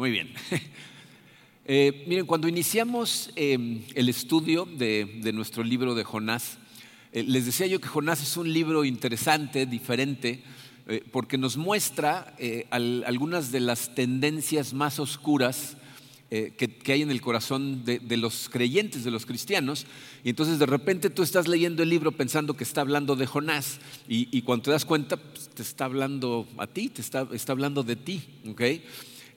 Muy 0.00 0.12
bien. 0.12 0.32
Eh, 1.72 2.04
miren, 2.08 2.26
cuando 2.26 2.48
iniciamos 2.48 3.30
em, 3.36 3.82
el 3.94 4.08
estudio 4.08 4.64
de, 4.64 5.30
nuestro 5.32 5.62
libro 5.62 5.94
de 5.94 6.02
Jonás, 6.02 6.58
eh, 7.12 7.22
les 7.22 7.46
decía 7.46 7.68
yo 7.68 7.80
que 7.80 7.86
Jonás 7.86 8.20
es 8.20 8.36
un 8.36 8.52
libro 8.52 8.84
interesante, 8.84 9.66
diferente, 9.66 10.42
eh, 10.88 11.04
porque 11.12 11.38
nos 11.38 11.56
muestra 11.56 12.34
algunas 12.70 13.52
de 13.52 13.60
las 13.60 13.94
tendencias 13.94 14.72
más 14.72 14.98
oscuras 14.98 15.76
que, 16.30 16.92
hay 16.92 17.02
en 17.02 17.10
el 17.10 17.20
corazón 17.20 17.84
de, 17.84 18.16
los 18.16 18.48
creyentes, 18.48 19.04
de 19.04 19.10
los 19.12 19.26
cristianos. 19.26 19.86
Y 20.24 20.30
entonces 20.30 20.58
de 20.58 20.66
repente 20.66 21.10
tú 21.10 21.22
estás 21.22 21.46
leyendo 21.46 21.84
el 21.84 21.90
libro 21.90 22.10
pensando 22.10 22.54
que 22.54 22.64
está 22.64 22.80
hablando 22.80 23.14
de 23.14 23.26
Jonás 23.26 23.78
y, 24.08 24.42
cuando 24.42 24.64
te 24.64 24.70
das 24.72 24.84
cuenta, 24.84 25.18
pues, 25.18 25.50
te 25.50 25.62
está 25.62 25.84
hablando 25.84 26.48
a 26.56 26.66
ti, 26.66 26.88
te 26.88 27.00
está, 27.00 27.28
hablando 27.48 27.84
de 27.84 27.96
ti. 27.96 28.22
¿okay? 28.48 28.82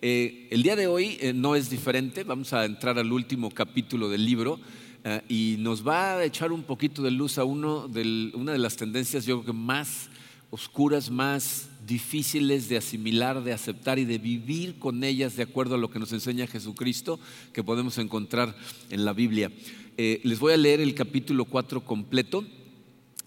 Eh, 0.05 0.49
el 0.51 0.63
día 0.63 0.75
de 0.75 0.85
hoy 0.85 1.17
eh, 1.21 1.31
no 1.31 1.55
es 1.55 1.69
diferente, 1.69 2.25
vamos 2.25 2.51
a 2.51 2.65
entrar 2.65 2.99
al 2.99 3.09
último 3.09 3.49
capítulo 3.49 4.09
del 4.09 4.25
libro 4.25 4.59
eh, 5.05 5.21
y 5.29 5.55
nos 5.59 5.87
va 5.87 6.17
a 6.17 6.25
echar 6.25 6.51
un 6.51 6.63
poquito 6.63 7.01
de 7.01 7.09
luz 7.09 7.37
a 7.37 7.45
uno 7.45 7.89
una 8.33 8.51
de 8.51 8.57
las 8.57 8.75
tendencias 8.75 9.25
yo 9.25 9.35
creo 9.35 9.53
que 9.53 9.57
más 9.57 10.09
oscuras, 10.49 11.09
más 11.09 11.69
difíciles 11.87 12.67
de 12.67 12.75
asimilar, 12.75 13.45
de 13.45 13.53
aceptar 13.53 13.97
y 13.97 14.03
de 14.03 14.17
vivir 14.17 14.77
con 14.77 15.05
ellas 15.05 15.37
de 15.37 15.43
acuerdo 15.43 15.75
a 15.75 15.77
lo 15.77 15.89
que 15.89 15.99
nos 15.99 16.11
enseña 16.11 16.47
Jesucristo 16.47 17.17
que 17.53 17.63
podemos 17.63 17.97
encontrar 17.97 18.57
en 18.89 19.05
la 19.05 19.13
Biblia. 19.13 19.53
les 19.95 20.37
voy 20.37 20.51
a 20.51 20.57
leer 20.57 20.81
el 20.81 20.95
capítulo 20.95 21.45
4 21.45 21.85
completo, 21.85 22.43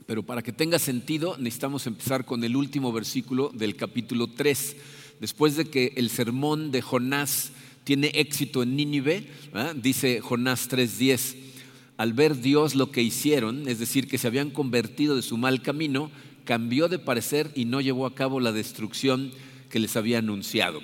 pero 0.04 0.24
para 0.24 0.42
que 0.42 0.52
tenga 0.52 0.78
sentido 0.78 1.38
necesitamos 1.38 1.86
empezar 1.86 2.26
con 2.26 2.44
el 2.44 2.54
último 2.54 2.92
versículo 2.92 3.50
del 3.54 3.76
capítulo 3.76 4.26
3 4.26 4.76
después 5.20 5.56
de 5.56 5.66
que 5.66 5.92
el 5.96 6.10
sermón 6.10 6.70
de 6.70 6.82
Jonás 6.82 7.52
tiene 7.84 8.08
éxito 8.14 8.62
en 8.62 8.76
Nínive, 8.76 9.28
dice 9.76 10.20
Jonás 10.20 10.68
3:10, 10.68 11.36
al 11.96 12.12
ver 12.12 12.40
Dios 12.40 12.74
lo 12.74 12.90
que 12.90 13.02
hicieron, 13.02 13.68
es 13.68 13.78
decir, 13.78 14.08
que 14.08 14.18
se 14.18 14.26
habían 14.26 14.50
convertido 14.50 15.16
de 15.16 15.22
su 15.22 15.36
mal 15.36 15.62
camino, 15.62 16.10
cambió 16.44 16.88
de 16.88 16.98
parecer 16.98 17.50
y 17.54 17.64
no 17.64 17.80
llevó 17.80 18.06
a 18.06 18.14
cabo 18.14 18.40
la 18.40 18.52
destrucción 18.52 19.30
que 19.70 19.78
les 19.78 19.96
había 19.96 20.18
anunciado. 20.18 20.80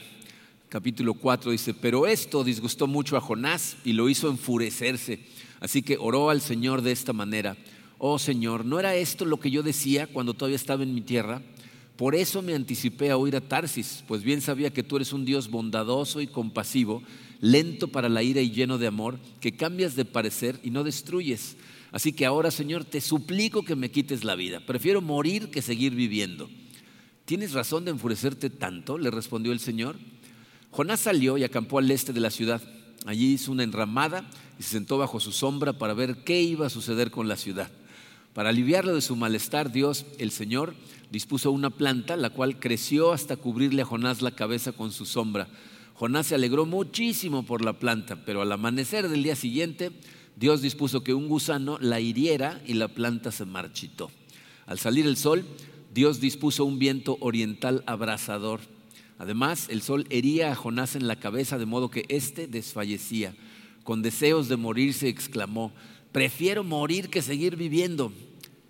Capítulo 0.68 1.14
4 1.14 1.50
dice, 1.50 1.74
pero 1.74 2.06
esto 2.06 2.44
disgustó 2.44 2.86
mucho 2.86 3.16
a 3.16 3.20
Jonás 3.20 3.76
y 3.84 3.92
lo 3.92 4.08
hizo 4.08 4.30
enfurecerse, 4.30 5.20
así 5.60 5.82
que 5.82 5.98
oró 5.98 6.30
al 6.30 6.40
Señor 6.40 6.82
de 6.82 6.92
esta 6.92 7.12
manera, 7.12 7.56
oh 7.98 8.18
Señor, 8.18 8.64
¿no 8.64 8.80
era 8.80 8.96
esto 8.96 9.24
lo 9.24 9.38
que 9.38 9.50
yo 9.50 9.62
decía 9.62 10.06
cuando 10.06 10.34
todavía 10.34 10.56
estaba 10.56 10.82
en 10.82 10.94
mi 10.94 11.02
tierra? 11.02 11.42
Por 12.02 12.16
eso 12.16 12.42
me 12.42 12.56
anticipé 12.56 13.12
a 13.12 13.16
oír 13.16 13.36
a 13.36 13.40
Tarsis, 13.40 14.02
pues 14.08 14.24
bien 14.24 14.40
sabía 14.40 14.72
que 14.72 14.82
tú 14.82 14.96
eres 14.96 15.12
un 15.12 15.24
Dios 15.24 15.48
bondadoso 15.48 16.20
y 16.20 16.26
compasivo, 16.26 17.00
lento 17.40 17.86
para 17.86 18.08
la 18.08 18.24
ira 18.24 18.40
y 18.40 18.50
lleno 18.50 18.76
de 18.76 18.88
amor, 18.88 19.20
que 19.40 19.54
cambias 19.54 19.94
de 19.94 20.04
parecer 20.04 20.58
y 20.64 20.70
no 20.70 20.82
destruyes. 20.82 21.56
Así 21.92 22.12
que 22.12 22.26
ahora, 22.26 22.50
Señor, 22.50 22.84
te 22.84 23.00
suplico 23.00 23.64
que 23.64 23.76
me 23.76 23.92
quites 23.92 24.24
la 24.24 24.34
vida. 24.34 24.58
Prefiero 24.66 25.00
morir 25.00 25.52
que 25.52 25.62
seguir 25.62 25.94
viviendo. 25.94 26.50
¿Tienes 27.24 27.52
razón 27.52 27.84
de 27.84 27.92
enfurecerte 27.92 28.50
tanto? 28.50 28.98
le 28.98 29.12
respondió 29.12 29.52
el 29.52 29.60
Señor. 29.60 29.94
Jonás 30.72 30.98
salió 30.98 31.38
y 31.38 31.44
acampó 31.44 31.78
al 31.78 31.88
este 31.88 32.12
de 32.12 32.18
la 32.18 32.30
ciudad. 32.30 32.60
Allí 33.06 33.34
hizo 33.34 33.52
una 33.52 33.62
enramada 33.62 34.28
y 34.58 34.64
se 34.64 34.70
sentó 34.70 34.98
bajo 34.98 35.20
su 35.20 35.30
sombra 35.30 35.72
para 35.72 35.94
ver 35.94 36.24
qué 36.24 36.42
iba 36.42 36.66
a 36.66 36.70
suceder 36.70 37.12
con 37.12 37.28
la 37.28 37.36
ciudad. 37.36 37.70
Para 38.34 38.48
aliviarlo 38.48 38.94
de 38.94 39.02
su 39.02 39.14
malestar, 39.14 39.70
Dios, 39.70 40.06
el 40.18 40.30
Señor, 40.30 40.74
dispuso 41.12 41.52
una 41.52 41.68
planta, 41.68 42.16
la 42.16 42.30
cual 42.30 42.58
creció 42.58 43.12
hasta 43.12 43.36
cubrirle 43.36 43.82
a 43.82 43.84
Jonás 43.84 44.22
la 44.22 44.30
cabeza 44.30 44.72
con 44.72 44.92
su 44.92 45.04
sombra. 45.04 45.46
Jonás 45.92 46.28
se 46.28 46.34
alegró 46.34 46.64
muchísimo 46.64 47.44
por 47.44 47.62
la 47.62 47.78
planta, 47.78 48.24
pero 48.24 48.40
al 48.40 48.50
amanecer 48.50 49.10
del 49.10 49.22
día 49.22 49.36
siguiente, 49.36 49.92
Dios 50.36 50.62
dispuso 50.62 51.04
que 51.04 51.12
un 51.12 51.28
gusano 51.28 51.76
la 51.78 52.00
hiriera 52.00 52.62
y 52.66 52.72
la 52.72 52.88
planta 52.88 53.30
se 53.30 53.44
marchitó. 53.44 54.10
Al 54.64 54.78
salir 54.78 55.06
el 55.06 55.18
sol, 55.18 55.44
Dios 55.92 56.18
dispuso 56.18 56.64
un 56.64 56.78
viento 56.78 57.18
oriental 57.20 57.84
abrasador. 57.86 58.60
Además, 59.18 59.68
el 59.68 59.82
sol 59.82 60.06
hería 60.08 60.50
a 60.50 60.54
Jonás 60.54 60.96
en 60.96 61.06
la 61.06 61.16
cabeza 61.16 61.58
de 61.58 61.66
modo 61.66 61.90
que 61.90 62.06
éste 62.08 62.46
desfallecía. 62.46 63.36
Con 63.84 64.00
deseos 64.00 64.48
de 64.48 64.56
morir 64.56 64.94
se 64.94 65.08
exclamó, 65.08 65.72
prefiero 66.10 66.64
morir 66.64 67.10
que 67.10 67.20
seguir 67.20 67.56
viviendo. 67.56 68.12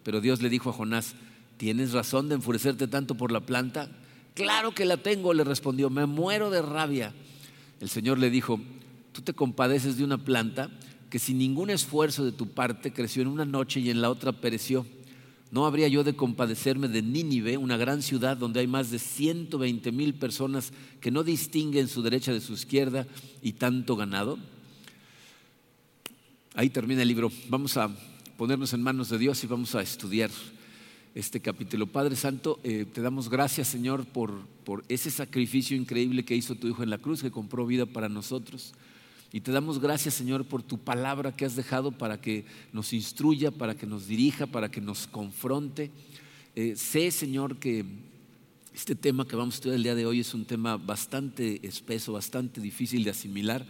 Pero 0.03 0.21
Dios 0.21 0.43
le 0.43 0.50
dijo 0.50 0.71
a 0.71 0.72
Jonás, 0.72 1.15
¿Tienes 1.62 1.93
razón 1.93 2.28
de 2.28 2.34
enfurecerte 2.34 2.89
tanto 2.89 3.17
por 3.17 3.31
la 3.31 3.39
planta? 3.39 3.89
Claro 4.34 4.75
que 4.75 4.84
la 4.84 4.97
tengo, 4.97 5.33
le 5.33 5.45
respondió, 5.45 5.91
me 5.91 6.06
muero 6.06 6.50
de 6.50 6.61
rabia. 6.61 7.15
El 7.78 7.89
Señor 7.89 8.19
le 8.19 8.31
dijo, 8.31 8.59
tú 9.12 9.23
te 9.23 9.33
compadeces 9.33 9.97
de 9.97 10.03
una 10.03 10.19
planta 10.19 10.71
que 11.09 11.21
sin 11.21 11.39
ningún 11.39 11.71
esfuerzo 11.71 12.25
de 12.25 12.33
tu 12.33 12.49
parte 12.49 12.93
creció 12.93 13.22
en 13.22 13.28
una 13.28 13.45
noche 13.45 13.78
y 13.78 13.91
en 13.91 14.03
la 14.03 14.11
otra 14.11 14.33
pereció. 14.33 14.84
¿No 15.53 15.65
habría 15.65 15.87
yo 15.87 16.03
de 16.03 16.17
compadecerme 16.17 16.89
de 16.89 17.01
Nínive, 17.01 17.56
una 17.56 17.77
gran 17.77 18.03
ciudad 18.03 18.37
donde 18.37 18.59
hay 18.59 18.67
más 18.67 18.91
de 18.91 18.99
120 18.99 19.93
mil 19.93 20.15
personas 20.15 20.72
que 21.01 21.12
no 21.12 21.22
distinguen 21.22 21.87
su 21.87 22.03
derecha 22.03 22.33
de 22.33 22.41
su 22.41 22.55
izquierda 22.55 23.06
y 23.41 23.53
tanto 23.53 23.95
ganado? 23.95 24.37
Ahí 26.55 26.71
termina 26.71 27.03
el 27.03 27.09
libro. 27.09 27.31
Vamos 27.49 27.77
a 27.77 27.89
ponernos 28.37 28.72
en 28.72 28.83
manos 28.83 29.11
de 29.11 29.19
Dios 29.19 29.45
y 29.45 29.47
vamos 29.47 29.77
a 29.77 29.83
estudiar 29.83 30.28
este 31.15 31.41
capítulo. 31.41 31.87
Padre 31.87 32.17
Santo, 32.17 32.59
eh, 32.65 32.87
te 32.91 33.03
damos 33.03 33.28
gracias, 33.28 33.69
Señor, 33.69 34.06
por, 34.06 34.47
por 34.65 34.84
ese 34.89 35.11
sacrificio 35.11 35.77
increíble 35.77 36.25
que 36.25 36.34
hizo 36.34 36.55
tu 36.55 36.69
Hijo 36.69 36.83
en 36.83 36.91
la 36.91 36.99
cruz, 36.99 37.23
que 37.23 37.31
compró 37.31 37.67
vida 37.67 37.87
para 37.87 38.09
nosotros. 38.09 38.73
Y 39.33 39.41
te 39.41 39.53
damos 39.53 39.78
gracias, 39.78 40.15
Señor, 40.15 40.47
por 40.47 40.62
tu 40.62 40.78
palabra 40.78 41.34
que 41.34 41.45
has 41.45 41.56
dejado 41.56 41.93
para 41.93 42.21
que 42.21 42.45
nos 42.72 42.93
instruya, 42.93 43.51
para 43.51 43.75
que 43.75 43.87
nos 43.87 44.06
dirija, 44.06 44.47
para 44.47 44.71
que 44.71 44.81
nos 44.81 45.06
confronte. 45.06 45.91
Eh, 46.55 46.75
sé, 46.77 47.11
Señor, 47.11 47.59
que 47.59 47.84
este 48.75 48.95
tema 48.95 49.27
que 49.27 49.37
vamos 49.37 49.55
a 49.55 49.56
estudiar 49.56 49.77
el 49.77 49.83
día 49.83 49.95
de 49.95 50.06
hoy 50.06 50.21
es 50.21 50.34
un 50.34 50.45
tema 50.45 50.77
bastante 50.77 51.67
espeso, 51.67 52.12
bastante 52.12 52.61
difícil 52.61 53.05
de 53.05 53.11
asimilar. 53.11 53.67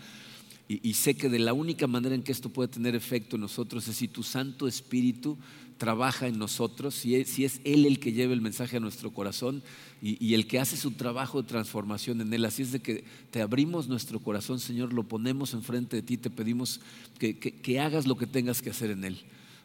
Y, 0.69 0.89
y 0.89 0.95
sé 0.95 1.17
que 1.17 1.29
de 1.29 1.41
la 1.41 1.53
única 1.53 1.87
manera 1.87 2.15
en 2.15 2.23
que 2.23 2.33
esto 2.33 2.49
puede 2.49 2.69
tener 2.69 2.95
efecto 2.95 3.37
en 3.37 3.43
nosotros 3.43 3.87
es 3.87 3.97
si 3.97 4.09
tu 4.09 4.23
Santo 4.23 4.67
Espíritu 4.67 5.39
trabaja 5.83 6.29
en 6.29 6.39
nosotros, 6.39 6.95
si 6.95 7.17
es, 7.17 7.61
Él 7.65 7.87
el 7.87 7.99
que 7.99 8.13
lleva 8.13 8.33
el 8.33 8.41
mensaje 8.41 8.77
a 8.77 8.81
nuestro 8.81 9.11
corazón 9.11 9.65
y, 10.01 10.33
el 10.33 10.47
que 10.47 10.61
hace 10.61 10.77
su 10.77 10.93
trabajo 10.93 11.43
de 11.43 11.49
transformación 11.49 12.21
en 12.21 12.33
Él. 12.33 12.45
Así 12.45 12.63
es 12.63 12.71
de 12.71 12.79
que 12.79 13.03
te 13.33 13.43
abrimos 13.43 13.89
nuestro 13.89 14.21
corazón, 14.21 14.61
Señor, 14.61 14.93
lo 14.93 15.03
ponemos 15.03 15.55
enfrente 15.55 15.97
de 15.97 16.03
ti, 16.03 16.19
te 16.19 16.31
pedimos 16.31 16.81
que, 17.19 17.37
que 17.37 17.81
hagas 17.81 18.07
lo 18.07 18.17
que 18.17 18.29
tengas 18.29 18.63
que 18.63 18.71
hacer 18.71 18.93
en 18.93 19.03
Él. 19.03 19.23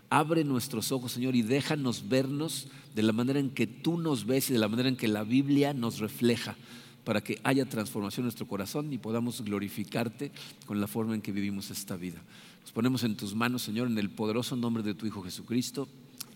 Abre 0.10 0.44
nuestros 0.44 0.92
ojos, 0.92 1.12
Señor, 1.12 1.36
y 1.36 1.44
déjanos 1.44 2.10
vernos 2.10 2.68
de 2.96 3.04
la 3.04 3.14
manera 3.14 3.40
en 3.40 3.52
que 3.52 3.68
tú 3.68 4.00
nos 4.00 4.26
ves 4.26 4.50
y 4.50 4.54
de 4.54 4.60
la 4.60 4.70
manera 4.70 4.90
en 4.90 4.98
que 4.98 5.08
la 5.08 5.24
Biblia 5.24 5.76
nos 5.76 6.00
refleja 6.00 6.56
para 7.04 7.22
que 7.22 7.40
haya 7.44 7.70
transformación 7.70 8.24
en 8.24 8.26
nuestro 8.26 8.48
corazón 8.48 8.92
y 8.92 8.98
podamos 8.98 9.44
glorificarte 9.44 10.32
con 10.66 10.82
la 10.82 10.88
forma 10.88 11.14
en 11.14 11.22
que 11.22 11.32
vivimos 11.32 11.70
esta 11.70 11.96
vida. 11.96 12.24
Nos 12.64 12.72
ponemos 12.72 13.04
en 13.04 13.16
tus 13.16 13.36
manos, 13.36 13.62
Señor, 13.62 13.88
en 13.88 14.00
el 14.00 14.10
poderoso 14.10 14.56
nombre 14.56 14.82
de 14.82 14.96
tu 14.96 15.06
Hijo 15.06 15.22
Jesucristo. 15.22 15.88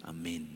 Amén. 0.04 0.48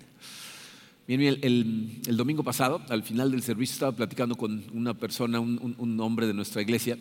Bien, 1.07 1.21
el, 1.21 2.17
domingo 2.17 2.43
pasado, 2.43 2.81
al 2.89 3.03
final 3.03 3.29
del 3.29 3.43
servicio, 3.43 3.73
estaba 3.73 3.91
platicando 3.91 4.35
con 4.35 4.63
una 4.73 4.95
persona, 4.95 5.39
un, 5.39 5.99
hombre 5.99 6.25
de 6.25 6.33
nuestra 6.33 6.63
iglesia, 6.63 6.97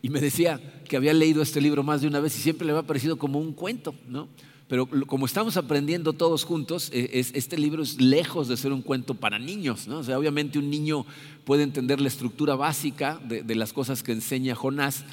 y 0.00 0.08
me 0.08 0.20
decía 0.20 0.60
que 0.88 0.96
había 0.96 1.12
leído 1.12 1.42
este 1.42 1.60
libro 1.60 1.82
más 1.82 2.00
de 2.00 2.06
una 2.06 2.20
vez 2.20 2.36
y 2.38 2.40
siempre 2.40 2.66
le 2.66 2.72
había 2.72 2.86
parecido 2.86 3.18
como 3.18 3.38
un 3.38 3.52
cuento, 3.52 3.94
¿no? 4.08 4.28
Pero 4.68 4.86
como 4.86 5.26
estamos 5.26 5.56
aprendiendo 5.56 6.12
todos 6.12 6.44
juntos, 6.44 6.90
e, 6.92 7.10
este 7.34 7.58
libro 7.58 7.82
es 7.82 8.00
lejos 8.00 8.48
de 8.48 8.56
ser 8.56 8.72
un 8.72 8.82
cuento 8.82 9.14
para 9.14 9.38
niños, 9.38 9.86
¿no? 9.86 9.98
O 9.98 10.04
sea, 10.04 10.18
obviamente 10.18 10.58
un 10.58 10.70
niño 10.70 11.04
puede 11.44 11.62
entender 11.62 12.00
la 12.00 12.08
estructura 12.08 12.56
básica 12.56 13.20
de, 13.28 13.42
de 13.42 13.54
las 13.54 13.72
cosas 13.72 14.02
que 14.02 14.12
enseña 14.12 14.54
Jonás, 14.54 15.04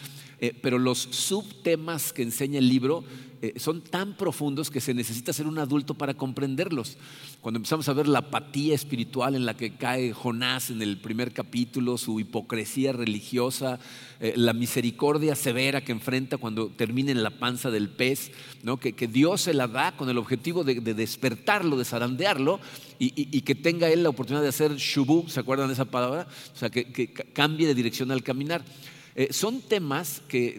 eh, 0.43 0.53
pero 0.61 0.77
los 0.77 0.97
subtemas 0.99 2.11
que 2.11 2.21
enseña 2.21 2.59
el 2.59 2.67
libro 2.67 3.05
eh, 3.41 3.53
son 3.55 3.79
tan 3.79 4.17
profundos 4.17 4.69
que 4.69 4.81
se 4.81 4.93
necesita 4.93 5.31
ser 5.31 5.47
un 5.47 5.57
adulto 5.57 5.93
para 5.93 6.15
comprenderlos. 6.15 6.97
Cuando 7.39 7.59
empezamos 7.59 7.87
a 7.87 7.93
ver 7.93 8.09
la 8.09 8.19
apatía 8.19 8.75
espiritual 8.75 9.35
en 9.35 9.45
la 9.45 9.55
que 9.55 9.77
cae 9.77 10.11
Jonás 10.11 10.69
en 10.69 10.81
el 10.81 10.99
primer 10.99 11.31
capítulo, 11.31 11.97
su 11.97 12.19
hipocresía 12.19 12.91
religiosa, 12.91 13.79
eh, 14.19 14.33
la 14.35 14.51
misericordia 14.51 15.33
severa 15.35 15.79
que 15.79 15.93
enfrenta 15.93 16.35
cuando 16.35 16.67
termina 16.67 17.11
en 17.11 17.23
la 17.23 17.39
panza 17.39 17.71
del 17.71 17.87
pez, 17.87 18.33
que, 18.81 19.07
Dios 19.07 19.43
se 19.43 19.53
la 19.53 19.69
da 19.69 19.95
con 19.95 20.09
el 20.09 20.17
objetivo 20.17 20.65
de, 20.65 20.81
despertarlo, 20.81 21.77
de 21.77 21.85
zarandearlo 21.85 22.59
y, 22.99 23.39
que 23.43 23.55
tenga 23.55 23.87
él 23.87 24.03
la 24.03 24.09
oportunidad 24.09 24.43
de 24.43 24.49
hacer 24.49 24.75
shubu, 24.75 25.29
¿se 25.29 25.39
acuerdan 25.39 25.67
de 25.67 25.73
esa 25.75 25.85
palabra? 25.85 26.27
O 26.53 26.57
sea, 26.57 26.69
que 26.69 27.13
cambie 27.31 27.65
de 27.65 27.75
dirección 27.75 28.11
al 28.11 28.23
caminar. 28.23 28.65
Eh, 29.15 29.31
son 29.31 29.61
temas 29.61 30.21
que 30.27 30.57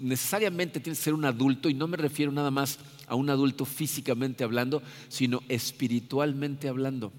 necesariamente 0.00 0.80
tiene 0.80 0.96
que 0.96 1.02
ser 1.02 1.14
un 1.14 1.24
adulto, 1.24 1.68
y 1.68 1.74
no 1.74 1.86
me 1.86 1.96
refiero 1.96 2.32
nada 2.32 2.50
más 2.50 2.78
a 3.06 3.14
un 3.14 3.28
adulto 3.28 3.64
físicamente 3.64 4.44
hablando, 4.44 4.82
sino 5.08 5.42
espiritualmente 5.48 6.68
hablando. 6.68 7.12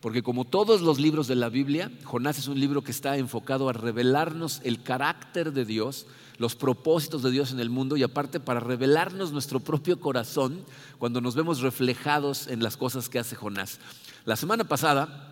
porque 0.00 0.24
como 0.24 0.44
todos 0.44 0.80
los 0.80 0.98
libros 0.98 1.28
de 1.28 1.36
la 1.36 1.48
Biblia, 1.48 1.92
Jonás 2.02 2.36
es 2.36 2.48
un 2.48 2.58
libro 2.58 2.82
que 2.82 2.90
está 2.90 3.18
enfocado 3.18 3.68
a 3.68 3.72
revelarnos 3.72 4.60
el 4.64 4.82
carácter 4.82 5.52
de 5.52 5.64
Dios, 5.64 6.06
los 6.38 6.56
propósitos 6.56 7.22
de 7.22 7.30
Dios 7.30 7.52
en 7.52 7.60
el 7.60 7.70
mundo 7.70 7.96
y 7.96 8.02
aparte 8.02 8.40
para 8.40 8.58
revelarnos 8.58 9.30
nuestro 9.30 9.60
propio 9.60 10.00
corazón 10.00 10.64
cuando 10.98 11.20
nos 11.20 11.36
vemos 11.36 11.60
reflejados 11.60 12.48
en 12.48 12.64
las 12.64 12.76
cosas 12.76 13.08
que 13.08 13.20
hace 13.20 13.36
Jonás. 13.36 13.78
La 14.24 14.34
semana 14.34 14.64
pasada 14.64 15.31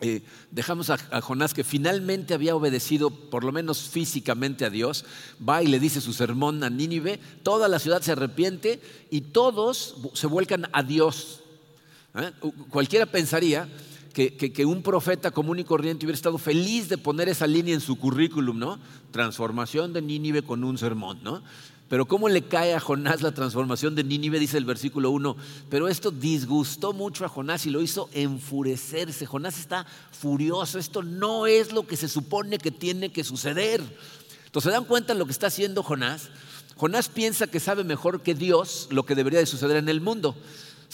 eh, 0.00 0.22
dejamos 0.50 0.90
a, 0.90 0.98
Jonás 1.20 1.54
que 1.54 1.62
finalmente 1.62 2.34
había 2.34 2.56
obedecido, 2.56 3.10
por 3.10 3.44
lo 3.44 3.52
menos 3.52 3.82
físicamente, 3.82 4.64
a 4.64 4.70
Dios, 4.70 5.04
va 5.46 5.62
y 5.62 5.68
le 5.68 5.78
dice 5.78 6.00
su 6.00 6.12
sermón 6.12 6.64
a 6.64 6.70
Nínive, 6.70 7.20
toda 7.42 7.68
la 7.68 7.78
ciudad 7.78 8.02
se 8.02 8.12
arrepiente 8.12 8.80
y 9.10 9.20
todos 9.20 9.96
se 10.14 10.26
vuelcan 10.26 10.68
a 10.72 10.82
Dios. 10.82 11.40
¿Eh? 12.14 12.32
Cualquiera 12.70 13.06
pensaría 13.06 13.68
que, 14.12 14.36
que, 14.36 14.52
que, 14.52 14.64
un 14.64 14.82
profeta 14.82 15.30
común 15.30 15.58
y 15.58 15.64
corriente 15.64 16.06
hubiera 16.06 16.16
estado 16.16 16.38
feliz 16.38 16.88
de 16.88 16.98
poner 16.98 17.28
esa 17.28 17.46
línea 17.46 17.74
en 17.74 17.80
su 17.80 17.96
currículum, 17.96 18.58
¿no? 18.58 18.78
Transformación 19.10 19.92
de 19.92 20.02
Nínive 20.02 20.42
con 20.42 20.62
un 20.64 20.78
sermón, 20.78 21.20
¿no? 21.22 21.42
Pero 21.94 22.06
¿cómo 22.06 22.28
le 22.28 22.42
cae 22.42 22.74
a 22.74 22.80
Jonás 22.80 23.22
la 23.22 23.30
transformación 23.30 23.94
de 23.94 24.02
Nínive? 24.02 24.40
Dice 24.40 24.58
el 24.58 24.64
versículo 24.64 25.12
1. 25.12 25.36
Pero 25.70 25.86
esto 25.86 26.10
disgustó 26.10 26.92
mucho 26.92 27.24
a 27.24 27.28
Jonás 27.28 27.66
y 27.66 27.70
lo 27.70 27.80
hizo 27.80 28.10
enfurecerse. 28.12 29.26
Jonás 29.26 29.60
está 29.60 29.86
furioso. 30.10 30.80
Esto 30.80 31.04
no 31.04 31.46
es 31.46 31.70
lo 31.72 31.86
que 31.86 31.96
se 31.96 32.08
supone 32.08 32.58
que 32.58 32.72
tiene 32.72 33.12
que 33.12 33.22
suceder. 33.22 33.80
Entonces, 34.44 34.70
¿se 34.70 34.74
dan 34.74 34.86
cuenta 34.86 35.12
de 35.12 35.20
lo 35.20 35.24
que 35.24 35.30
está 35.30 35.46
haciendo 35.46 35.84
Jonás? 35.84 36.30
Jonás 36.74 37.08
piensa 37.08 37.46
que 37.46 37.60
sabe 37.60 37.84
mejor 37.84 38.22
que 38.22 38.34
Dios 38.34 38.88
lo 38.90 39.06
que 39.06 39.14
debería 39.14 39.38
de 39.38 39.46
suceder 39.46 39.76
en 39.76 39.88
el 39.88 40.00
mundo. 40.00 40.34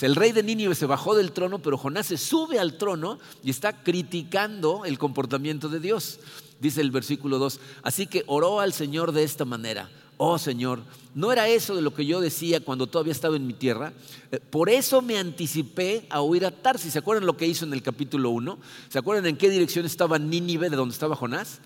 El 0.02 0.16
rey 0.16 0.32
de 0.32 0.42
Nínive 0.42 0.74
se 0.74 0.84
bajó 0.84 1.16
del 1.16 1.32
trono, 1.32 1.60
pero 1.60 1.78
Jonás 1.78 2.08
se 2.08 2.18
sube 2.18 2.58
al 2.58 2.76
trono 2.76 3.18
y 3.42 3.48
está 3.48 3.82
criticando 3.82 4.84
el 4.84 4.98
comportamiento 4.98 5.70
de 5.70 5.80
Dios. 5.80 6.18
Dice 6.60 6.82
el 6.82 6.90
versículo 6.90 7.38
2. 7.38 7.58
Así 7.84 8.06
que 8.06 8.22
oró 8.26 8.60
al 8.60 8.74
Señor 8.74 9.12
de 9.12 9.22
esta 9.24 9.46
manera 9.46 9.88
oh 10.22 10.38
Señor, 10.38 10.80
¿no 11.14 11.32
era 11.32 11.48
eso 11.48 11.74
de 11.74 11.80
lo 11.80 11.94
que 11.94 12.04
yo 12.04 12.20
decía 12.20 12.60
cuando 12.60 12.86
todavía 12.86 13.12
estaba 13.12 13.36
en 13.36 13.46
mi 13.46 13.54
tierra? 13.54 13.94
Eh, 14.30 14.38
por 14.38 14.68
eso 14.68 15.00
me 15.00 15.16
anticipé 15.16 16.04
a 16.10 16.20
huir 16.20 16.44
a 16.44 16.50
Tarsis. 16.50 16.92
¿Se 16.92 16.98
acuerdan 16.98 17.24
lo 17.24 17.38
que 17.38 17.46
hizo 17.46 17.64
en 17.64 17.72
el 17.72 17.82
capítulo 17.82 18.28
1? 18.28 18.58
¿Se 18.90 18.98
acuerdan 18.98 19.24
en 19.24 19.38
qué 19.38 19.48
dirección 19.48 19.86
estaba 19.86 20.18
Nínive 20.18 20.68
de 20.68 20.76
donde 20.76 20.92
estaba 20.92 21.16
Jonás? 21.16 21.60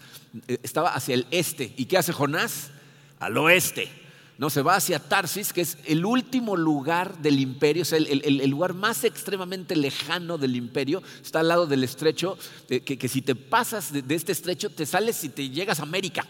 Eh, 0.47 0.59
estaba 0.63 0.95
hacia 0.95 1.15
el 1.17 1.27
este. 1.33 1.75
¿Y 1.77 1.87
qué 1.87 1.99
hace 1.99 2.13
Jonás? 2.13 2.71
Al 3.19 3.37
oeste. 3.39 3.91
No, 4.39 4.51
se 4.51 4.63
va 4.63 4.77
hacia 4.77 5.01
Tarsis, 5.01 5.53
que 5.53 5.63
es 5.63 5.77
el 5.87 6.05
último 6.05 6.57
lugar 6.57 7.19
del 7.19 7.41
imperio, 7.41 7.83
o 7.83 7.85
sea, 7.85 7.99
el, 7.99 8.51
lugar 8.51 8.73
más 8.73 9.03
extremadamente 9.03 9.75
lejano 9.75 10.39
del 10.39 10.55
imperio. 10.55 11.03
Está 11.21 11.41
al 11.41 11.49
lado 11.49 11.67
del 11.67 11.83
estrecho, 11.83 12.39
eh, 12.69 12.81
que, 12.83 13.09
si 13.09 13.21
te 13.21 13.35
pasas 13.35 13.93
de 13.93 14.15
este 14.15 14.31
estrecho, 14.31 14.71
te 14.71 14.87
sales 14.87 15.25
y 15.25 15.29
te 15.29 15.51
llegas 15.51 15.81
a 15.81 15.83
América. 15.83 16.25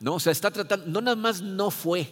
¿No? 0.00 0.14
O 0.14 0.20
sea, 0.20 0.32
está 0.32 0.50
tratando, 0.50 0.86
no 0.86 1.00
nada 1.00 1.16
más 1.16 1.42
no 1.42 1.70
fue, 1.70 2.10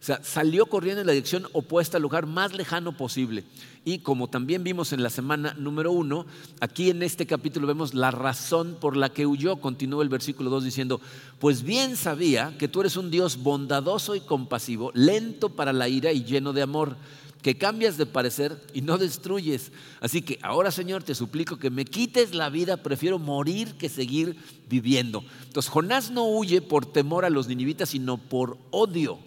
o 0.00 0.02
sea, 0.02 0.22
salió 0.24 0.64
corriendo 0.64 1.02
en 1.02 1.06
la 1.06 1.12
dirección 1.12 1.46
opuesta 1.52 1.98
al 1.98 2.02
lugar 2.02 2.24
más 2.24 2.54
lejano 2.54 2.96
posible. 2.96 3.44
Y 3.84 3.98
como 3.98 4.28
también 4.28 4.64
vimos 4.64 4.94
en 4.94 5.02
la 5.02 5.10
semana 5.10 5.54
número 5.58 5.92
uno, 5.92 6.24
aquí 6.60 6.88
en 6.88 7.02
este 7.02 7.26
capítulo 7.26 7.66
vemos 7.66 7.92
la 7.92 8.10
razón 8.10 8.78
por 8.80 8.96
la 8.96 9.10
que 9.10 9.26
huyó. 9.26 9.56
Continúa 9.56 10.02
el 10.02 10.08
versículo 10.08 10.48
2 10.48 10.64
diciendo, 10.64 11.02
pues 11.38 11.62
bien 11.62 11.96
sabía 11.96 12.56
que 12.58 12.68
tú 12.68 12.80
eres 12.80 12.96
un 12.96 13.10
Dios 13.10 13.42
bondadoso 13.42 14.14
y 14.14 14.20
compasivo, 14.20 14.90
lento 14.94 15.50
para 15.50 15.74
la 15.74 15.86
ira 15.88 16.12
y 16.12 16.24
lleno 16.24 16.54
de 16.54 16.62
amor 16.62 16.96
que 17.42 17.56
cambias 17.56 17.96
de 17.96 18.06
parecer 18.06 18.60
y 18.74 18.82
no 18.82 18.98
destruyes. 18.98 19.72
Así 20.00 20.22
que 20.22 20.38
ahora, 20.42 20.70
Señor, 20.70 21.02
te 21.02 21.14
suplico 21.14 21.58
que 21.58 21.70
me 21.70 21.84
quites 21.84 22.34
la 22.34 22.50
vida, 22.50 22.76
prefiero 22.78 23.18
morir 23.18 23.76
que 23.76 23.88
seguir 23.88 24.36
viviendo. 24.68 25.24
Entonces, 25.44 25.70
Jonás 25.70 26.10
no 26.10 26.28
huye 26.28 26.60
por 26.60 26.86
temor 26.86 27.24
a 27.24 27.30
los 27.30 27.48
ninivitas, 27.48 27.90
sino 27.90 28.18
por 28.18 28.58
odio. 28.70 29.18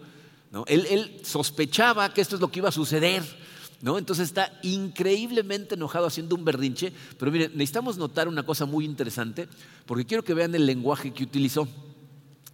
¿no? 0.51 0.63
Él, 0.67 0.85
él, 0.89 1.21
sospechaba 1.23 2.13
que 2.13 2.21
esto 2.21 2.35
es 2.35 2.41
lo 2.41 2.49
que 2.49 2.59
iba 2.59 2.69
a 2.69 2.73
suceder. 2.73 3.23
¿no? 3.81 3.97
Entonces 3.97 4.27
está 4.27 4.59
increíblemente 4.61 5.75
enojado 5.75 6.05
haciendo 6.05 6.35
un 6.35 6.45
berrinche. 6.45 6.93
Pero 7.17 7.31
miren, 7.31 7.51
necesitamos 7.53 7.97
notar 7.97 8.27
una 8.27 8.43
cosa 8.43 8.65
muy 8.65 8.85
interesante, 8.85 9.49
porque 9.87 10.05
quiero 10.05 10.23
que 10.23 10.35
vean 10.35 10.53
el 10.53 10.67
lenguaje 10.67 11.11
que 11.11 11.23
utilizó. 11.23 11.67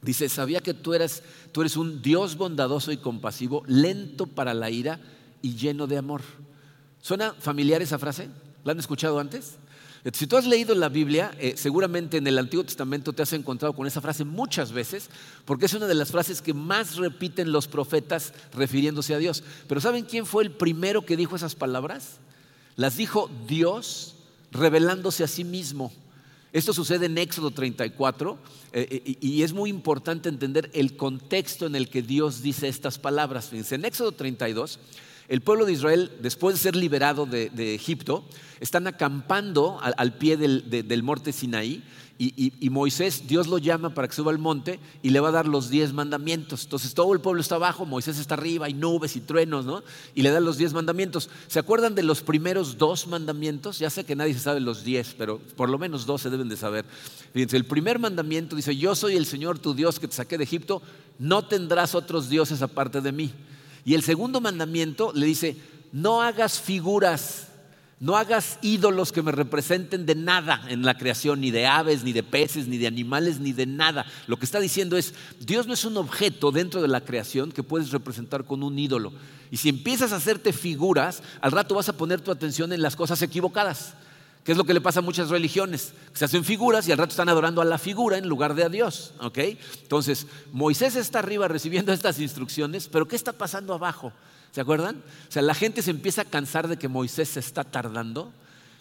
Dice, 0.02 0.30
sabía 0.30 0.62
que 0.62 0.74
tú 0.74 0.94
tú 1.52 1.62
eres 1.62 1.76
un 1.76 2.02
Dios 2.02 2.38
bondadoso 2.38 2.94
y 2.94 2.98
compasivo, 2.98 3.64
lento 3.68 4.28
para 4.28 4.54
la 4.54 4.70
ira 4.70 5.02
y 5.42 5.56
lleno 5.56 5.88
de 5.88 5.98
amor. 5.98 6.22
¿Suena 7.02 7.34
familiar 7.34 7.82
esa 7.82 8.00
frase? 8.00 8.30
¿La 8.64 8.74
han 8.74 8.80
escuchado 8.80 9.20
antes? 9.20 9.58
Si 10.14 10.28
tú 10.28 10.38
has 10.38 10.46
leído 10.46 10.74
la 10.76 10.88
Biblia, 10.88 11.32
eh, 11.40 11.56
seguramente 11.58 12.18
en 12.18 12.28
el 12.28 12.38
Antiguo 12.38 12.64
Testamento 12.64 13.12
te 13.12 13.22
has 13.22 13.34
encontrado 13.34 13.74
con 13.74 13.86
esa 13.86 14.00
frase 14.00 14.24
muchas 14.24 14.72
veces, 14.72 15.10
porque 15.44 15.66
es 15.66 15.74
una 15.74 15.88
de 15.88 15.94
las 15.94 16.12
frases 16.12 16.42
que 16.42 16.54
más 16.54 16.96
repiten 16.96 17.52
los 17.52 17.68
profetas 17.68 18.34
refiriéndose 18.54 19.14
a 19.14 19.18
Dios. 19.18 19.44
Pero 19.68 19.82
¿saben 19.82 20.06
quién 20.06 20.26
fue 20.26 20.44
el 20.44 20.52
primero 20.52 21.06
que 21.06 21.18
dijo 21.18 21.36
esas 21.36 21.56
palabras? 21.56 22.18
Las 22.78 22.96
dijo 22.96 23.30
Dios 23.48 24.16
revelándose 24.52 25.24
a 25.26 25.28
sí 25.28 25.44
mismo. 25.44 25.92
Esto 26.54 26.74
sucede 26.74 27.08
en 27.08 27.18
Éxodo 27.18 27.52
34 27.52 28.38
eh, 28.72 28.88
eh, 29.06 29.18
y 29.20 29.44
es 29.44 29.54
muy 29.54 29.70
importante 29.70 30.30
entender 30.30 30.72
el 30.74 30.96
contexto 30.96 31.66
en 31.66 31.76
el 31.76 31.90
que 31.90 32.02
Dios 32.02 32.42
dice 32.42 32.70
estas 32.70 32.98
palabras. 32.98 33.50
Fíjense, 33.50 33.76
en 33.76 33.86
Éxodo 33.86 34.14
32 34.14 34.80
el 35.30 35.42
pueblo 35.42 35.66
de 35.66 35.74
Israel, 35.74 36.12
después 36.22 36.56
de 36.56 36.62
ser 36.62 36.76
liberado 36.76 37.26
de, 37.26 37.76
Egipto, 37.76 38.26
están 38.60 38.88
acampando 38.88 39.80
al, 39.81 40.14
pie 40.18 40.36
del, 40.36 40.70
de, 40.70 40.84
del, 40.84 41.04
monte 41.04 41.31
Sinaí 41.31 41.84
y, 42.22 42.70
Moisés, 42.70 43.30
Dios 43.30 43.48
lo 43.48 43.60
llama 43.60 43.94
para 43.94 44.10
que 44.10 44.14
suba 44.14 44.34
al 44.34 44.40
monte 44.40 44.81
y 45.02 45.12
le 45.12 45.22
va 45.22 45.30
a 45.30 45.31
dar 45.31 45.48
los 45.48 45.70
diez 45.70 45.94
mandamientos. 45.94 46.66
Entonces 46.66 46.94
todo 46.94 47.14
el 47.14 47.22
pueblo 47.22 47.40
está 47.40 47.56
abajo, 47.56 47.86
Moisés 47.86 48.20
está 48.20 48.34
arriba, 48.34 48.66
hay 48.66 48.74
nubes 48.74 49.16
y 49.16 49.22
truenos, 49.22 49.66
¿no? 49.66 49.84
Y 50.16 50.24
le 50.24 50.30
da 50.30 50.42
los 50.42 50.58
diez 50.58 50.74
mandamientos. 50.74 51.30
¿Se 51.48 51.60
acuerdan 51.60 51.96
de 51.96 52.04
los 52.04 52.22
primeros 52.22 52.78
dos 52.78 53.08
mandamientos? 53.08 53.80
Ya 53.80 53.90
sé 53.90 54.04
que 54.04 54.18
nadie 54.18 54.34
se 54.34 54.42
sabe 54.42 54.60
los 54.60 54.84
diez, 54.84 55.16
pero 55.18 55.40
por 55.56 55.70
lo 55.70 55.78
menos 55.78 56.06
dos 56.06 56.22
se 56.22 56.30
deben 56.30 56.50
de 56.50 56.58
saber. 56.58 56.84
Fíjense, 57.34 57.56
el 57.56 57.64
primer 57.64 58.00
mandamiento 58.00 58.58
dice, 58.58 58.76
yo 58.76 58.96
soy 58.96 59.16
el 59.16 59.26
Señor 59.26 59.58
tu 59.58 59.74
Dios 59.74 59.98
que 59.98 60.10
te 60.10 60.16
saqué 60.16 60.38
de 60.38 60.44
Egipto, 60.44 60.81
no 61.20 61.46
tendrás 61.46 61.96
otros 61.96 62.28
dioses 62.28 62.62
aparte 62.62 63.00
de 63.00 63.14
mí. 63.14 63.31
Y 63.86 63.94
el 63.94 64.04
segundo 64.04 64.42
mandamiento 64.42 65.12
le 65.14 65.26
dice, 65.26 65.57
no 65.92 66.21
hagas 66.21 66.59
figuras, 66.59 67.48
no 68.00 68.16
hagas 68.16 68.59
ídolos 68.62 69.12
que 69.12 69.21
me 69.21 69.31
representen 69.31 70.06
de 70.06 70.16
nada 70.16 70.62
en 70.69 70.83
la 70.83 70.98
creación, 70.98 71.42
ni 71.42 71.52
de 71.52 71.66
aves, 71.66 72.04
ni 72.04 72.14
de 72.14 72.24
peces, 72.24 72.68
ni 72.68 72.78
de 72.78 72.88
animales, 72.88 73.40
ni 73.40 73.52
de 73.52 73.66
nada. 73.66 74.06
Lo 74.28 74.38
que 74.38 74.45
está 74.45 74.59
diciendo 74.59 74.95
es, 74.95 75.14
Dios 75.40 75.68
no 75.68 75.74
es 75.74 75.83
un 75.83 75.98
objeto 75.98 76.52
dentro 76.52 76.81
de 76.81 76.88
la 76.88 77.02
creación 77.02 77.52
que 77.52 77.64
puedes 77.64 77.92
representar 77.92 78.45
con 78.45 78.64
un 78.64 78.80
ídolo. 78.80 79.12
Y 79.52 79.57
si 79.57 79.69
empiezas 79.69 80.14
a 80.14 80.18
hacerte 80.18 80.54
figuras, 80.54 81.24
al 81.42 81.52
rato 81.52 81.76
vas 81.76 81.90
a 81.90 81.98
poner 81.98 82.21
tu 82.21 82.31
atención 82.31 82.71
en 82.71 82.81
las 82.81 82.95
cosas 82.95 83.21
equivocadas. 83.21 83.95
¿Qué 84.44 84.54
es 84.54 84.58
lo 84.58 84.64
que 84.64 84.74
le 84.74 84.81
pasa 84.81 85.00
a 85.00 85.04
muchas 85.04 85.30
religiones? 85.30 85.94
Se 86.14 86.26
hacen 86.26 86.44
figuras 86.44 86.88
y 86.88 86.92
al 86.92 86.98
rato 86.98 87.12
están 87.12 87.30
adorando 87.30 87.62
a 87.62 87.66
la 87.66 87.78
figura 87.78 88.18
en 88.18 88.28
lugar 88.28 88.56
de 88.56 88.64
a 88.64 88.69
Dios. 88.69 89.14
Entonces, 89.22 90.28
Moisés 90.52 90.96
está 90.96 91.19
arriba 91.19 91.48
recibiendo 91.48 91.92
estas 91.94 92.19
instrucciones, 92.19 92.88
pero 92.88 93.08
¿qué 93.08 93.16
está 93.16 93.34
pasando 93.34 93.74
abajo? 93.74 94.14
¿Se 94.52 94.62
acuerdan? 94.62 95.04
O 95.28 95.31
sea, 95.31 95.42
la 95.42 95.54
gente 95.54 95.81
se 95.81 95.92
empieza 95.92 96.24
a 96.24 96.26
cansar 96.26 96.68
de 96.68 96.78
que 96.78 96.88
Moisés 96.88 97.30
se 97.30 97.40
está 97.40 97.64
tardando. 97.64 98.31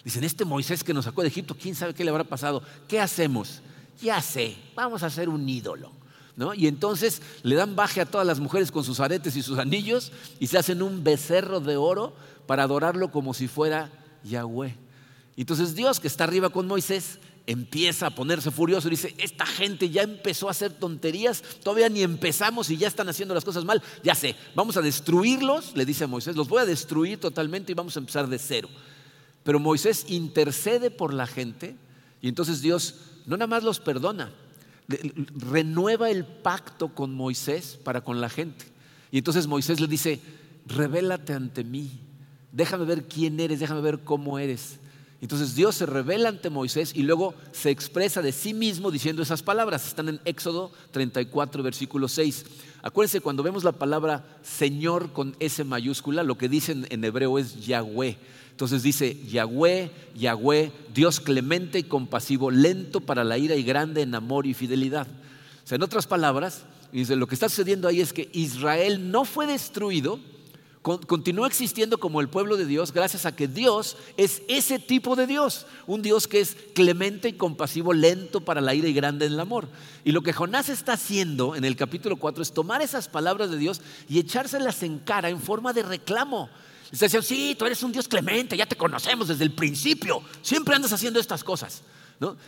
Dicen, 0.04 0.24
este 0.24 0.44
Moisés 0.44 0.84
que 0.84 0.94
nos 0.94 1.04
sacó 1.04 1.22
de 1.22 1.28
Egipto, 1.28 1.56
¿quién 1.60 1.74
sabe 1.74 1.92
qué 1.92 2.04
le 2.04 2.10
habrá 2.10 2.24
pasado? 2.24 2.62
¿Qué 2.86 3.00
hacemos? 3.00 3.60
Ya 4.00 4.22
sé, 4.22 4.56
vamos 4.74 5.02
a 5.02 5.06
hacer 5.06 5.28
un 5.28 5.46
ídolo. 5.46 5.92
¿No? 6.36 6.54
Y 6.54 6.68
entonces 6.68 7.20
le 7.42 7.56
dan 7.56 7.74
baje 7.74 8.00
a 8.00 8.06
todas 8.06 8.24
las 8.24 8.38
mujeres 8.38 8.70
con 8.70 8.84
sus 8.84 9.00
aretes 9.00 9.34
y 9.34 9.42
sus 9.42 9.58
anillos 9.58 10.12
y 10.38 10.46
se 10.46 10.56
hacen 10.56 10.82
un 10.82 11.02
becerro 11.02 11.58
de 11.58 11.76
oro 11.76 12.14
para 12.46 12.62
adorarlo 12.62 13.10
como 13.10 13.34
si 13.34 13.48
fuera 13.48 13.90
Yahweh. 14.22 14.87
Entonces 15.42 15.74
Dios, 15.74 16.00
que 16.00 16.08
está 16.08 16.24
arriba 16.24 16.50
con 16.50 16.66
Moisés, 16.66 17.20
empieza 17.46 18.08
a 18.08 18.10
ponerse 18.10 18.50
furioso 18.50 18.88
y 18.88 18.90
dice, 18.90 19.14
esta 19.18 19.46
gente 19.46 19.88
ya 19.88 20.02
empezó 20.02 20.48
a 20.48 20.50
hacer 20.50 20.72
tonterías, 20.72 21.42
todavía 21.62 21.88
ni 21.88 22.02
empezamos 22.02 22.68
y 22.70 22.76
ya 22.76 22.88
están 22.88 23.08
haciendo 23.08 23.34
las 23.34 23.44
cosas 23.44 23.64
mal, 23.64 23.82
ya 24.02 24.14
sé, 24.14 24.36
vamos 24.54 24.76
a 24.76 24.82
destruirlos, 24.82 25.74
le 25.74 25.86
dice 25.86 26.04
a 26.04 26.08
Moisés, 26.08 26.36
los 26.36 26.48
voy 26.48 26.60
a 26.60 26.66
destruir 26.66 27.18
totalmente 27.18 27.72
y 27.72 27.74
vamos 27.74 27.96
a 27.96 28.00
empezar 28.00 28.28
de 28.28 28.38
cero. 28.38 28.68
Pero 29.44 29.60
Moisés 29.60 30.04
intercede 30.08 30.90
por 30.90 31.14
la 31.14 31.26
gente 31.26 31.76
y 32.20 32.28
entonces 32.28 32.60
Dios 32.60 32.96
no 33.24 33.36
nada 33.36 33.46
más 33.46 33.62
los 33.62 33.78
perdona, 33.78 34.32
renueva 34.88 36.10
el 36.10 36.26
pacto 36.26 36.94
con 36.94 37.14
Moisés 37.14 37.78
para 37.82 38.02
con 38.02 38.20
la 38.20 38.28
gente. 38.28 38.66
Y 39.10 39.18
entonces 39.18 39.46
Moisés 39.46 39.80
le 39.80 39.86
dice, 39.86 40.20
revélate 40.66 41.32
ante 41.32 41.62
mí, 41.64 42.00
déjame 42.52 42.84
ver 42.84 43.04
quién 43.06 43.38
eres, 43.38 43.60
déjame 43.60 43.80
ver 43.80 44.00
cómo 44.00 44.38
eres. 44.38 44.80
Entonces 45.20 45.56
Dios 45.56 45.74
se 45.74 45.86
revela 45.86 46.28
ante 46.28 46.48
Moisés 46.48 46.92
y 46.94 47.02
luego 47.02 47.34
se 47.52 47.70
expresa 47.70 48.22
de 48.22 48.30
sí 48.30 48.54
mismo 48.54 48.90
diciendo 48.90 49.20
esas 49.20 49.42
palabras. 49.42 49.86
Están 49.86 50.08
en 50.08 50.20
Éxodo 50.24 50.70
34, 50.92 51.62
versículo 51.62 52.06
6. 52.06 52.44
Acuérdense, 52.82 53.20
cuando 53.20 53.42
vemos 53.42 53.64
la 53.64 53.72
palabra 53.72 54.24
Señor 54.42 55.12
con 55.12 55.34
S 55.40 55.64
mayúscula, 55.64 56.22
lo 56.22 56.38
que 56.38 56.48
dicen 56.48 56.86
en 56.90 57.04
hebreo 57.04 57.38
es 57.38 57.66
Yahweh. 57.66 58.16
Entonces 58.52 58.82
dice 58.84 59.16
Yahweh, 59.28 59.90
Yahweh, 60.16 60.72
Dios 60.94 61.20
clemente 61.20 61.80
y 61.80 61.84
compasivo, 61.84 62.50
lento 62.50 63.00
para 63.00 63.24
la 63.24 63.38
ira 63.38 63.56
y 63.56 63.64
grande 63.64 64.02
en 64.02 64.14
amor 64.14 64.46
y 64.46 64.54
fidelidad. 64.54 65.06
O 65.64 65.66
sea, 65.66 65.76
en 65.76 65.82
otras 65.82 66.06
palabras, 66.06 66.62
dice, 66.92 67.16
lo 67.16 67.26
que 67.26 67.34
está 67.34 67.48
sucediendo 67.48 67.88
ahí 67.88 68.00
es 68.00 68.12
que 68.12 68.30
Israel 68.32 69.10
no 69.10 69.24
fue 69.24 69.46
destruido, 69.46 70.20
continúa 70.82 71.46
existiendo 71.46 71.98
como 71.98 72.20
el 72.20 72.28
pueblo 72.28 72.56
de 72.56 72.64
Dios 72.64 72.92
gracias 72.92 73.26
a 73.26 73.34
que 73.34 73.48
Dios 73.48 73.96
es 74.16 74.42
ese 74.48 74.78
tipo 74.78 75.16
de 75.16 75.26
Dios, 75.26 75.66
un 75.86 76.02
Dios 76.02 76.28
que 76.28 76.40
es 76.40 76.56
clemente 76.74 77.28
y 77.28 77.32
compasivo, 77.34 77.92
lento 77.92 78.40
para 78.40 78.60
la 78.60 78.74
ira 78.74 78.88
y 78.88 78.92
grande 78.92 79.26
en 79.26 79.32
el 79.32 79.40
amor. 79.40 79.68
Y 80.04 80.12
lo 80.12 80.22
que 80.22 80.32
Jonás 80.32 80.68
está 80.68 80.94
haciendo 80.94 81.56
en 81.56 81.64
el 81.64 81.76
capítulo 81.76 82.16
4 82.16 82.42
es 82.42 82.52
tomar 82.52 82.80
esas 82.80 83.08
palabras 83.08 83.50
de 83.50 83.58
Dios 83.58 83.80
y 84.08 84.18
echárselas 84.18 84.82
en 84.82 84.98
cara 84.98 85.28
en 85.28 85.40
forma 85.40 85.72
de 85.72 85.82
reclamo. 85.82 86.48
Está 86.90 87.06
diciendo, 87.06 87.26
sí, 87.26 87.54
tú 87.58 87.66
eres 87.66 87.82
un 87.82 87.92
Dios 87.92 88.08
clemente, 88.08 88.56
ya 88.56 88.64
te 88.64 88.76
conocemos 88.76 89.28
desde 89.28 89.44
el 89.44 89.52
principio, 89.52 90.22
siempre 90.40 90.74
andas 90.74 90.92
haciendo 90.92 91.20
estas 91.20 91.44
cosas. 91.44 91.82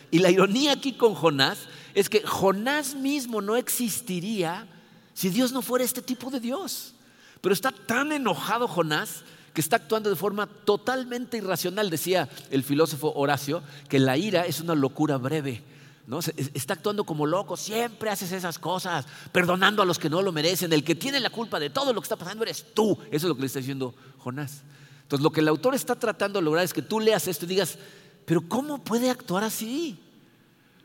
Y 0.09 0.19
la 0.19 0.31
ironía 0.31 0.73
aquí 0.73 0.93
con 0.93 1.13
Jonás 1.13 1.59
es 1.93 2.09
que 2.09 2.21
Jonás 2.21 2.95
mismo 2.95 3.41
no 3.41 3.55
existiría 3.55 4.67
si 5.13 5.29
Dios 5.29 5.51
no 5.51 5.61
fuera 5.61 5.85
este 5.85 6.01
tipo 6.01 6.29
de 6.29 6.39
Dios. 6.39 6.93
Pero 7.41 7.53
está 7.53 7.71
tan 7.71 8.11
enojado 8.11 8.67
Jonás 8.67 9.23
que 9.53 9.61
está 9.61 9.75
actuando 9.77 10.09
de 10.09 10.15
forma 10.15 10.47
totalmente 10.47 11.37
irracional. 11.37 11.89
Decía 11.89 12.29
el 12.49 12.63
filósofo 12.63 13.11
Horacio 13.15 13.63
que 13.89 13.99
la 13.99 14.15
ira 14.17 14.45
es 14.45 14.59
una 14.59 14.75
locura 14.75 15.17
breve. 15.17 15.63
¿no? 16.07 16.19
Está 16.19 16.73
actuando 16.73 17.03
como 17.03 17.25
loco, 17.25 17.57
siempre 17.57 18.09
haces 18.09 18.31
esas 18.31 18.59
cosas, 18.59 19.05
perdonando 19.31 19.81
a 19.81 19.85
los 19.85 19.99
que 19.99 20.09
no 20.09 20.21
lo 20.21 20.31
merecen. 20.31 20.71
El 20.73 20.83
que 20.83 20.95
tiene 20.95 21.19
la 21.19 21.29
culpa 21.29 21.59
de 21.59 21.69
todo 21.69 21.93
lo 21.93 22.01
que 22.01 22.05
está 22.05 22.15
pasando 22.15 22.43
eres 22.43 22.65
tú. 22.73 22.97
Eso 23.07 23.27
es 23.27 23.29
lo 23.29 23.35
que 23.35 23.41
le 23.41 23.47
está 23.47 23.59
diciendo 23.59 23.93
Jonás. 24.19 24.61
Entonces 25.03 25.23
lo 25.23 25.31
que 25.31 25.41
el 25.41 25.47
autor 25.47 25.75
está 25.75 25.95
tratando 25.95 26.39
de 26.39 26.45
lograr 26.45 26.63
es 26.63 26.73
que 26.73 26.81
tú 26.81 26.99
leas 26.99 27.27
esto 27.27 27.45
y 27.45 27.49
digas, 27.49 27.77
pero 28.25 28.41
¿cómo 28.47 28.83
puede 28.83 29.09
actuar 29.09 29.43
así? 29.43 29.99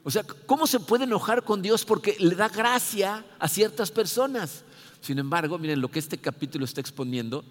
O 0.02 0.10
sea, 0.10 0.24
¿cómo 0.46 0.66
se 0.66 0.80
puede 0.80 1.04
enojar 1.04 1.42
con 1.42 1.62
Dios 1.62 1.84
porque 1.84 2.16
le 2.18 2.34
da 2.34 2.48
gracia 2.48 3.24
a 3.38 3.48
ciertas 3.48 3.90
personas? 3.90 4.64
Sin 5.06 5.20
embargo, 5.20 5.56
miren, 5.56 5.80
lo 5.80 5.88
que 5.88 6.00
este 6.00 6.18
capítulo 6.18 6.64
está 6.64 6.80
exponiendo 6.80 7.44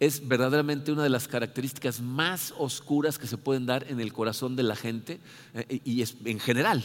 es 0.00 0.28
verdaderamente 0.28 0.92
una 0.92 1.02
de 1.02 1.08
las 1.08 1.28
características 1.28 2.02
más 2.02 2.52
oscuras 2.58 3.16
que 3.16 3.26
se 3.26 3.38
pueden 3.38 3.64
dar 3.64 3.86
en 3.88 4.00
el 4.00 4.12
corazón 4.12 4.54
de 4.54 4.64
la 4.64 4.76
gente 4.76 5.18
eh, 5.54 5.80
y 5.82 6.04
en 6.26 6.38
general, 6.38 6.84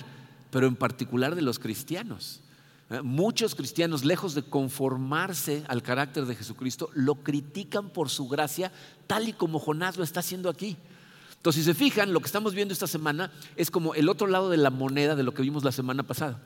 pero 0.51 0.67
en 0.67 0.77
particular 0.77 1.35
de 1.35 1.41
los 1.41 1.59
cristianos. 1.59 2.39
Eh, 2.89 3.01
muchos 3.01 3.55
cristianos, 3.55 4.05
lejos 4.05 4.35
de 4.35 4.43
conformarse 4.43 5.65
al 5.67 5.83
carácter 5.83 6.25
de 6.25 6.35
Jesucristo, 6.35 6.89
lo 6.93 7.15
critican 7.15 7.89
por 7.89 8.09
su 8.09 8.29
gracia, 8.29 8.71
tal 9.07 9.27
y 9.27 9.33
como 9.33 9.59
Jonás 9.59 9.97
lo 9.97 10.05
está 10.05 10.21
haciendo 10.21 10.47
aquí. 10.49 10.77
Entonces, 11.35 11.65
si 11.65 11.73
se 11.73 11.77
fijan, 11.77 12.13
lo 12.13 12.21
que 12.21 12.27
estamos 12.27 12.55
viendo 12.55 12.73
esta 12.73 12.87
semana 12.87 13.33
es 13.57 13.69
como 13.69 13.95
el 13.95 14.07
otro 14.07 14.27
lado 14.27 14.49
de 14.49 14.55
la 14.55 14.69
moneda 14.69 15.17
de 15.17 15.23
lo 15.23 15.33
que 15.33 15.41
vimos 15.41 15.65
la 15.65 15.73
semana 15.73 16.03
pasada. 16.03 16.39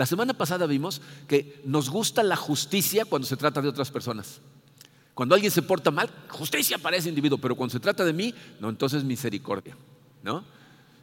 La 0.00 0.06
semana 0.06 0.32
pasada 0.32 0.64
vimos 0.64 1.02
que 1.28 1.60
nos 1.62 1.90
gusta 1.90 2.22
la 2.22 2.34
justicia 2.34 3.04
cuando 3.04 3.28
se 3.28 3.36
trata 3.36 3.60
de 3.60 3.68
otras 3.68 3.90
personas. 3.90 4.40
Cuando 5.12 5.34
alguien 5.34 5.52
se 5.52 5.60
porta 5.60 5.90
mal, 5.90 6.08
justicia 6.30 6.78
para 6.78 6.96
ese 6.96 7.10
individuo, 7.10 7.36
pero 7.36 7.54
cuando 7.54 7.74
se 7.74 7.80
trata 7.80 8.02
de 8.02 8.14
mí, 8.14 8.34
no, 8.60 8.70
entonces 8.70 9.04
misericordia, 9.04 9.76
¿no? 10.22 10.42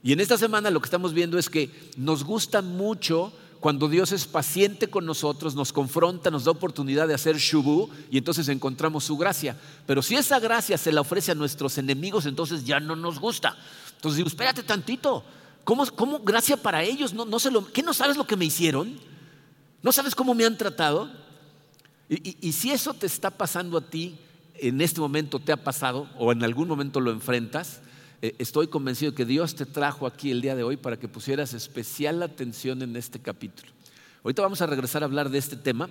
Y 0.01 0.13
en 0.13 0.19
esta 0.19 0.35
semana 0.35 0.71
lo 0.71 0.79
que 0.79 0.87
estamos 0.87 1.13
viendo 1.13 1.37
es 1.37 1.47
que 1.47 1.69
nos 1.95 2.23
gusta 2.23 2.63
mucho 2.63 3.31
cuando 3.59 3.87
Dios 3.87 4.11
es 4.13 4.25
paciente 4.25 4.87
con 4.87 5.05
nosotros, 5.05 5.53
nos 5.53 5.71
confronta, 5.71 6.31
nos 6.31 6.45
da 6.45 6.49
oportunidad 6.49 7.07
de 7.07 7.13
hacer 7.13 7.37
shubu 7.37 7.91
y 8.09 8.17
entonces 8.17 8.49
encontramos 8.49 9.03
su 9.03 9.15
gracia. 9.15 9.55
Pero 9.85 10.01
si 10.01 10.15
esa 10.15 10.39
gracia 10.39 10.75
se 10.75 10.91
la 10.91 11.01
ofrece 11.01 11.33
a 11.33 11.35
nuestros 11.35 11.77
enemigos, 11.77 12.25
entonces 12.25 12.65
ya 12.65 12.79
no 12.79 12.95
nos 12.95 13.19
gusta. 13.19 13.55
Entonces 13.95 14.17
digo, 14.17 14.27
espérate 14.27 14.63
tantito, 14.63 15.23
¿cómo, 15.67 15.85
cómo 15.85 16.19
gracia 16.19 16.55
para 16.55 16.81
ellos? 16.81 17.13
No, 17.13 17.25
no 17.25 17.37
lo, 17.51 17.73
¿Qué 17.73 17.83
no 17.83 17.93
sabes 17.93 18.15
lo 18.15 18.25
que 18.25 18.37
me 18.37 18.45
hicieron? 18.45 18.97
¿No 19.83 19.91
sabes 19.91 20.15
cómo 20.15 20.33
me 20.33 20.45
han 20.45 20.57
tratado? 20.57 21.11
Y, 22.07 22.53
si 22.53 22.71
eso 22.71 22.93
te 22.93 23.05
está 23.05 23.31
pasando 23.31 23.77
a 23.77 23.81
ti, 23.81 24.17
en 24.55 24.79
este 24.79 25.01
momento 25.01 25.39
te 25.39 25.51
ha 25.51 25.61
pasado 25.61 26.07
o 26.17 26.31
en 26.31 26.41
algún 26.41 26.69
momento 26.69 27.01
lo 27.01 27.11
enfrentas, 27.11 27.81
eh, 28.21 28.33
estoy 28.39 28.67
convencido 28.67 29.13
que 29.13 29.25
Dios 29.25 29.55
te 29.55 29.65
trajo 29.65 30.07
aquí 30.07 30.31
el 30.31 30.39
día 30.39 30.55
de 30.55 30.63
hoy 30.63 30.77
para 30.77 30.97
que 30.97 31.09
pusieras 31.09 31.53
especial 31.53 32.23
atención 32.23 32.81
en 32.81 32.95
este 32.95 33.19
capítulo. 33.19 33.69
Ahorita 34.23 34.41
vamos 34.43 34.61
a 34.61 34.67
regresar 34.67 35.03
a 35.03 35.05
hablar 35.05 35.29
de 35.29 35.37
este 35.37 35.57
tema, 35.57 35.89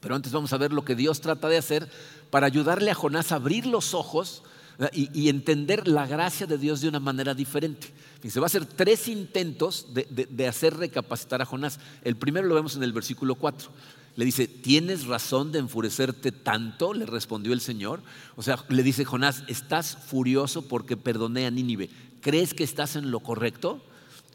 pero 0.00 0.14
antes 0.14 0.30
vamos 0.30 0.52
a 0.52 0.58
ver 0.58 0.72
lo 0.72 0.84
que 0.84 0.94
Dios 0.94 1.20
trata 1.20 1.48
de 1.48 1.58
hacer 1.58 1.90
para 2.30 2.46
ayudarle 2.46 2.92
a 2.92 2.94
Jonás 2.94 3.32
a 3.32 3.34
abrir 3.34 3.66
los 3.66 3.94
ojos 3.94 4.44
y, 4.92 5.28
entender 5.28 5.86
la 5.88 6.06
gracia 6.06 6.46
de 6.46 6.58
Dios 6.58 6.80
de 6.80 6.88
una 6.88 7.00
manera 7.00 7.34
diferente. 7.34 7.92
Se 8.26 8.40
va 8.40 8.46
a 8.46 8.46
hacer 8.46 8.66
tres 8.66 9.08
intentos 9.08 9.92
de, 9.92 10.06
de 10.28 10.48
hacer 10.48 10.76
recapacitar 10.76 11.42
a 11.42 11.46
Jonás. 11.46 11.78
El 12.02 12.16
primero 12.16 12.46
lo 12.46 12.54
vemos 12.54 12.76
en 12.76 12.82
el 12.82 12.92
versículo 12.92 13.34
4 13.34 13.70
le 14.14 14.24
dice, 14.24 14.46
¿tienes 14.46 15.06
razón 15.06 15.52
de 15.52 15.58
enfurecerte 15.58 16.32
tanto? 16.32 16.92
Le 16.92 17.06
respondió 17.06 17.52
el 17.52 17.60
Señor. 17.60 18.02
O 18.36 18.42
sea, 18.42 18.62
le 18.68 18.82
dice 18.82 19.04
Jonás, 19.04 19.42
estás 19.48 19.96
furioso 19.96 20.68
porque 20.68 20.96
perdoné 20.96 21.46
a 21.46 21.50
Nínive. 21.50 21.88
¿Crees 22.20 22.52
que 22.52 22.64
estás 22.64 22.96
en 22.96 23.10
lo 23.10 23.20
correcto? 23.20 23.82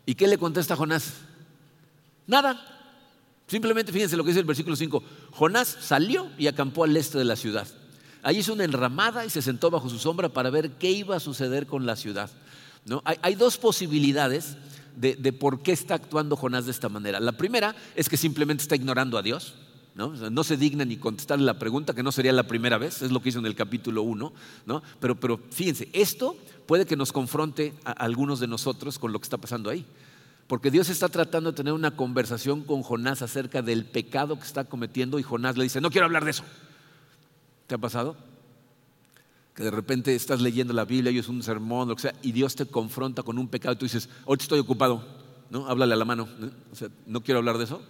¿Y 0.05 0.15
qué 0.15 0.27
le 0.27 0.37
contesta 0.37 0.75
Jonás? 0.75 1.13
Nada. 2.25 2.73
Simplemente 3.47 3.91
fíjense 3.91 4.17
lo 4.17 4.23
que 4.23 4.31
dice 4.31 4.39
el 4.39 4.45
versículo 4.45 4.75
5. 4.75 5.03
Jonás 5.31 5.77
salió 5.79 6.29
y 6.37 6.47
acampó 6.47 6.83
al 6.83 6.97
este 6.97 7.19
de 7.19 7.25
la 7.25 7.35
ciudad. 7.35 7.67
Allí 8.23 8.39
hizo 8.39 8.53
una 8.53 8.63
enramada 8.63 9.25
y 9.25 9.29
se 9.29 9.41
sentó 9.41 9.69
bajo 9.69 9.89
su 9.89 9.99
sombra 9.99 10.29
para 10.29 10.49
ver 10.49 10.71
qué 10.71 10.91
iba 10.91 11.15
a 11.15 11.19
suceder 11.19 11.67
con 11.67 11.85
la 11.85 11.95
ciudad. 11.95 12.29
¿No? 12.85 13.01
Hay, 13.05 13.35
dos 13.35 13.57
posibilidades 13.57 14.55
de, 14.95 15.15
por 15.33 15.61
qué 15.61 15.73
está 15.73 15.95
actuando 15.95 16.37
Jonás 16.37 16.65
de 16.65 16.71
esta 16.71 16.89
manera. 16.89 17.19
La 17.19 17.33
primera 17.33 17.75
es 17.95 18.07
que 18.07 18.17
simplemente 18.17 18.61
está 18.61 18.75
ignorando 18.75 19.17
a 19.17 19.21
Dios. 19.21 19.55
¿no? 19.95 20.43
se 20.43 20.57
digna 20.57 20.85
ni 20.85 20.97
contestar 20.97 21.39
la 21.39 21.57
pregunta, 21.57 21.93
que 21.93 22.03
no 22.03 22.11
sería 22.11 22.31
la 22.31 22.47
primera 22.47 22.77
vez, 22.77 23.01
es 23.01 23.11
lo 23.11 23.19
que 23.19 23.29
hizo 23.29 23.39
en 23.39 23.47
el 23.47 23.55
capítulo 23.55 24.03
1, 24.03 24.31
¿no? 24.67 24.83
pero, 24.99 25.19
pero 25.19 25.39
fíjense, 25.49 25.89
esto 25.91 26.37
puede 26.67 26.85
que 26.85 26.95
nos 26.95 27.11
confronte 27.11 27.73
a 27.83 27.93
algunos 27.93 28.39
de 28.39 28.45
nosotros 28.45 28.99
con 28.99 29.11
lo 29.11 29.19
que 29.19 29.23
está 29.23 29.37
pasando 29.37 29.71
ahí. 29.71 29.85
Porque 30.47 30.71
Dios 30.71 30.89
está 30.89 31.09
tratando 31.09 31.51
de 31.51 31.57
tener 31.57 31.73
una 31.73 31.91
conversación 31.91 32.61
con 32.63 32.81
Jonás 32.81 33.21
acerca 33.21 33.61
del 33.61 33.85
pecado 33.85 34.37
que 34.37 34.45
está 34.45 34.63
cometiendo 34.63 35.19
y 35.19 35.23
Jonás 35.23 35.57
le 35.57 35.63
dice, 35.63 35.81
no 35.81 35.89
quiero 35.89 36.05
hablar 36.05 36.23
de 36.23 36.31
eso. 36.31 36.43
¿Te 37.67 37.75
ha 37.75 37.77
pasado? 37.77 38.15
Que 39.53 39.63
de 39.63 39.71
repente 39.71 40.15
estás 40.15 40.41
leyendo 40.41 40.73
la 40.73 40.85
Biblia 40.85 41.11
y 41.11 41.19
es 41.19 41.27
un 41.27 41.43
sermón, 41.43 41.89
lo 41.89 41.95
que 41.95 42.03
sea, 42.03 42.15
y 42.21 42.31
Dios 42.31 42.55
te 42.55 42.65
confronta 42.65 43.23
con 43.23 43.37
un 43.37 43.47
pecado 43.47 43.73
y 43.73 43.77
tú 43.77 43.85
dices, 43.85 44.09
hoy 44.25 44.37
estoy 44.39 44.59
ocupado, 44.59 45.05
¿no? 45.49 45.67
Háblale 45.67 45.93
a 45.93 45.97
la 45.97 46.05
mano, 46.05 46.27
O 46.71 46.75
sea, 46.75 46.87
no 47.05 47.21
quiero 47.21 47.39
hablar 47.39 47.57
de 47.57 47.65
eso. 47.65 47.81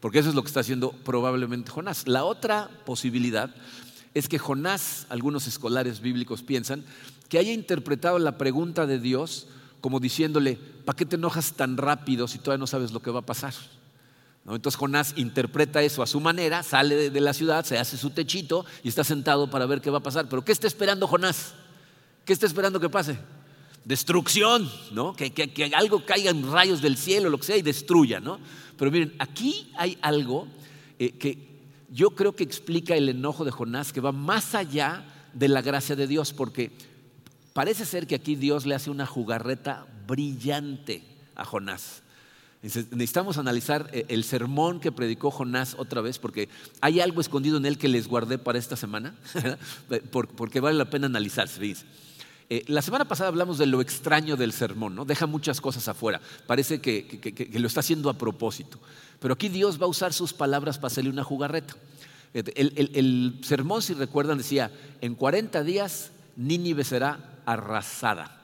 Porque 0.00 0.20
eso 0.20 0.28
es 0.28 0.34
lo 0.34 0.42
que 0.42 0.48
está 0.48 0.60
haciendo 0.60 0.92
probablemente 0.92 1.70
Jonás. 1.70 2.06
La 2.06 2.24
otra 2.24 2.70
posibilidad 2.86 3.52
es 4.14 4.28
que 4.28 4.38
Jonás, 4.38 5.06
algunos 5.08 5.46
escolares 5.46 6.00
bíblicos 6.00 6.42
piensan, 6.42 6.84
que 7.28 7.38
haya 7.38 7.52
interpretado 7.52 8.18
la 8.18 8.38
pregunta 8.38 8.86
de 8.86 9.00
Dios 9.00 9.48
como 9.80 10.00
diciéndole, 10.00 10.56
¿para 10.84 10.96
qué 10.96 11.04
te 11.04 11.16
enojas 11.16 11.54
tan 11.54 11.76
rápido 11.76 12.28
si 12.28 12.38
todavía 12.38 12.60
no 12.60 12.66
sabes 12.66 12.92
lo 12.92 13.00
que 13.00 13.10
va 13.10 13.20
a 13.20 13.26
pasar? 13.26 13.54
Entonces 14.54 14.78
Jonás 14.78 15.12
interpreta 15.16 15.82
eso 15.82 16.02
a 16.02 16.06
su 16.06 16.20
manera, 16.20 16.62
sale 16.62 17.10
de 17.10 17.20
la 17.20 17.34
ciudad, 17.34 17.64
se 17.64 17.78
hace 17.78 17.96
su 17.96 18.10
techito 18.10 18.64
y 18.82 18.88
está 18.88 19.04
sentado 19.04 19.50
para 19.50 19.66
ver 19.66 19.80
qué 19.80 19.90
va 19.90 19.98
a 19.98 20.02
pasar. 20.02 20.28
Pero 20.28 20.44
¿qué 20.44 20.52
está 20.52 20.66
esperando 20.66 21.06
Jonás? 21.06 21.54
¿Qué 22.24 22.32
está 22.32 22.46
esperando 22.46 22.80
que 22.80 22.88
pase? 22.88 23.18
Destrucción, 23.84 24.70
¿no? 24.92 25.14
Que, 25.14 25.72
algo 25.74 26.04
caiga 26.04 26.30
en 26.30 26.50
rayos 26.50 26.80
del 26.80 26.96
cielo, 26.96 27.30
lo 27.30 27.38
que 27.38 27.44
sea, 27.44 27.56
y 27.56 27.62
destruya, 27.62 28.20
¿no? 28.20 28.38
Pero 28.76 28.90
miren, 28.90 29.14
aquí 29.18 29.70
hay 29.76 29.98
algo 30.02 30.46
eh, 30.98 31.12
que 31.12 31.48
yo 31.90 32.10
creo 32.10 32.34
que 32.34 32.44
explica 32.44 32.94
el 32.96 33.08
enojo 33.08 33.44
de 33.44 33.50
Jonás, 33.50 33.92
que 33.92 34.00
va 34.00 34.12
más 34.12 34.54
allá 34.54 35.04
de 35.32 35.48
la 35.48 35.62
gracia 35.62 35.96
de 35.96 36.06
Dios, 36.06 36.32
porque 36.32 36.70
parece 37.52 37.84
ser 37.84 38.06
que 38.06 38.14
aquí 38.14 38.34
Dios 38.34 38.66
le 38.66 38.74
hace 38.74 38.90
una 38.90 39.06
jugarreta 39.06 39.86
brillante 40.06 41.02
a 41.34 41.44
Jonás. 41.44 42.02
Necesitamos 42.60 43.38
analizar 43.38 43.88
eh, 43.92 44.04
el 44.08 44.24
sermón 44.24 44.80
que 44.80 44.90
predicó 44.90 45.30
Jonás 45.30 45.76
otra 45.78 46.00
vez, 46.00 46.18
porque 46.18 46.48
hay 46.80 46.98
algo 46.98 47.20
escondido 47.20 47.56
en 47.56 47.66
él 47.66 47.78
que 47.78 47.86
les 47.86 48.08
guardé 48.08 48.36
para 48.36 48.58
esta 48.58 48.74
semana, 48.74 49.14
porque 50.10 50.58
vale 50.58 50.76
la 50.76 50.90
pena 50.90 51.06
analizarse. 51.06 51.76
Eh, 52.50 52.64
la 52.66 52.82
semana 52.82 53.06
pasada 53.06 53.28
hablamos 53.28 53.58
de 53.58 53.66
lo 53.66 53.80
extraño 53.80 54.36
del 54.36 54.52
sermón, 54.52 54.96
¿no? 54.96 55.04
Deja 55.04 55.26
muchas 55.26 55.60
cosas 55.60 55.86
afuera. 55.86 56.20
Parece 56.46 56.80
que, 56.80 57.50
lo 57.52 57.68
está 57.68 57.80
haciendo 57.80 58.10
a 58.10 58.14
propósito. 58.14 58.80
Pero 59.20 59.34
aquí 59.34 59.48
Dios 59.48 59.80
va 59.80 59.84
a 59.84 59.90
usar 59.90 60.12
sus 60.12 60.32
palabras 60.32 60.78
para 60.78 60.88
hacerle 60.88 61.10
una 61.10 61.24
jugarreta. 61.24 61.76
El, 62.34 63.38
sermón, 63.42 63.82
si 63.82 63.94
recuerdan, 63.94 64.38
decía, 64.38 64.72
en 65.00 65.14
40 65.14 65.62
días 65.62 66.10
Nínive 66.36 66.84
será 66.84 67.40
arrasada. 67.46 68.37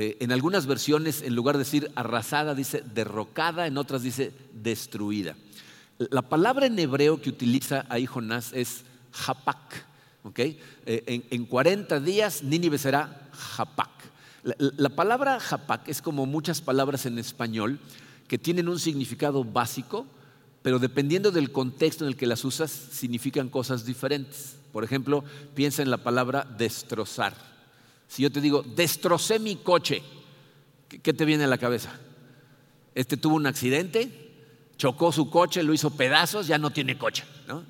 Eh, 0.00 0.16
en 0.20 0.30
algunas 0.30 0.66
versiones, 0.66 1.22
en 1.22 1.34
lugar 1.34 1.56
de 1.56 1.64
decir 1.64 1.90
arrasada, 1.96 2.54
dice 2.54 2.84
derrocada, 2.94 3.66
en 3.66 3.76
otras 3.76 4.00
dice 4.00 4.32
destruida. 4.52 5.34
La 5.98 6.22
palabra 6.22 6.66
en 6.66 6.78
hebreo 6.78 7.20
que 7.20 7.30
utiliza 7.30 7.84
ahí 7.88 8.06
Jonás 8.06 8.52
es 8.52 8.84
Hapak. 9.26 9.86
¿okay? 10.22 10.60
Eh, 10.86 11.24
en, 11.28 11.46
40 11.46 11.98
días 11.98 12.44
Nínive 12.44 12.78
será 12.78 13.28
Hapak. 13.56 13.90
La, 14.44 14.54
la 14.58 14.88
palabra 14.90 15.40
Hapak 15.50 15.88
es 15.88 16.00
como 16.00 16.26
muchas 16.26 16.60
palabras 16.60 17.04
en 17.04 17.18
español 17.18 17.80
que 18.28 18.38
tienen 18.38 18.68
un 18.68 18.78
significado 18.78 19.42
básico, 19.42 20.06
pero 20.62 20.78
dependiendo 20.78 21.32
del 21.32 21.50
contexto 21.50 22.04
en 22.04 22.10
el 22.10 22.16
que 22.16 22.28
las 22.28 22.44
usas, 22.44 22.70
significan 22.70 23.48
cosas 23.48 23.84
diferentes. 23.84 24.58
Por 24.72 24.84
ejemplo, 24.84 25.24
piensa 25.56 25.82
en 25.82 25.90
la 25.90 26.04
palabra 26.04 26.44
destrozar. 26.56 27.57
Si 28.08 28.22
yo 28.22 28.32
te 28.32 28.40
digo, 28.40 28.62
destrocé 28.62 29.38
mi 29.38 29.56
coche, 29.56 30.02
¿qué 31.02 31.12
te 31.12 31.24
viene 31.24 31.44
a 31.44 31.46
la 31.46 31.58
cabeza? 31.58 32.00
Este 32.94 33.16
tuvo 33.16 33.36
un 33.36 33.46
accidente, 33.46 34.32
chocó 34.78 35.12
su 35.12 35.28
coche, 35.28 35.62
lo 35.62 35.74
hizo 35.74 35.90
pedazos, 35.90 36.46
ya 36.46 36.56
no 36.56 36.70
tiene 36.70 36.96
coche, 36.96 37.24
¿no? 37.46 37.64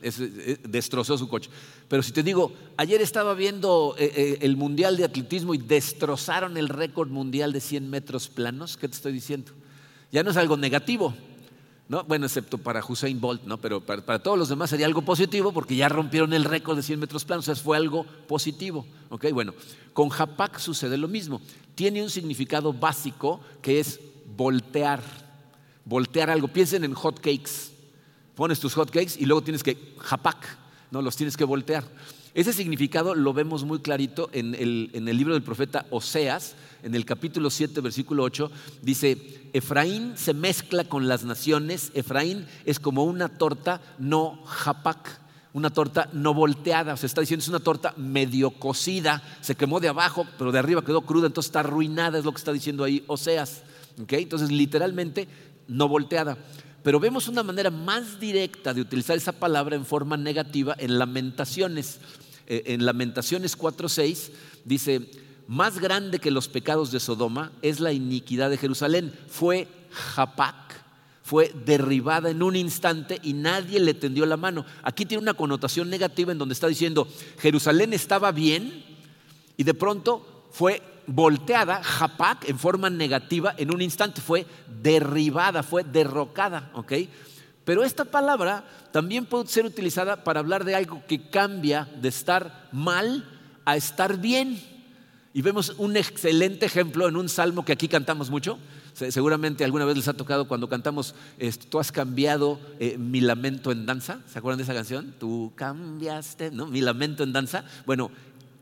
Destrozó 0.63 1.19
su 1.19 1.29
coche. 1.29 1.51
Pero 1.89 2.03
si 2.03 2.13
te 2.13 2.23
digo, 2.23 2.53
ayer 2.77 3.01
estaba 3.01 3.35
viendo 3.35 3.97
eh, 3.99 4.13
eh, 4.15 4.39
el 4.43 4.57
Mundial 4.57 4.97
de 4.97 5.05
Atletismo 5.05 5.55
y 5.55 5.59
destrozaron 5.59 6.57
el 6.57 6.69
récord 6.69 7.09
mundial 7.09 7.53
de 7.53 7.61
100 7.61 7.91
metros 7.91 8.29
planos, 8.29 8.77
¿qué 8.77 8.89
te 8.89 8.95
estoy 8.95 9.13
diciendo? 9.13 9.53
Ya 10.13 10.23
no 10.23 10.31
es 10.31 10.37
algo 10.37 10.57
negativo, 10.57 11.15
¿no? 11.89 12.05
Bueno, 12.05 12.27
excepto 12.27 12.59
para 12.59 12.85
Hussein 12.87 13.21
Bolt, 13.21 13.45
¿no? 13.45 13.59
Pero 13.59 13.81
para, 13.81 14.19
todos 14.19 14.39
los 14.39 14.49
demás 14.49 14.71
sería 14.71 14.87
algo 14.87 15.03
positivo 15.03 15.53
porque 15.53 15.75
ya 15.75 15.89
rompieron 15.89 16.33
el 16.35 16.45
récord 16.45 16.77
de 16.77 16.83
100 16.83 17.01
metros 17.01 17.25
planos, 17.25 17.49
o 17.49 17.55
sea, 17.55 17.63
fue 17.63 17.77
algo 17.77 18.05
positivo, 18.27 18.87
¿ok? 19.09 19.27
Bueno, 19.33 19.55
con 19.95 20.11
Japac 20.11 20.59
sucede 20.59 20.99
lo 20.99 21.09
mismo. 21.09 21.41
Tiene 21.75 22.03
un 22.03 22.11
significado 22.11 22.73
básico 22.73 23.41
que 23.63 23.81
es 23.81 24.01
voltear, 24.37 25.03
voltear 25.85 26.31
algo. 26.31 26.49
Piensen 26.49 26.85
en 26.85 26.95
hot 26.95 27.21
cakes. 27.21 27.73
Pones 28.35 28.61
tus 28.61 28.75
hot 28.75 28.91
cakes 28.91 29.15
y 29.19 29.25
luego 29.25 29.43
tienes 29.43 29.63
que 29.63 29.95
Japac, 29.99 30.59
¿no? 30.91 31.03
Los 31.03 31.17
tienes 31.17 31.37
que 31.37 31.45
voltear. 31.45 31.85
Ese 32.39 32.53
significado 32.53 33.17
lo 33.17 33.33
vemos 33.33 33.65
muy 33.65 33.81
clarito 33.81 34.31
en 34.33 34.55
el, 34.55 34.91
en 34.93 35.09
el 35.09 35.17
libro 35.17 35.35
del 35.35 35.43
profeta 35.43 35.87
Oseas, 35.91 36.55
en 36.85 36.95
el 36.95 37.05
capítulo 37.05 37.51
7, 37.51 37.81
versículo 37.81 38.23
8, 38.23 38.49
dice, 38.81 39.51
Efraín 39.53 40.13
se 40.17 40.35
mezcla 40.35 40.85
con 40.85 41.09
las 41.09 41.25
naciones, 41.25 41.91
Efraín 41.95 42.47
es 42.65 42.79
como 42.79 43.03
una 43.03 43.29
torta 43.29 43.81
no 43.99 44.41
japac, 44.45 45.19
una 45.53 45.71
torta 45.71 46.11
no 46.13 46.33
volteada, 46.33 46.95
o 46.95 46.97
sea, 46.97 47.09
está 47.09 47.23
diciendo 47.23 47.43
es 47.43 47.49
una 47.49 47.59
torta 47.59 47.93
medio 47.97 48.53
cocida, 48.53 49.21
se 49.41 49.57
quemó 49.57 49.81
de 49.81 49.89
abajo, 49.89 50.25
pero 50.39 50.53
de 50.53 50.61
arriba 50.61 50.85
quedó 50.85 51.01
cruda, 51.01 51.27
entonces 51.27 51.49
está 51.49 51.59
arruinada, 51.59 52.21
es 52.21 52.25
lo 52.25 52.31
que 52.31 52.39
está 52.39 52.53
diciendo 52.53 52.85
ahí 52.85 53.03
Oseas. 53.09 53.63
Entonces, 53.97 54.53
literalmente, 54.53 55.27
no 55.67 55.89
volteada. 55.89 56.39
Pero 56.85 57.01
vemos 57.01 57.27
una 57.27 57.43
manera 57.43 57.71
más 57.71 58.21
directa 58.21 58.73
de 58.73 58.81
utilizar 58.81 59.17
esa 59.17 59.33
palabra 59.33 59.75
en 59.75 59.85
forma 59.85 60.17
negativa 60.17 60.77
en 60.79 61.01
Lamentaciones. 61.01 61.99
Eh, 62.51 62.73
en 62.73 62.87
Lamentaciones 62.87 63.59
4.6 63.59 64.31
dice, 64.65 65.11
más 65.47 65.79
grande 65.79 66.19
que 66.19 66.31
los 66.31 66.49
pecados 66.49 66.91
de 66.91 66.99
Sodoma 66.99 67.53
es 67.61 67.79
la 67.79 67.93
iniquidad 67.93 68.49
de 68.49 68.57
Jerusalén. 68.57 69.13
Fue 69.29 69.69
Japac, 69.91 70.83
fue 71.23 71.53
derribada 71.67 72.31
en 72.31 72.43
un 72.43 72.57
instante 72.57 73.21
y 73.23 73.35
nadie 73.35 73.79
le 73.81 73.93
tendió 73.93 74.25
la 74.25 74.39
mano. 74.39 74.65
Aquí 74.83 75.05
tiene 75.05 75.23
una 75.23 75.35
connotación 75.35 75.91
negativa 75.91 76.33
en 76.33 76.39
donde 76.39 76.55
está 76.55 76.69
diciendo, 76.69 77.07
Jerusalén 77.39 77.93
estaba 77.93 78.33
bien 78.33 78.83
y 79.59 79.65
de 79.65 79.75
pronto 79.75 80.47
fue 80.51 80.81
volteada, 81.07 81.83
Japac, 81.83 82.49
en 82.49 82.59
forma 82.59 82.89
negativa, 82.89 83.55
en 83.59 83.75
un 83.75 83.83
instante 83.83 84.23
fue 84.23 84.47
derribada, 84.83 85.63
fue 85.63 85.85
derrocada, 85.85 86.71
¿ok? 86.75 86.93
Pero 87.69 87.85
esta 87.85 88.07
palabra 88.07 88.65
también 88.93 89.27
puede 89.27 89.47
ser 89.47 89.67
utilizada 89.67 90.25
para 90.25 90.41
hablar 90.41 90.65
de 90.65 90.75
algo 90.75 91.03
que 91.07 91.29
cambia 91.29 91.87
de 92.01 92.09
estar 92.09 92.67
mal 92.73 93.29
a 93.67 93.77
estar 93.77 94.17
bien. 94.17 94.59
Y 95.35 95.43
vemos 95.43 95.75
un 95.77 95.99
excelente 95.99 96.65
ejemplo 96.65 97.07
en 97.09 97.17
un 97.19 97.29
salmo 97.29 97.67
que 97.67 97.73
aquí 97.73 97.87
cantamos 97.87 98.31
mucho. 98.31 98.59
Seguramente 98.95 99.65
alguna 99.65 99.85
vez 99.85 99.99
les 99.99 100.09
ha 100.09 100.15
tocado 100.15 100.49
cuando 100.49 100.71
cantamos, 100.71 101.15
tú 101.69 101.79
has 101.79 101.93
cambiado 101.93 102.59
eh, 102.81 102.97
mi 102.97 103.21
lamento 103.21 103.71
en 103.71 103.85
danza. 103.85 104.21
¿Se 104.33 104.39
acuerdan 104.39 104.57
de 104.57 104.65
esa 104.65 104.73
canción? 104.73 105.15
Tú 105.21 105.53
cambiaste, 105.55 106.51
¿no? 106.51 106.69
Mi 106.69 106.81
lamento 106.81 107.23
en 107.23 107.35
danza. 107.35 107.65
Bueno, 107.85 108.11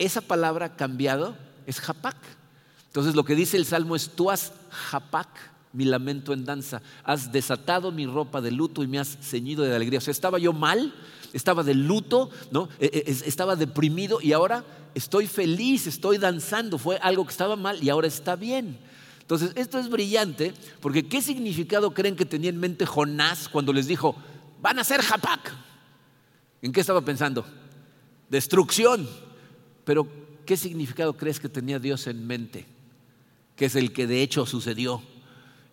esa 0.01 0.21
palabra 0.21 0.75
cambiado 0.75 1.37
es 1.65 1.81
japac. 1.81 2.17
Entonces 2.89 3.15
lo 3.15 3.25
que 3.25 3.37
dice 3.37 3.57
el 3.57 3.67
salmo 3.67 3.95
es, 3.95 4.11
tú 4.11 4.33
has 4.33 4.53
japac 4.69 5.29
mi 5.73 5.85
lamento 5.85 6.33
en 6.33 6.45
danza. 6.45 6.83
Has 7.05 7.33
desatado 7.33 7.93
mi 7.93 8.07
ropa 8.07 8.41
de 8.41 8.51
luto 8.51 8.83
y 8.83 8.87
me 8.87 8.99
has 8.99 9.19
ceñido 9.21 9.65
de 9.65 9.75
alegría. 9.75 9.99
O 9.99 10.03
sea, 10.03 10.13
estaba 10.13 10.39
yo 10.39 10.53
mal, 10.53 10.95
estaba 11.33 11.63
de 11.63 11.75
luto, 11.75 12.31
¿no? 12.51 12.69
E, 12.79 12.87
e, 12.87 13.11
estaba 13.27 13.57
deprimido 13.57 14.19
y 14.23 14.33
ahora 14.33 14.65
estoy 14.95 15.27
feliz, 15.27 15.87
estoy 15.87 16.19
danzando, 16.19 16.79
fue 16.79 16.97
algo 16.97 17.25
que 17.25 17.33
estaba 17.33 17.57
mal 17.57 17.83
y 17.83 17.91
ahora 17.91 18.07
está 18.07 18.37
bien. 18.37 18.79
Entonces, 19.21 19.53
esto 19.57 19.79
es 19.79 19.89
brillante 19.89 20.55
porque 20.81 21.09
¿qué 21.09 21.21
significado 21.21 21.93
creen 21.93 22.17
que 22.17 22.25
tenía 22.25 22.51
en 22.51 22.59
mente 22.59 22.87
Jonás 22.87 23.49
cuando 23.49 23.73
les 23.73 23.87
dijo, 23.87 24.17
van 24.63 24.79
a 24.79 24.85
ser 24.85 25.03
Japac? 25.03 25.53
¿En 26.63 26.73
qué 26.73 26.81
estaba 26.81 27.01
pensando? 27.01 27.45
Destrucción. 28.29 29.09
Pero, 29.85 30.09
¿qué 30.45 30.57
significado 30.57 31.17
crees 31.17 31.39
que 31.39 31.49
tenía 31.49 31.79
Dios 31.79 32.07
en 32.07 32.27
mente? 32.27 32.67
Que 33.55 33.67
es 33.67 33.77
el 33.77 33.93
que 33.93 34.07
de 34.07 34.23
hecho 34.23 34.47
sucedió. 34.47 35.03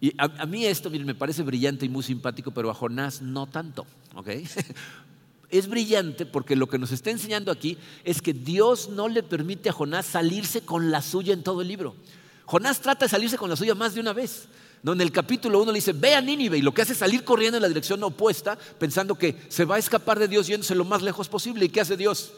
Y 0.03 0.13
a, 0.17 0.45
mí 0.45 0.65
esto 0.65 0.89
me 0.89 1.15
parece 1.15 1.43
brillante 1.43 1.85
y 1.85 1.89
muy 1.89 2.03
simpático, 2.03 2.51
pero 2.51 2.69
a 2.69 2.73
Jonás 2.73 3.21
no 3.21 3.47
tanto. 3.47 3.85
es 5.49 5.67
brillante 5.69 6.25
porque 6.25 6.57
lo 6.57 6.67
que 6.67 6.77
nos 6.77 6.91
está 6.91 7.09
enseñando 7.09 7.53
aquí 7.53 7.77
es 8.03 8.21
que 8.21 8.33
Dios 8.33 8.89
no 8.89 9.07
le 9.07 9.23
permite 9.23 9.69
a 9.69 9.71
Jonás 9.71 10.05
salirse 10.05 10.59
con 10.59 10.91
la 10.91 11.01
suya 11.01 11.33
en 11.33 11.41
todo 11.41 11.61
el 11.61 11.69
libro. 11.69 11.95
Jonás 12.43 12.81
trata 12.81 13.05
de 13.05 13.09
salirse 13.09 13.37
con 13.37 13.49
la 13.49 13.55
suya 13.55 13.75
más 13.75 13.93
de 13.93 14.01
una 14.01 14.11
vez. 14.11 14.49
En 14.85 14.99
el 14.99 15.13
capítulo 15.13 15.61
1 15.61 15.71
le 15.71 15.77
dice, 15.77 15.93
ve 15.93 16.15
a 16.15 16.21
Nínive, 16.21 16.57
y 16.57 16.61
lo 16.61 16.73
que 16.73 16.81
hace 16.81 16.91
es 16.91 16.99
salir 16.99 17.23
corriendo 17.23 17.55
en 17.55 17.61
la 17.61 17.69
dirección 17.69 18.03
opuesta, 18.03 18.57
pensando 18.77 19.15
que 19.15 19.37
se 19.47 19.63
va 19.63 19.77
a 19.77 19.79
escapar 19.79 20.19
de 20.19 20.27
Dios 20.27 20.47
yéndose 20.47 20.75
lo 20.75 20.83
más 20.83 21.01
lejos 21.01 21.29
posible. 21.29 21.63
¿Y 21.63 21.69
qué 21.69 21.79
hace 21.79 21.95
Dios? 21.95 22.33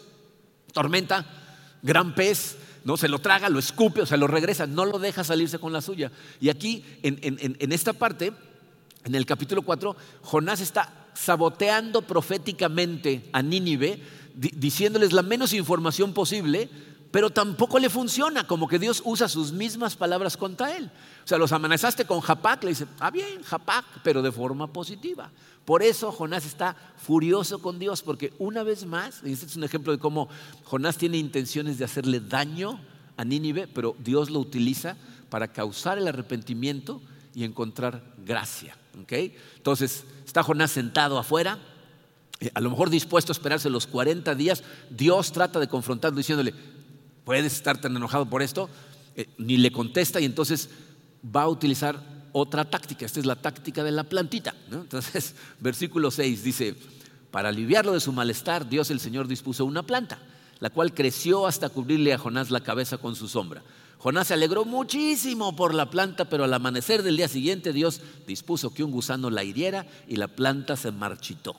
Tormenta, 0.71 1.25
gran 1.81 2.13
pez, 2.13 2.57
¿no? 2.85 2.95
Se 2.95 3.09
lo 3.09 3.19
traga, 3.19 3.49
lo 3.49 3.59
escupe, 3.59 4.01
o 4.01 4.05
sea, 4.05 4.15
lo 4.15 4.27
regresa, 4.27 4.65
no 4.65 4.85
lo 4.85 4.99
deja 4.99 5.25
salirse 5.25 5.59
con 5.59 5.73
la 5.73 5.81
suya. 5.81 6.11
Y 6.39 6.47
aquí, 6.47 6.85
en, 7.03 7.19
en 7.21 7.71
esta 7.73 7.91
parte, 7.91 8.31
en 9.03 9.15
el 9.15 9.25
capítulo 9.25 9.63
4, 9.63 9.95
Jonás 10.21 10.61
está 10.61 11.07
saboteando 11.13 12.01
proféticamente 12.03 13.29
a 13.33 13.41
Nínive, 13.41 13.99
diciéndoles 14.35 15.13
la 15.13 15.21
menos 15.21 15.53
información 15.53 16.13
posible, 16.13 16.69
pero 17.15 17.29
tampoco 17.29 17.79
le 17.79 17.89
funciona, 17.89 18.45
como 18.45 18.67
que 18.67 18.77
Dios 18.77 19.01
usa 19.05 19.29
sus 19.29 19.53
mismas 19.53 19.95
palabras 19.95 20.35
contra 20.35 20.75
él. 20.75 20.91
O 21.23 21.27
sea, 21.29 21.37
los 21.37 21.53
amenazaste 21.53 22.03
con 22.03 22.19
Japac, 22.19 22.61
le 22.65 22.71
dice, 22.71 22.87
ah 22.99 23.09
bien, 23.09 23.41
Japac, 23.41 23.85
pero 24.03 24.21
de 24.21 24.33
forma 24.33 24.67
positiva. 24.67 25.31
Por 25.63 25.81
eso 25.81 26.11
Jonás 26.11 26.45
está 26.45 26.75
furioso 26.97 27.59
con 27.59 27.79
Dios, 27.79 28.01
porque 28.01 28.33
una 28.37 28.63
vez 28.63 28.85
más, 28.85 29.21
y 29.23 29.31
este 29.31 29.45
es 29.45 29.55
un 29.55 29.63
ejemplo 29.63 29.93
de 29.93 29.97
cómo 29.97 30.27
Jonás 30.65 30.97
tiene 30.97 31.15
intenciones 31.15 31.77
de 31.77 31.85
hacerle 31.85 32.19
daño 32.19 32.81
a 33.15 33.23
Nínive, 33.23 33.67
pero 33.67 33.95
Dios 33.99 34.29
lo 34.29 34.39
utiliza 34.41 34.97
para 35.29 35.47
causar 35.53 35.97
el 35.97 36.09
arrepentimiento 36.09 37.01
y 37.33 37.45
encontrar 37.45 38.13
gracia. 38.25 38.77
Entonces, 38.93 40.03
está 40.25 40.43
Jonás 40.43 40.71
sentado 40.71 41.17
afuera, 41.17 41.59
eh, 42.41 42.51
a 42.53 42.59
lo 42.59 42.69
mejor 42.69 42.89
dispuesto 42.89 43.31
a 43.31 43.35
esperarse 43.35 43.69
los 43.69 43.87
40 43.87 44.35
días. 44.35 44.63
Dios 44.89 45.31
trata 45.31 45.61
de 45.61 45.69
confrontarlo 45.69 46.17
diciéndole, 46.17 46.53
¿puedes 47.25 47.53
estar 47.53 47.79
tan 47.81 47.95
enojado 47.95 48.29
por 48.29 48.41
esto? 48.41 48.69
Eh, 49.15 49.27
ni 49.37 49.57
le 49.57 49.71
contesta 49.71 50.21
y 50.21 50.25
entonces 50.25 50.69
va 51.35 51.43
a 51.43 51.49
utilizar 51.49 52.01
otra 52.31 52.65
táctica. 52.65 53.05
Esta 53.05 53.19
es 53.19 53.25
la 53.25 53.35
táctica 53.35 53.83
de 53.83 53.91
la 53.91 54.03
plantita. 54.03 54.55
Entonces, 54.71 55.35
versículo 55.59 56.11
6 56.11 56.43
dice, 56.43 56.75
para 57.31 57.49
aliviarlo 57.49 57.93
de 57.93 57.99
su 57.99 58.13
malestar, 58.13 58.69
Dios 58.69 58.91
el 58.91 58.99
Señor 58.99 59.27
dispuso 59.27 59.65
una 59.65 59.83
planta, 59.83 60.19
la 60.59 60.69
cual 60.69 60.93
creció 60.93 61.47
hasta 61.47 61.69
cubrirle 61.69 62.13
a 62.13 62.17
Jonás 62.17 62.51
la 62.51 62.61
cabeza 62.61 62.97
con 62.97 63.15
su 63.15 63.27
sombra. 63.27 63.63
Jonás 63.97 64.27
se 64.27 64.35
alegró 64.35 64.65
muchísimo 64.65 65.55
por 65.55 65.73
la 65.73 65.89
planta, 65.89 66.25
pero 66.25 66.43
al 66.43 66.53
amanecer 66.53 67.01
del 67.01 67.17
día 67.17 67.27
siguiente 67.27 67.73
Dios 67.73 68.01
dispuso 68.27 68.73
que 68.73 68.83
un 68.83 68.91
gusano 68.91 69.29
la 69.29 69.43
hiriera 69.43 69.87
y 70.07 70.17
la 70.17 70.27
planta 70.27 70.75
se 70.75 70.91
marchitó. 70.91 71.55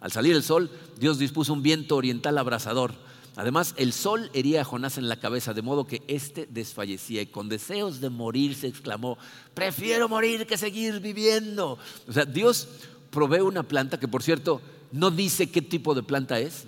Al 0.00 0.12
salir 0.12 0.34
el 0.34 0.42
sol, 0.42 0.70
Dios 0.98 1.18
dispuso 1.18 1.52
un 1.52 1.62
viento 1.62 1.96
oriental 1.96 2.38
abrasador. 2.38 2.94
Además, 3.36 3.74
el 3.76 3.92
sol 3.92 4.30
hería 4.34 4.62
a 4.62 4.64
Jonás 4.64 4.98
en 4.98 5.08
la 5.08 5.20
cabeza, 5.20 5.54
de 5.54 5.62
modo 5.62 5.86
que 5.86 6.02
éste 6.08 6.48
desfallecía 6.50 7.22
y 7.22 7.26
con 7.26 7.48
deseos 7.48 8.00
de 8.00 8.10
morir 8.10 8.54
se 8.54 8.66
exclamó, 8.66 9.18
prefiero 9.54 10.08
morir 10.08 10.46
que 10.46 10.58
seguir 10.58 11.00
viviendo. 11.00 11.78
O 12.08 12.12
sea, 12.12 12.24
Dios 12.24 12.68
provee 13.10 13.40
una 13.40 13.62
planta 13.62 14.00
que, 14.00 14.08
por 14.08 14.22
cierto, 14.22 14.60
no 14.92 15.10
dice 15.10 15.50
qué 15.50 15.62
tipo 15.62 15.94
de 15.94 16.02
planta 16.02 16.40
es. 16.40 16.66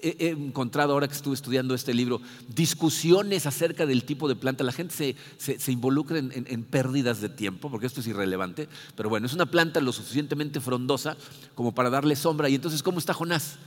he, 0.00 0.28
encontrado 0.28 0.92
ahora 0.92 1.08
que 1.08 1.14
estuve 1.14 1.34
estudiando 1.34 1.74
este 1.74 1.94
libro 1.94 2.20
discusiones 2.48 3.46
acerca 3.46 3.86
del 3.86 4.04
tipo 4.04 4.28
de 4.28 4.34
planta. 4.34 4.64
La 4.64 4.72
gente 4.72 5.16
se, 5.38 5.72
involucra 5.72 6.18
en, 6.18 6.64
pérdidas 6.64 7.20
de 7.20 7.28
tiempo, 7.28 7.70
porque 7.70 7.86
esto 7.86 8.00
es 8.00 8.06
irrelevante, 8.08 8.68
pero 8.96 9.08
bueno, 9.08 9.26
es 9.26 9.32
una 9.32 9.46
planta 9.46 9.80
lo 9.80 9.92
suficientemente 9.92 10.60
frondosa 10.60 11.16
como 11.54 11.72
para 11.72 11.88
darle 11.88 12.16
sombra. 12.16 12.48
Y 12.48 12.56
entonces, 12.56 12.82
¿cómo 12.82 12.98
está 12.98 13.14
Jonás? 13.14 13.58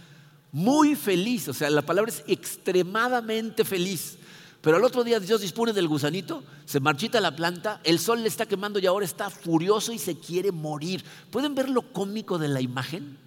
Muy 0.51 0.95
feliz, 0.95 1.47
o 1.49 1.53
sea, 1.53 1.69
la 1.69 1.81
palabra 1.81 2.11
es 2.11 2.23
extremadamente 2.27 3.65
feliz. 3.65 4.17
Pero 4.61 4.77
al 4.77 4.83
otro 4.83 5.03
día 5.03 5.19
Dios 5.19 5.41
dispone 5.41 5.71
del 5.71 5.87
gusanito, 5.87 6.43
se 6.65 6.79
marchita 6.79 7.21
la 7.21 7.35
planta, 7.35 7.79
el 7.83 7.99
sol 7.99 8.21
le 8.21 8.27
está 8.27 8.45
quemando 8.45 8.79
y 8.79 8.85
ahora 8.85 9.05
está 9.05 9.29
furioso 9.29 9.93
y 9.93 9.99
se 9.99 10.19
quiere 10.19 10.51
morir. 10.51 11.03
¿Pueden 11.31 11.55
ver 11.55 11.69
lo 11.69 11.93
cómico 11.93 12.37
de 12.37 12.47
la 12.47 12.61
imagen? 12.61 13.17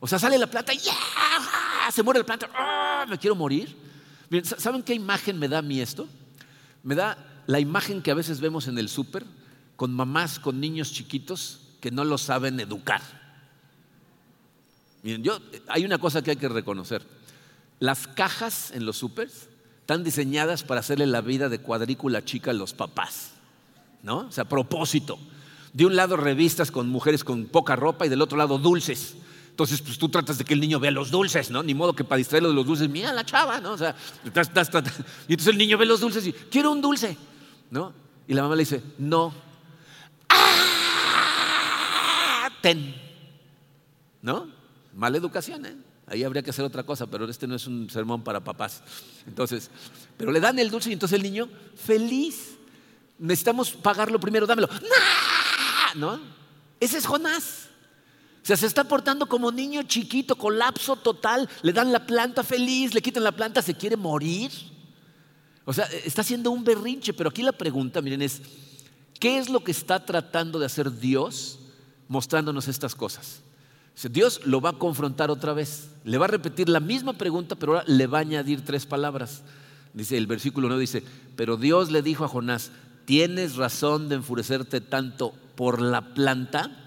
O 0.00 0.06
sea, 0.06 0.18
sale 0.18 0.38
la 0.38 0.48
planta 0.48 0.74
y 0.74 0.80
se 1.92 2.02
muere 2.02 2.20
la 2.20 2.26
planta, 2.26 2.50
¡ah! 2.54 3.06
me 3.08 3.18
quiero 3.18 3.34
morir. 3.34 3.76
¿Saben 4.42 4.82
qué 4.82 4.92
imagen 4.92 5.38
me 5.38 5.48
da 5.48 5.58
a 5.58 5.62
mí 5.62 5.80
esto? 5.80 6.08
Me 6.82 6.94
da 6.94 7.16
la 7.46 7.60
imagen 7.60 8.02
que 8.02 8.10
a 8.10 8.14
veces 8.14 8.40
vemos 8.40 8.66
en 8.66 8.76
el 8.78 8.88
súper 8.88 9.24
con 9.76 9.94
mamás 9.94 10.38
con 10.38 10.60
niños 10.60 10.92
chiquitos 10.92 11.60
que 11.80 11.90
no 11.90 12.04
lo 12.04 12.18
saben 12.18 12.58
educar. 12.58 13.02
Miren, 15.06 15.22
yo, 15.22 15.38
hay 15.68 15.84
una 15.84 15.98
cosa 15.98 16.20
que 16.20 16.32
hay 16.32 16.36
que 16.36 16.48
reconocer. 16.48 17.00
Las 17.78 18.08
cajas 18.08 18.72
en 18.72 18.84
los 18.84 18.96
supers 18.96 19.48
están 19.78 20.02
diseñadas 20.02 20.64
para 20.64 20.80
hacerle 20.80 21.06
la 21.06 21.20
vida 21.20 21.48
de 21.48 21.60
cuadrícula 21.60 22.24
chica 22.24 22.50
a 22.50 22.54
los 22.54 22.74
papás. 22.74 23.30
¿No? 24.02 24.26
O 24.26 24.32
sea, 24.32 24.42
a 24.42 24.48
propósito. 24.48 25.16
De 25.72 25.86
un 25.86 25.94
lado 25.94 26.16
revistas 26.16 26.72
con 26.72 26.88
mujeres 26.88 27.22
con 27.22 27.46
poca 27.46 27.76
ropa 27.76 28.04
y 28.04 28.08
del 28.08 28.20
otro 28.20 28.36
lado 28.36 28.58
dulces. 28.58 29.14
Entonces, 29.50 29.80
pues 29.80 29.96
tú 29.96 30.08
tratas 30.08 30.38
de 30.38 30.44
que 30.44 30.54
el 30.54 30.60
niño 30.60 30.80
vea 30.80 30.90
los 30.90 31.12
dulces, 31.12 31.52
¿no? 31.52 31.62
Ni 31.62 31.72
modo 31.72 31.94
que 31.94 32.02
para 32.02 32.18
distraerlo 32.18 32.48
de 32.48 32.56
los 32.56 32.66
dulces, 32.66 32.88
mira 32.88 33.12
la 33.12 33.24
chava, 33.24 33.60
¿no? 33.60 33.74
O 33.74 33.78
sea, 33.78 33.94
y 34.24 34.26
entonces 34.26 35.46
el 35.46 35.56
niño 35.56 35.78
ve 35.78 35.86
los 35.86 36.00
dulces 36.00 36.26
y, 36.26 36.32
quiero 36.32 36.72
un 36.72 36.82
dulce, 36.82 37.16
¿no? 37.70 37.92
Y 38.26 38.34
la 38.34 38.42
mamá 38.42 38.56
le 38.56 38.62
dice, 38.62 38.82
no. 38.98 39.32
¡Ah! 40.30 40.64
¿No? 44.20 44.55
Mala 44.96 45.18
educación, 45.18 45.66
¿eh? 45.66 45.76
Ahí 46.06 46.24
habría 46.24 46.42
que 46.42 46.50
hacer 46.50 46.64
otra 46.64 46.84
cosa, 46.84 47.06
pero 47.06 47.28
este 47.28 47.46
no 47.46 47.54
es 47.54 47.66
un 47.66 47.90
sermón 47.90 48.22
para 48.22 48.42
papás. 48.42 48.82
Entonces, 49.26 49.70
pero 50.16 50.32
le 50.32 50.40
dan 50.40 50.58
el 50.58 50.70
dulce 50.70 50.90
y 50.90 50.94
entonces 50.94 51.16
el 51.16 51.22
niño 51.22 51.48
feliz. 51.74 52.56
Necesitamos 53.18 53.72
pagarlo 53.72 54.18
primero, 54.18 54.46
dámelo. 54.46 54.68
¿No? 55.96 56.18
Ese 56.80 56.98
es 56.98 57.06
Jonás. 57.06 57.68
O 58.42 58.46
sea, 58.46 58.56
se 58.56 58.66
está 58.66 58.84
portando 58.84 59.26
como 59.26 59.50
niño 59.50 59.82
chiquito, 59.82 60.36
colapso 60.36 60.96
total. 60.96 61.48
Le 61.62 61.72
dan 61.72 61.92
la 61.92 62.06
planta 62.06 62.42
feliz, 62.42 62.94
le 62.94 63.02
quitan 63.02 63.24
la 63.24 63.32
planta, 63.32 63.60
se 63.60 63.74
quiere 63.74 63.96
morir. 63.96 64.50
O 65.64 65.72
sea, 65.72 65.84
está 66.04 66.20
haciendo 66.22 66.52
un 66.52 66.62
berrinche, 66.62 67.12
pero 67.12 67.28
aquí 67.28 67.42
la 67.42 67.52
pregunta, 67.52 68.00
miren, 68.00 68.22
es, 68.22 68.40
¿qué 69.18 69.38
es 69.38 69.50
lo 69.50 69.64
que 69.64 69.72
está 69.72 70.06
tratando 70.06 70.58
de 70.58 70.66
hacer 70.66 70.96
Dios 70.96 71.58
mostrándonos 72.06 72.68
estas 72.68 72.94
cosas? 72.94 73.42
Dios 74.10 74.40
lo 74.44 74.60
va 74.60 74.70
a 74.70 74.78
confrontar 74.78 75.30
otra 75.30 75.52
vez, 75.52 75.88
le 76.04 76.18
va 76.18 76.26
a 76.26 76.28
repetir 76.28 76.68
la 76.68 76.80
misma 76.80 77.14
pregunta, 77.14 77.54
pero 77.56 77.72
ahora 77.72 77.84
le 77.86 78.06
va 78.06 78.18
a 78.18 78.22
añadir 78.22 78.64
tres 78.64 78.86
palabras. 78.86 79.42
Dice 79.94 80.16
el 80.16 80.26
versículo 80.26 80.68
9 80.68 80.80
dice, 80.80 81.02
pero 81.34 81.56
Dios 81.56 81.90
le 81.90 82.02
dijo 82.02 82.24
a 82.24 82.28
Jonás, 82.28 82.70
¿tienes 83.06 83.56
razón 83.56 84.08
de 84.08 84.16
enfurecerte 84.16 84.80
tanto 84.80 85.32
por 85.54 85.80
la 85.80 86.14
planta? 86.14 86.86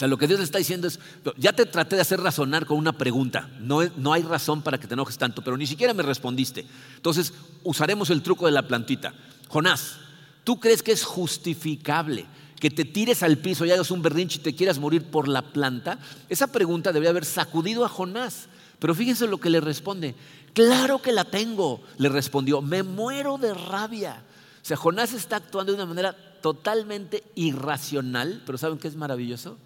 sea, 0.00 0.08
lo 0.08 0.16
que 0.16 0.26
Dios 0.26 0.40
le 0.40 0.44
está 0.44 0.58
diciendo 0.58 0.88
es, 0.88 0.98
ya 1.36 1.52
te 1.52 1.66
traté 1.66 1.94
de 1.94 2.02
hacer 2.02 2.20
razonar 2.20 2.64
con 2.64 2.78
una 2.78 2.92
pregunta, 2.92 3.50
no, 3.60 3.82
no 3.98 4.14
hay 4.14 4.22
razón 4.22 4.62
para 4.62 4.78
que 4.78 4.86
te 4.86 4.94
enojes 4.94 5.18
tanto, 5.18 5.44
pero 5.44 5.58
ni 5.58 5.66
siquiera 5.66 5.92
me 5.92 6.02
respondiste. 6.02 6.64
Entonces, 6.96 7.34
usaremos 7.64 8.08
el 8.08 8.22
truco 8.22 8.46
de 8.46 8.52
la 8.52 8.66
plantita. 8.66 9.12
Jonás, 9.48 9.98
¿tú 10.42 10.58
crees 10.58 10.82
que 10.82 10.92
es 10.92 11.04
justificable 11.04 12.26
que 12.60 12.70
te 12.70 12.84
tires 12.84 13.22
al 13.24 13.38
piso 13.38 13.64
y 13.64 13.72
hagas 13.72 13.90
un 13.90 14.02
berrinche 14.02 14.38
y 14.38 14.42
te 14.42 14.54
quieras 14.54 14.78
morir 14.78 15.04
por 15.04 15.26
la 15.26 15.42
planta? 15.42 15.98
Esa 16.28 16.46
pregunta 16.46 16.92
debería 16.92 17.10
haber 17.10 17.24
sacudido 17.24 17.84
a 17.84 17.88
Jonás. 17.88 18.48
Pero 18.78 18.94
fíjense 18.94 19.26
lo 19.26 19.38
que 19.38 19.50
le 19.50 19.60
responde. 19.60 20.14
Claro 20.52 21.02
que 21.02 21.12
la 21.12 21.24
tengo, 21.24 21.82
le 21.98 22.08
respondió. 22.08 22.62
Me 22.62 22.82
muero 22.82 23.38
de 23.38 23.54
rabia. 23.54 24.22
O 24.62 24.64
sea, 24.64 24.76
Jonás 24.76 25.12
está 25.12 25.36
actuando 25.36 25.72
de 25.72 25.76
una 25.76 25.86
manera 25.86 26.14
totalmente 26.40 27.24
irracional, 27.34 28.42
pero 28.46 28.58
¿saben 28.58 28.78
qué 28.78 28.88
es 28.88 28.96
maravilloso? 28.96 29.58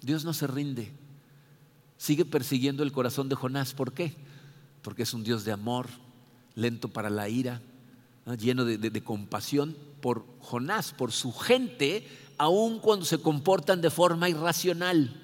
Dios 0.00 0.24
no 0.24 0.32
se 0.32 0.46
rinde. 0.46 0.92
Sigue 1.96 2.24
persiguiendo 2.24 2.82
el 2.82 2.92
corazón 2.92 3.28
de 3.28 3.36
Jonás. 3.36 3.72
¿Por 3.72 3.92
qué? 3.92 4.14
Porque 4.82 5.04
es 5.04 5.14
un 5.14 5.24
Dios 5.24 5.44
de 5.44 5.52
amor, 5.52 5.88
lento 6.54 6.88
para 6.88 7.10
la 7.10 7.28
ira, 7.28 7.62
lleno 8.38 8.64
de, 8.64 9.02
compasión 9.02 9.76
por 10.00 10.24
Jonás, 10.40 10.92
por 10.92 11.12
su 11.12 11.32
gente, 11.32 12.06
aun 12.38 12.78
cuando 12.78 13.04
se 13.04 13.18
comportan 13.18 13.80
de 13.80 13.90
forma 13.90 14.28
irracional. 14.28 15.20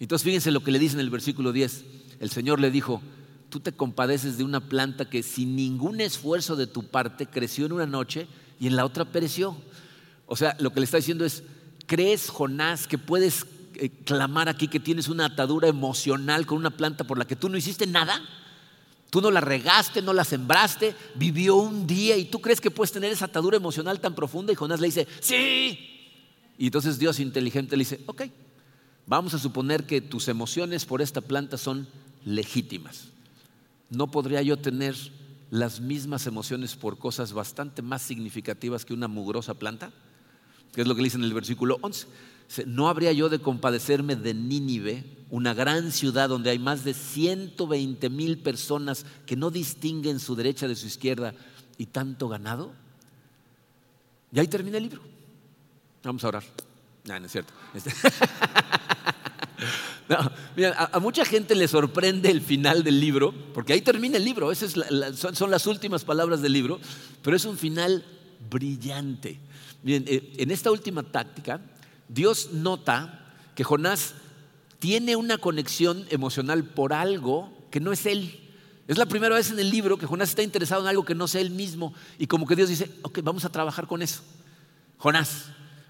Entonces 0.00 0.24
fíjense 0.24 0.50
lo 0.50 0.62
que 0.62 0.70
le 0.70 0.78
dice 0.78 0.94
en 0.94 1.00
el 1.00 1.10
versículo 1.10 1.52
10. 1.52 1.84
El 2.20 2.30
Señor 2.30 2.60
le 2.60 2.70
dijo, 2.70 3.00
tú 3.48 3.60
te 3.60 3.72
compadeces 3.72 4.36
de 4.36 4.44
una 4.44 4.60
planta 4.60 5.08
que 5.08 5.22
sin 5.22 5.56
ningún 5.56 6.00
esfuerzo 6.00 6.56
de 6.56 6.66
tu 6.66 6.84
parte 6.84 7.26
creció 7.26 7.66
en 7.66 7.72
una 7.72 7.86
noche 7.86 8.26
y 8.58 8.66
en 8.66 8.76
la 8.76 8.84
otra 8.84 9.04
pereció. 9.04 9.56
O 10.26 10.36
sea, 10.36 10.56
lo 10.58 10.72
que 10.72 10.80
le 10.80 10.84
está 10.84 10.96
diciendo 10.96 11.24
es, 11.24 11.42
¿crees, 11.86 12.30
Jonás, 12.30 12.86
que 12.86 12.98
puedes 12.98 13.46
eh, 13.74 13.90
clamar 14.04 14.48
aquí 14.48 14.68
que 14.68 14.80
tienes 14.80 15.08
una 15.08 15.26
atadura 15.26 15.68
emocional 15.68 16.46
con 16.46 16.58
una 16.58 16.70
planta 16.70 17.04
por 17.04 17.18
la 17.18 17.26
que 17.26 17.36
tú 17.36 17.48
no 17.48 17.56
hiciste 17.56 17.86
nada? 17.86 18.20
Tú 19.10 19.20
no 19.20 19.30
la 19.30 19.40
regaste, 19.40 20.02
no 20.02 20.12
la 20.12 20.24
sembraste, 20.24 20.96
vivió 21.14 21.54
un 21.54 21.86
día 21.86 22.16
y 22.16 22.24
tú 22.24 22.40
crees 22.40 22.60
que 22.60 22.72
puedes 22.72 22.90
tener 22.90 23.12
esa 23.12 23.26
atadura 23.26 23.56
emocional 23.56 24.00
tan 24.00 24.16
profunda 24.16 24.52
y 24.52 24.56
Jonás 24.56 24.80
le 24.80 24.88
dice, 24.88 25.06
sí. 25.20 25.93
Y 26.58 26.66
entonces 26.66 26.98
Dios 26.98 27.20
inteligente 27.20 27.76
le 27.76 27.82
dice, 27.82 28.00
ok, 28.06 28.22
vamos 29.06 29.34
a 29.34 29.38
suponer 29.38 29.84
que 29.84 30.00
tus 30.00 30.28
emociones 30.28 30.84
por 30.84 31.02
esta 31.02 31.20
planta 31.20 31.58
son 31.58 31.88
legítimas. 32.24 33.08
¿No 33.90 34.10
podría 34.10 34.42
yo 34.42 34.56
tener 34.56 34.96
las 35.50 35.80
mismas 35.80 36.26
emociones 36.26 36.74
por 36.74 36.98
cosas 36.98 37.32
bastante 37.32 37.82
más 37.82 38.02
significativas 38.02 38.84
que 38.84 38.94
una 38.94 39.08
mugrosa 39.08 39.54
planta? 39.54 39.92
Que 40.72 40.82
es 40.82 40.86
lo 40.86 40.94
que 40.94 41.02
le 41.02 41.06
dice 41.06 41.18
en 41.18 41.24
el 41.24 41.34
versículo 41.34 41.78
11. 41.82 42.06
¿No 42.66 42.88
habría 42.88 43.12
yo 43.12 43.28
de 43.28 43.38
compadecerme 43.38 44.16
de 44.16 44.34
Nínive, 44.34 45.04
una 45.30 45.54
gran 45.54 45.92
ciudad 45.92 46.28
donde 46.28 46.50
hay 46.50 46.58
más 46.58 46.84
de 46.84 46.94
120 46.94 48.10
mil 48.10 48.38
personas 48.38 49.06
que 49.26 49.36
no 49.36 49.50
distinguen 49.50 50.20
su 50.20 50.34
derecha 50.36 50.68
de 50.68 50.76
su 50.76 50.86
izquierda 50.86 51.34
y 51.78 51.86
tanto 51.86 52.28
ganado? 52.28 52.72
Y 54.32 54.40
ahí 54.40 54.48
termina 54.48 54.76
el 54.76 54.84
libro. 54.84 55.13
Vamos 56.04 56.22
a 56.24 56.28
orar. 56.28 56.44
No, 57.04 57.18
no 57.18 57.26
es 57.26 57.32
cierto. 57.32 57.52
Este 57.74 57.90
a, 60.92 61.00
mucha 61.00 61.24
gente 61.24 61.54
le 61.54 61.66
sorprende 61.66 62.30
el 62.30 62.40
final 62.42 62.84
del 62.84 63.00
libro, 63.00 63.34
porque 63.54 63.72
ahí 63.72 63.80
termina 63.80 64.18
el 64.18 64.24
libro, 64.24 64.52
esas 64.52 64.74
son, 65.14 65.50
las 65.50 65.66
últimas 65.66 66.04
palabras 66.04 66.42
del 66.42 66.52
libro, 66.52 66.78
pero 67.22 67.36
es 67.36 67.44
un 67.44 67.56
final 67.56 68.04
brillante. 68.50 69.38
Eh, 69.86 70.34
en 70.38 70.50
esta 70.50 70.70
última 70.70 71.02
táctica, 71.02 71.60
Dios 72.08 72.50
nota 72.52 73.32
que 73.54 73.64
Jonás 73.64 74.14
tiene 74.78 75.16
una 75.16 75.38
conexión 75.38 76.04
emocional 76.10 76.64
por 76.64 76.92
algo 76.92 77.50
que 77.70 77.80
no 77.80 77.92
es 77.92 78.04
él. 78.04 78.40
Es 78.86 78.98
la 78.98 79.06
primera 79.06 79.34
vez 79.34 79.50
en 79.50 79.58
el 79.58 79.70
libro 79.70 79.96
que 79.96 80.04
Jonás 80.04 80.28
está 80.28 80.42
interesado 80.42 80.82
en 80.82 80.88
algo 80.88 81.06
que 81.06 81.14
no 81.14 81.26
sea 81.26 81.40
él 81.40 81.50
mismo 81.50 81.94
y 82.18 82.26
como 82.26 82.46
que 82.46 82.56
Dios 82.56 82.68
dice, 82.68 82.90
ok, 83.00 83.20
vamos 83.22 83.46
a 83.46 83.48
trabajar 83.48 83.86
con 83.86 84.02
eso. 84.02 84.20
Jonás, 84.98 85.46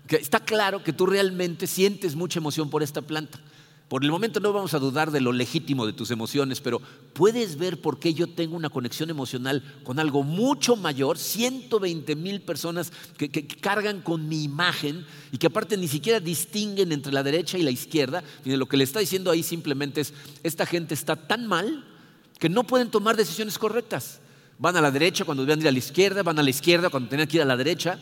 está 0.08 0.40
claro 0.40 0.82
que 0.82 0.92
tú 0.92 1.06
realmente 1.06 1.66
sientes 1.66 2.14
mucha 2.14 2.38
emoción 2.38 2.70
por 2.70 2.82
esta 2.82 3.02
planta. 3.02 3.40
Por 3.88 4.02
el 4.02 4.10
momento 4.10 4.40
no 4.40 4.52
vamos 4.52 4.72
a 4.72 4.78
dudar 4.78 5.10
de 5.10 5.20
lo 5.20 5.30
legítimo 5.30 5.86
de 5.86 5.92
tus 5.92 6.10
emociones, 6.10 6.60
pero 6.60 6.80
puedes 7.12 7.58
ver 7.58 7.80
por 7.80 7.98
qué 7.98 8.14
yo 8.14 8.26
tengo 8.26 8.56
una 8.56 8.70
conexión 8.70 9.10
emocional 9.10 9.62
con 9.84 9.98
algo 9.98 10.22
mucho 10.22 10.74
mayor, 10.74 11.18
120 11.18 12.16
mil 12.16 12.40
personas 12.40 12.92
que, 13.18 13.28
cargan 13.46 14.00
con 14.00 14.26
mi 14.26 14.42
imagen 14.42 15.04
y 15.32 15.38
que 15.38 15.48
aparte 15.48 15.76
ni 15.76 15.86
siquiera 15.86 16.18
distinguen 16.18 16.92
entre 16.92 17.12
la 17.12 17.22
derecha 17.22 17.58
y 17.58 17.62
la 17.62 17.70
izquierda. 17.70 18.24
lo 18.44 18.66
que 18.66 18.78
le 18.78 18.84
está 18.84 19.00
diciendo 19.00 19.30
ahí 19.30 19.42
simplemente 19.42 20.00
es, 20.00 20.14
esta 20.42 20.64
gente 20.64 20.94
está 20.94 21.14
tan 21.14 21.46
mal 21.46 21.84
que 22.38 22.48
no 22.48 22.64
pueden 22.64 22.90
tomar 22.90 23.16
decisiones 23.16 23.58
correctas. 23.58 24.20
Van 24.58 24.76
a 24.76 24.80
la 24.80 24.90
derecha 24.90 25.24
cuando 25.24 25.44
deben 25.44 25.60
ir 25.60 25.68
a 25.68 25.72
la 25.72 25.78
izquierda, 25.78 26.22
van 26.22 26.38
a 26.38 26.42
la 26.42 26.50
izquierda 26.50 26.88
cuando 26.88 27.10
tenían 27.10 27.28
que 27.28 27.36
ir 27.36 27.42
a 27.42 27.46
la 27.46 27.56
derecha. 27.56 27.98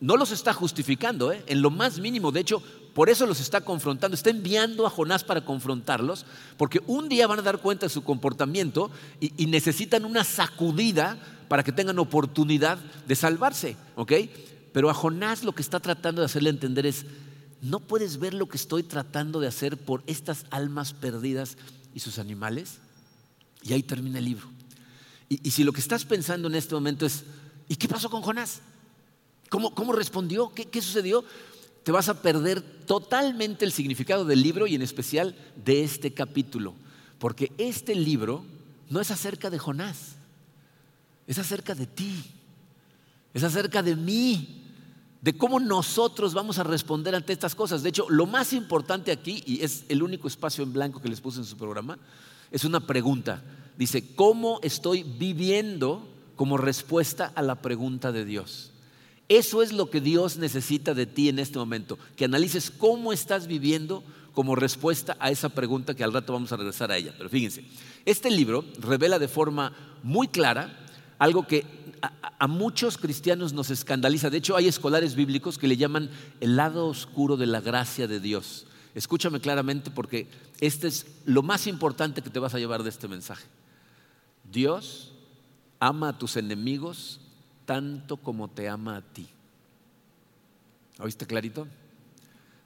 No 0.00 0.16
los 0.16 0.30
está 0.30 0.52
justificando, 0.52 1.32
¿eh? 1.32 1.42
en 1.46 1.62
lo 1.62 1.70
más 1.70 1.98
mínimo. 1.98 2.32
De 2.32 2.40
hecho, 2.40 2.62
por 2.96 3.10
eso 3.10 3.26
los 3.26 3.40
está 3.40 3.60
confrontando, 3.60 4.14
está 4.14 4.30
enviando 4.30 4.86
a 4.86 4.90
Jonás 4.90 5.22
para 5.22 5.44
confrontarlos, 5.44 6.24
porque 6.56 6.82
un 6.86 7.10
día 7.10 7.26
van 7.26 7.40
a 7.40 7.42
dar 7.42 7.58
cuenta 7.58 7.86
de 7.86 7.90
su 7.90 8.02
comportamiento 8.02 8.90
y, 9.20 9.46
necesitan 9.46 10.06
una 10.06 10.24
sacudida 10.24 11.18
para 11.48 11.62
que 11.62 11.72
tengan 11.72 11.98
oportunidad 11.98 12.78
de 13.06 13.14
salvarse, 13.14 13.76
¿ok? 13.96 14.12
Pero 14.72 14.88
a 14.88 14.94
Jonás 14.94 15.44
lo 15.44 15.52
que 15.52 15.60
está 15.60 15.78
tratando 15.78 16.22
de 16.22 16.26
hacerle 16.26 16.48
entender 16.48 16.86
es, 16.86 17.04
¿no 17.60 17.80
puedes 17.80 18.18
ver 18.18 18.32
lo 18.32 18.48
que 18.48 18.56
estoy 18.56 18.82
tratando 18.82 19.40
de 19.40 19.48
hacer 19.48 19.76
por 19.76 20.02
estas 20.06 20.46
almas 20.50 20.94
perdidas 20.94 21.58
y 21.94 22.00
sus 22.00 22.18
animales? 22.18 22.78
Y 23.62 23.74
ahí 23.74 23.82
termina 23.82 24.20
el 24.20 24.24
libro. 24.24 24.48
Y, 25.28 25.50
si 25.50 25.64
lo 25.64 25.72
que 25.72 25.80
estás 25.80 26.04
pensando 26.04 26.48
en 26.48 26.54
este 26.54 26.74
momento 26.74 27.04
es, 27.04 27.24
¿y 27.68 27.76
qué 27.76 27.88
pasó 27.88 28.08
con 28.08 28.22
Jonás? 28.22 28.60
¿Cómo, 29.48 29.74
cómo 29.74 29.92
respondió? 29.92 30.52
¿Qué, 30.54 30.66
¿Qué 30.66 30.82
sucedió? 30.82 31.24
Te 31.82 31.92
vas 31.92 32.08
a 32.08 32.20
perder 32.20 32.60
totalmente 32.60 33.64
el 33.64 33.72
significado 33.72 34.24
del 34.24 34.42
libro 34.42 34.66
y 34.66 34.74
en 34.74 34.82
especial 34.82 35.36
de 35.64 35.84
este 35.84 36.12
capítulo. 36.12 36.74
Porque 37.18 37.52
este 37.58 37.94
libro 37.94 38.44
no 38.90 39.00
es 39.00 39.10
acerca 39.10 39.50
de 39.50 39.58
Jonás, 39.58 40.16
es 41.26 41.38
acerca 41.38 41.74
de 41.74 41.86
ti, 41.86 42.24
es 43.34 43.42
acerca 43.42 43.82
de 43.82 43.96
mí, 43.96 44.62
de 45.20 45.36
cómo 45.36 45.58
nosotros 45.58 46.34
vamos 46.34 46.58
a 46.58 46.62
responder 46.62 47.14
ante 47.14 47.32
estas 47.32 47.54
cosas. 47.54 47.82
De 47.82 47.88
hecho, 47.88 48.08
lo 48.08 48.26
más 48.26 48.52
importante 48.52 49.10
aquí, 49.10 49.42
y 49.46 49.64
es 49.64 49.84
el 49.88 50.02
único 50.02 50.28
espacio 50.28 50.62
en 50.62 50.72
blanco 50.72 51.00
que 51.00 51.08
les 51.08 51.20
puse 51.20 51.40
en 51.40 51.44
su 51.44 51.56
programa, 51.56 51.98
es 52.50 52.64
una 52.64 52.80
pregunta. 52.80 53.42
Dice, 53.76 54.14
¿cómo 54.14 54.60
estoy 54.62 55.02
viviendo 55.02 56.08
como 56.36 56.56
respuesta 56.56 57.32
a 57.34 57.42
la 57.42 57.56
pregunta 57.56 58.12
de 58.12 58.24
Dios? 58.24 58.72
Eso 59.28 59.62
es 59.62 59.72
lo 59.72 59.90
que 59.90 60.00
Dios 60.00 60.36
necesita 60.36 60.94
de 60.94 61.06
ti 61.06 61.28
en 61.28 61.38
este 61.38 61.58
momento, 61.58 61.98
que 62.16 62.26
analices 62.26 62.70
cómo 62.70 63.12
estás 63.12 63.46
viviendo 63.46 64.04
como 64.32 64.54
respuesta 64.54 65.16
a 65.18 65.30
esa 65.30 65.48
pregunta 65.48 65.94
que 65.94 66.04
al 66.04 66.12
rato 66.12 66.32
vamos 66.32 66.52
a 66.52 66.56
regresar 66.56 66.92
a 66.92 66.96
ella. 66.96 67.14
Pero 67.16 67.30
fíjense, 67.30 67.64
este 68.04 68.30
libro 68.30 68.64
revela 68.78 69.18
de 69.18 69.28
forma 69.28 69.72
muy 70.02 70.28
clara 70.28 70.86
algo 71.18 71.46
que 71.46 71.64
a, 72.02 72.46
muchos 72.46 72.98
cristianos 72.98 73.52
nos 73.52 73.70
escandaliza. 73.70 74.30
De 74.30 74.36
hecho, 74.36 74.56
hay 74.56 74.68
escolares 74.68 75.14
bíblicos 75.14 75.58
que 75.58 75.68
le 75.68 75.76
llaman 75.76 76.10
el 76.40 76.56
lado 76.56 76.86
oscuro 76.86 77.36
de 77.36 77.46
la 77.46 77.60
gracia 77.60 78.06
de 78.06 78.20
Dios. 78.20 78.66
Escúchame 78.94 79.40
claramente 79.40 79.90
porque 79.90 80.28
este 80.60 80.88
es 80.88 81.06
lo 81.24 81.42
más 81.42 81.66
importante 81.66 82.22
que 82.22 82.30
te 82.30 82.38
vas 82.38 82.54
a 82.54 82.58
llevar 82.58 82.82
de 82.82 82.90
este 82.90 83.08
mensaje. 83.08 83.46
Dios 84.50 85.12
ama 85.80 86.10
a 86.10 86.18
tus 86.18 86.36
enemigos 86.36 87.20
tanto 87.66 88.16
como 88.16 88.48
te 88.48 88.68
ama 88.68 88.96
a 88.96 89.02
ti. 89.02 89.28
¿Oíste 90.98 91.26
clarito? 91.26 91.68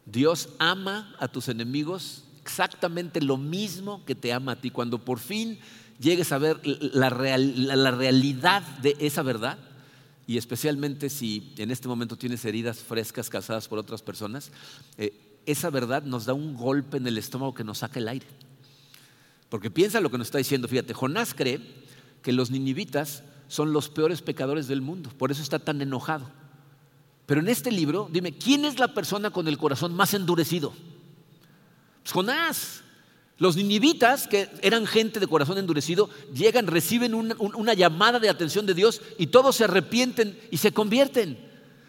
Dios 0.06 0.50
ama 0.58 1.14
a 1.18 1.28
tus 1.28 1.48
enemigos 1.48 2.24
exactamente 2.40 3.20
lo 3.20 3.36
mismo 3.36 4.04
que 4.04 4.14
te 4.14 4.32
ama 4.32 4.52
a 4.52 4.60
ti. 4.60 4.70
Cuando 4.70 5.04
por 5.04 5.18
fin 5.18 5.58
llegues 5.98 6.32
a 6.32 6.38
ver 6.38 6.60
la, 6.64 7.10
realidad 7.10 8.62
de 8.78 8.96
esa 9.00 9.22
verdad, 9.22 9.58
y 10.26 10.38
especialmente 10.38 11.10
si 11.10 11.52
en 11.58 11.70
este 11.70 11.88
momento 11.88 12.16
tienes 12.16 12.44
heridas 12.44 12.78
frescas 12.78 13.28
causadas 13.28 13.66
por 13.66 13.78
otras 13.78 14.02
personas, 14.02 14.52
eh, 14.96 15.40
esa 15.46 15.70
verdad 15.70 16.04
nos 16.04 16.26
da 16.26 16.34
un 16.34 16.54
golpe 16.54 16.98
en 16.98 17.06
el 17.06 17.18
estómago 17.18 17.54
que 17.54 17.64
nos 17.64 17.78
saca 17.78 17.98
el 17.98 18.08
aire. 18.08 18.26
Porque 19.48 19.70
piensa 19.70 20.00
lo 20.00 20.10
que 20.10 20.18
nos 20.18 20.28
está 20.28 20.38
diciendo, 20.38 20.68
fíjate, 20.68 20.94
Jonás 20.94 21.34
cree 21.34 21.60
que 22.22 22.32
los 22.32 22.50
ninivitas 22.50 23.24
son 23.50 23.72
los 23.72 23.88
peores 23.88 24.22
pecadores 24.22 24.68
del 24.68 24.80
mundo, 24.80 25.10
por 25.18 25.32
eso 25.32 25.42
está 25.42 25.58
tan 25.58 25.82
enojado. 25.82 26.30
Pero 27.26 27.40
en 27.40 27.48
este 27.48 27.72
libro, 27.72 28.08
dime, 28.10 28.32
¿quién 28.32 28.64
es 28.64 28.78
la 28.78 28.94
persona 28.94 29.30
con 29.30 29.48
el 29.48 29.58
corazón 29.58 29.92
más 29.92 30.14
endurecido? 30.14 30.72
Pues 32.02 32.12
Jonás. 32.12 32.82
Los 33.38 33.56
ninivitas, 33.56 34.28
que 34.28 34.50
eran 34.60 34.86
gente 34.86 35.18
de 35.18 35.26
corazón 35.26 35.56
endurecido, 35.56 36.10
llegan, 36.34 36.66
reciben 36.66 37.14
una, 37.14 37.72
llamada 37.72 38.18
de 38.18 38.28
atención 38.28 38.66
de 38.66 38.74
Dios 38.74 39.00
y 39.16 39.28
todos 39.28 39.56
se 39.56 39.64
arrepienten 39.64 40.38
y 40.50 40.58
se 40.58 40.72
convierten. 40.72 41.38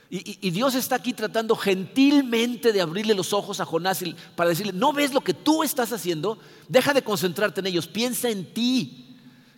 Y, 0.10 0.50
Dios 0.52 0.76
está 0.76 0.96
aquí 0.96 1.12
tratando 1.12 1.58
gentilmente 1.58 2.72
de 2.72 2.80
abrirle 2.80 3.14
los 3.14 3.34
ojos 3.34 3.60
a 3.60 3.66
Jonás 3.66 4.02
para 4.38 4.50
decirle, 4.50 4.72
¿no 4.72 4.94
ves 4.94 5.14
lo 5.14 5.22
que 5.22 5.34
tú 5.34 5.62
estás 5.62 5.92
haciendo? 5.92 6.40
Deja 6.70 6.94
de 6.94 7.02
concentrarte 7.02 7.60
en 7.60 7.68
ellos, 7.68 7.86
piensa 7.88 8.30
en 8.30 8.46
ti. 8.54 9.11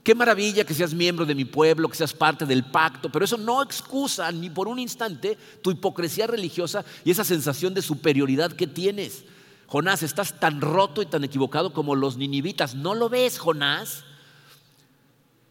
Qué 0.03 0.13
maravilla 0.13 0.65
que 0.65 0.73
seas 0.73 0.93
miembro 0.93 1.25
de 1.25 1.33
mi 1.33 1.45
pueblo, 1.45 1.87
que 1.87 1.95
seas 1.95 2.13
parte 2.13 2.45
del 2.45 2.65
pacto, 2.65 3.09
pero 3.09 3.23
eso 3.23 3.37
no 3.37 3.63
excusa 3.63 4.29
ni 4.33 4.49
por 4.49 4.67
un 4.67 4.77
instante 4.77 5.37
tu 5.61 5.71
hipocresía 5.71 6.27
religiosa 6.27 6.83
y 7.05 7.11
esa 7.11 7.23
sensación 7.23 7.73
de 7.73 7.81
superioridad 7.81 8.51
que 8.51 8.67
tienes. 8.67 9.23
Jonás, 9.67 10.03
estás 10.03 10.39
tan 10.41 10.59
roto 10.59 11.01
y 11.01 11.05
tan 11.05 11.23
equivocado 11.23 11.71
como 11.73 11.95
los 11.95 12.17
ninivitas. 12.17 12.75
¿No 12.75 12.95
lo 12.95 13.07
ves, 13.07 13.39
Jonás? 13.39 14.03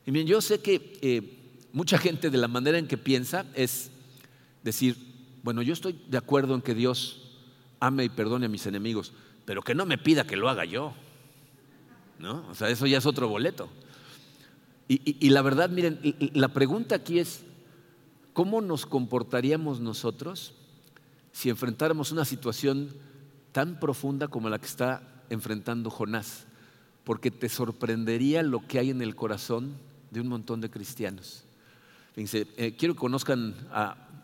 Y 0.04 0.10
bien, 0.10 0.26
yo 0.26 0.42
sé 0.42 0.60
que 0.60 0.98
eh, 1.00 1.38
mucha 1.72 1.96
gente 1.96 2.28
de 2.28 2.38
la 2.38 2.48
manera 2.48 2.76
en 2.76 2.86
que 2.86 2.98
piensa 2.98 3.46
es 3.54 3.90
decir, 4.62 4.96
bueno, 5.42 5.62
yo 5.62 5.72
estoy 5.72 5.98
de 6.08 6.18
acuerdo 6.18 6.54
en 6.54 6.60
que 6.60 6.74
Dios 6.74 7.22
ame 7.80 8.04
y 8.04 8.10
perdone 8.10 8.46
a 8.46 8.50
mis 8.50 8.66
enemigos, 8.66 9.12
pero 9.46 9.62
que 9.62 9.74
no 9.74 9.86
me 9.86 9.96
pida 9.96 10.26
que 10.26 10.36
lo 10.36 10.50
haga 10.50 10.66
yo. 10.66 10.92
¿No? 12.18 12.46
O 12.50 12.54
sea, 12.54 12.68
eso 12.68 12.86
ya 12.86 12.98
es 12.98 13.06
otro 13.06 13.28
boleto. 13.28 13.70
Y 15.04 15.30
la 15.30 15.42
verdad, 15.42 15.70
miren, 15.70 16.00
la 16.34 16.48
pregunta 16.48 16.96
aquí 16.96 17.18
es, 17.18 17.44
¿cómo 18.32 18.60
nos 18.60 18.84
comportaríamos 18.84 19.80
nosotros 19.80 20.54
si 21.32 21.48
enfrentáramos 21.48 22.12
una 22.12 22.24
situación 22.24 22.90
tan 23.52 23.78
profunda 23.78 24.28
como 24.28 24.48
la 24.48 24.58
que 24.58 24.66
está 24.66 25.02
enfrentando 25.30 25.90
Jonás, 25.90 26.46
porque 27.04 27.30
te 27.30 27.48
sorprendería 27.48 28.42
lo 28.42 28.66
que 28.66 28.78
hay 28.78 28.90
en 28.90 29.02
el 29.02 29.14
corazón 29.14 29.74
de 30.10 30.20
un 30.20 30.28
montón 30.28 30.60
de 30.60 30.70
cristianos. 30.70 31.44
Fíjense, 32.14 32.46
eh, 32.56 32.76
quiero 32.76 32.94
que 32.94 33.00
conozcan 33.00 33.54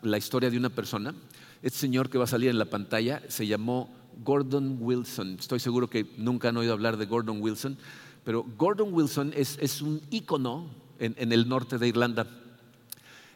la 0.03 0.17
historia 0.17 0.49
de 0.49 0.57
una 0.57 0.69
persona. 0.69 1.15
Este 1.61 1.79
señor 1.79 2.09
que 2.09 2.17
va 2.17 2.25
a 2.25 2.27
salir 2.27 2.49
en 2.49 2.59
la 2.59 2.65
pantalla 2.65 3.23
se 3.27 3.47
llamó 3.47 3.89
Gordon 4.23 4.77
Wilson. 4.79 5.37
Estoy 5.39 5.59
seguro 5.59 5.89
que 5.89 6.13
nunca 6.17 6.49
han 6.49 6.57
oído 6.57 6.73
hablar 6.73 6.97
de 6.97 7.05
Gordon 7.05 7.41
Wilson, 7.41 7.77
pero 8.23 8.45
Gordon 8.57 8.93
Wilson 8.93 9.33
es, 9.35 9.81
un 9.81 10.01
ícono 10.09 10.67
en, 10.99 11.31
el 11.31 11.47
norte 11.47 11.77
de 11.77 11.87
Irlanda. 11.87 12.27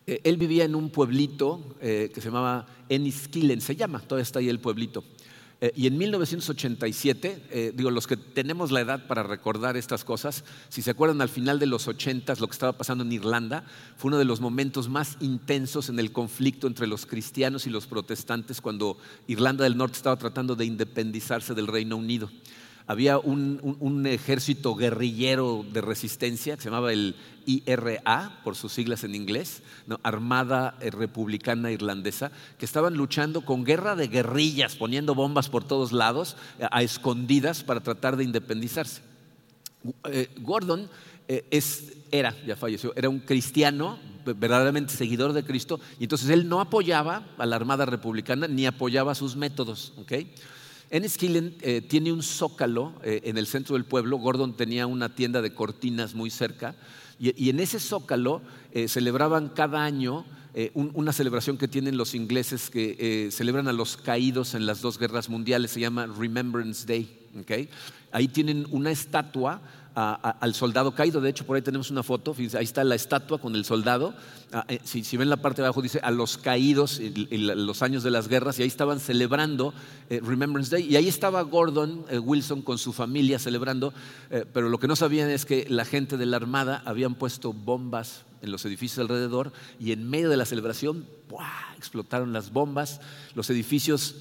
Eh, 0.06 0.22
él 0.24 0.38
vivía 0.38 0.66
en 0.66 0.76
un 0.76 0.90
pueblito 0.90 1.76
eh, 1.82 2.12
que 2.14 2.22
se 2.22 2.28
llamaba 2.28 2.68
Enniskillen, 2.90 3.62
se 3.62 3.76
llama, 3.76 4.00
todavía 4.00 4.24
está 4.24 4.40
ahí 4.40 4.50
el 4.50 4.60
pueblito. 4.60 5.04
Eh, 5.64 5.72
y 5.78 5.88
en 5.88 5.98
1987, 5.98 7.44
eh, 7.50 7.72
digo, 7.74 7.90
los 7.90 8.06
que 8.06 8.18
tenemos 8.18 8.70
la 8.70 8.82
edad 8.82 9.08
para 9.08 9.24
recordar 9.24 9.78
estas 9.78 10.04
cosas, 10.04 10.44
si 10.68 10.82
se 10.82 10.92
acuerdan 10.92 11.22
al 11.22 11.30
final 11.30 11.58
de 11.58 11.68
los 11.68 11.88
80, 11.88 12.36
lo 12.42 12.48
que 12.48 12.52
estaba 12.52 12.74
pasando 12.74 13.06
en 13.06 13.14
Irlanda, 13.14 13.64
fue 13.96 14.10
uno 14.10 14.18
de 14.18 14.26
los 14.26 14.42
momentos 14.42 14.90
más 14.90 15.16
intensos 15.22 15.88
en 15.88 16.00
el 16.00 16.12
conflicto 16.12 16.68
entre 16.68 16.86
los 16.86 17.06
cristianos 17.06 17.66
y 17.66 17.70
los 17.70 17.88
protestantes 17.88 18.60
cuando 18.60 18.98
Irlanda 19.28 19.64
del 19.64 19.78
Norte 19.78 19.96
estaba 19.96 20.18
tratando 20.18 20.58
de 20.58 20.66
independizarse 20.66 21.54
del 21.54 21.68
Reino 21.68 21.96
Unido 21.96 22.30
había 22.88 23.18
un, 23.18 24.06
ejército 24.06 24.76
guerrillero 24.76 25.66
de 25.72 25.82
resistencia 25.82 26.56
que 26.56 26.62
se 26.62 26.70
llamaba 26.70 26.92
el 26.92 27.16
IRA, 27.46 28.40
por 28.44 28.56
sus 28.56 28.74
siglas 28.74 29.04
en 29.04 29.16
inglés, 29.16 29.64
Armada 30.04 30.78
eh, 30.82 30.92
Republicana 30.92 31.72
Irlandesa, 31.72 32.32
que 32.58 32.66
estaban 32.66 32.96
luchando 32.96 33.46
con 33.46 33.64
guerra 33.64 33.96
de 33.96 34.08
guerrillas, 34.08 34.76
poniendo 34.76 35.16
bombas 35.16 35.50
por 35.50 35.64
todos 35.64 35.92
lados, 35.92 36.36
a, 36.72 36.84
escondidas 36.84 37.64
para 37.64 37.82
tratar 37.82 38.18
de 38.18 38.24
independizarse. 38.24 39.02
Eh, 40.06 40.30
Gordon 40.38 40.90
eh, 41.28 41.62
era, 42.12 42.36
ya 42.46 42.56
falleció, 42.56 42.94
era 42.96 43.10
un 43.10 43.20
cristiano 43.20 43.98
verdaderamente 44.26 44.94
seguidor 44.94 45.34
de 45.34 45.44
Cristo, 45.44 45.80
y 46.00 46.04
entonces 46.04 46.30
él 46.30 46.48
no 46.48 46.62
apoyaba 46.62 47.28
a 47.38 47.46
la 47.46 47.56
Armada 47.56 47.86
Republicana 47.86 48.48
ni 48.48 48.66
apoyaba 48.66 49.16
sus 49.16 49.36
métodos. 49.36 49.94
¿okay? 49.98 50.34
Enniskillen 50.90 51.56
eh, 51.62 51.82
tiene 51.82 52.12
un 52.12 52.24
zócalo 52.24 52.94
eh, 53.04 53.22
en 53.26 53.38
el 53.38 53.48
centro 53.48 53.76
del 53.76 53.86
pueblo. 53.86 54.18
Gordon 54.18 54.56
tenía 54.56 54.88
una 54.88 55.16
tienda 55.16 55.42
de 55.42 55.54
cortinas 55.54 56.14
muy 56.14 56.30
cerca. 56.30 56.76
Y, 57.20 57.50
en 57.50 57.60
ese 57.60 57.80
zócalo 57.80 58.42
eh, 58.72 58.88
celebraban 58.88 59.50
cada 59.50 59.84
año 59.84 60.26
una 60.76 61.14
celebración 61.14 61.58
que 61.58 61.68
tienen 61.68 61.98
los 61.98 62.14
ingleses 62.14 62.70
que 62.70 63.30
celebran 63.32 63.68
a 63.68 63.74
los 63.74 63.98
caídos 63.98 64.54
en 64.54 64.68
las 64.68 64.82
dos 64.82 65.00
guerras 65.00 65.28
mundiales. 65.28 65.72
Se 65.72 65.80
llama 65.80 66.06
Remembrance 66.06 66.86
Day. 66.86 67.10
Ahí 68.12 68.28
tienen 68.28 68.68
una 68.70 68.92
estatua 68.92 69.64
al 69.96 70.54
soldado 70.56 70.94
caído. 70.94 71.22
De 71.22 71.30
hecho, 71.30 71.46
por 71.46 71.56
ahí 71.56 71.62
tenemos 71.62 71.92
una 71.92 72.04
foto, 72.04 72.36
ahí 72.38 72.64
está 72.64 72.84
la 72.84 72.96
estatua 72.96 73.38
con 73.40 73.56
el 73.56 73.66
soldado. 73.66 74.14
Ah, 74.52 74.66
eh, 74.68 74.80
si, 74.84 75.18
ven 75.18 75.30
la 75.30 75.38
parte 75.38 75.62
de 75.62 75.68
abajo, 75.68 75.82
dice 75.82 76.00
a 76.04 76.12
los 76.12 76.38
caídos 76.38 77.00
en 77.00 77.66
los 77.66 77.82
años 77.82 78.04
de 78.04 78.12
las 78.12 78.28
guerras, 78.28 78.60
y 78.60 78.64
ahí 78.64 78.68
estaban 78.68 79.00
celebrando 79.00 79.74
eh, 80.10 80.20
Remembrance 80.24 80.76
Day. 80.76 80.88
Y 80.88 80.96
ahí 80.96 81.08
estaba 81.08 81.42
Gordon 81.44 82.06
eh, 82.10 82.20
Wilson 82.20 82.62
con 82.62 82.78
su 82.78 82.94
familia 82.94 83.40
celebrando, 83.40 83.94
pero 84.52 84.70
lo 84.70 84.80
que 84.80 84.88
no 84.88 84.96
sabían 84.96 85.30
es 85.30 85.46
que 85.46 85.66
la 85.70 85.86
gente 85.86 86.18
de 86.18 86.26
la 86.26 86.38
Armada 86.38 86.82
habían 86.86 87.16
puesto 87.16 87.54
bombas 87.54 88.24
en 88.42 88.52
los 88.52 88.66
edificios 88.66 89.00
alrededor, 89.00 89.54
y 89.80 89.92
en 89.92 90.10
medio 90.10 90.30
de 90.30 90.38
la 90.38 90.46
celebración, 90.46 91.06
explotaron 91.78 92.34
las 92.34 92.52
bombas, 92.52 93.00
los 93.36 93.50
edificios 93.50 94.16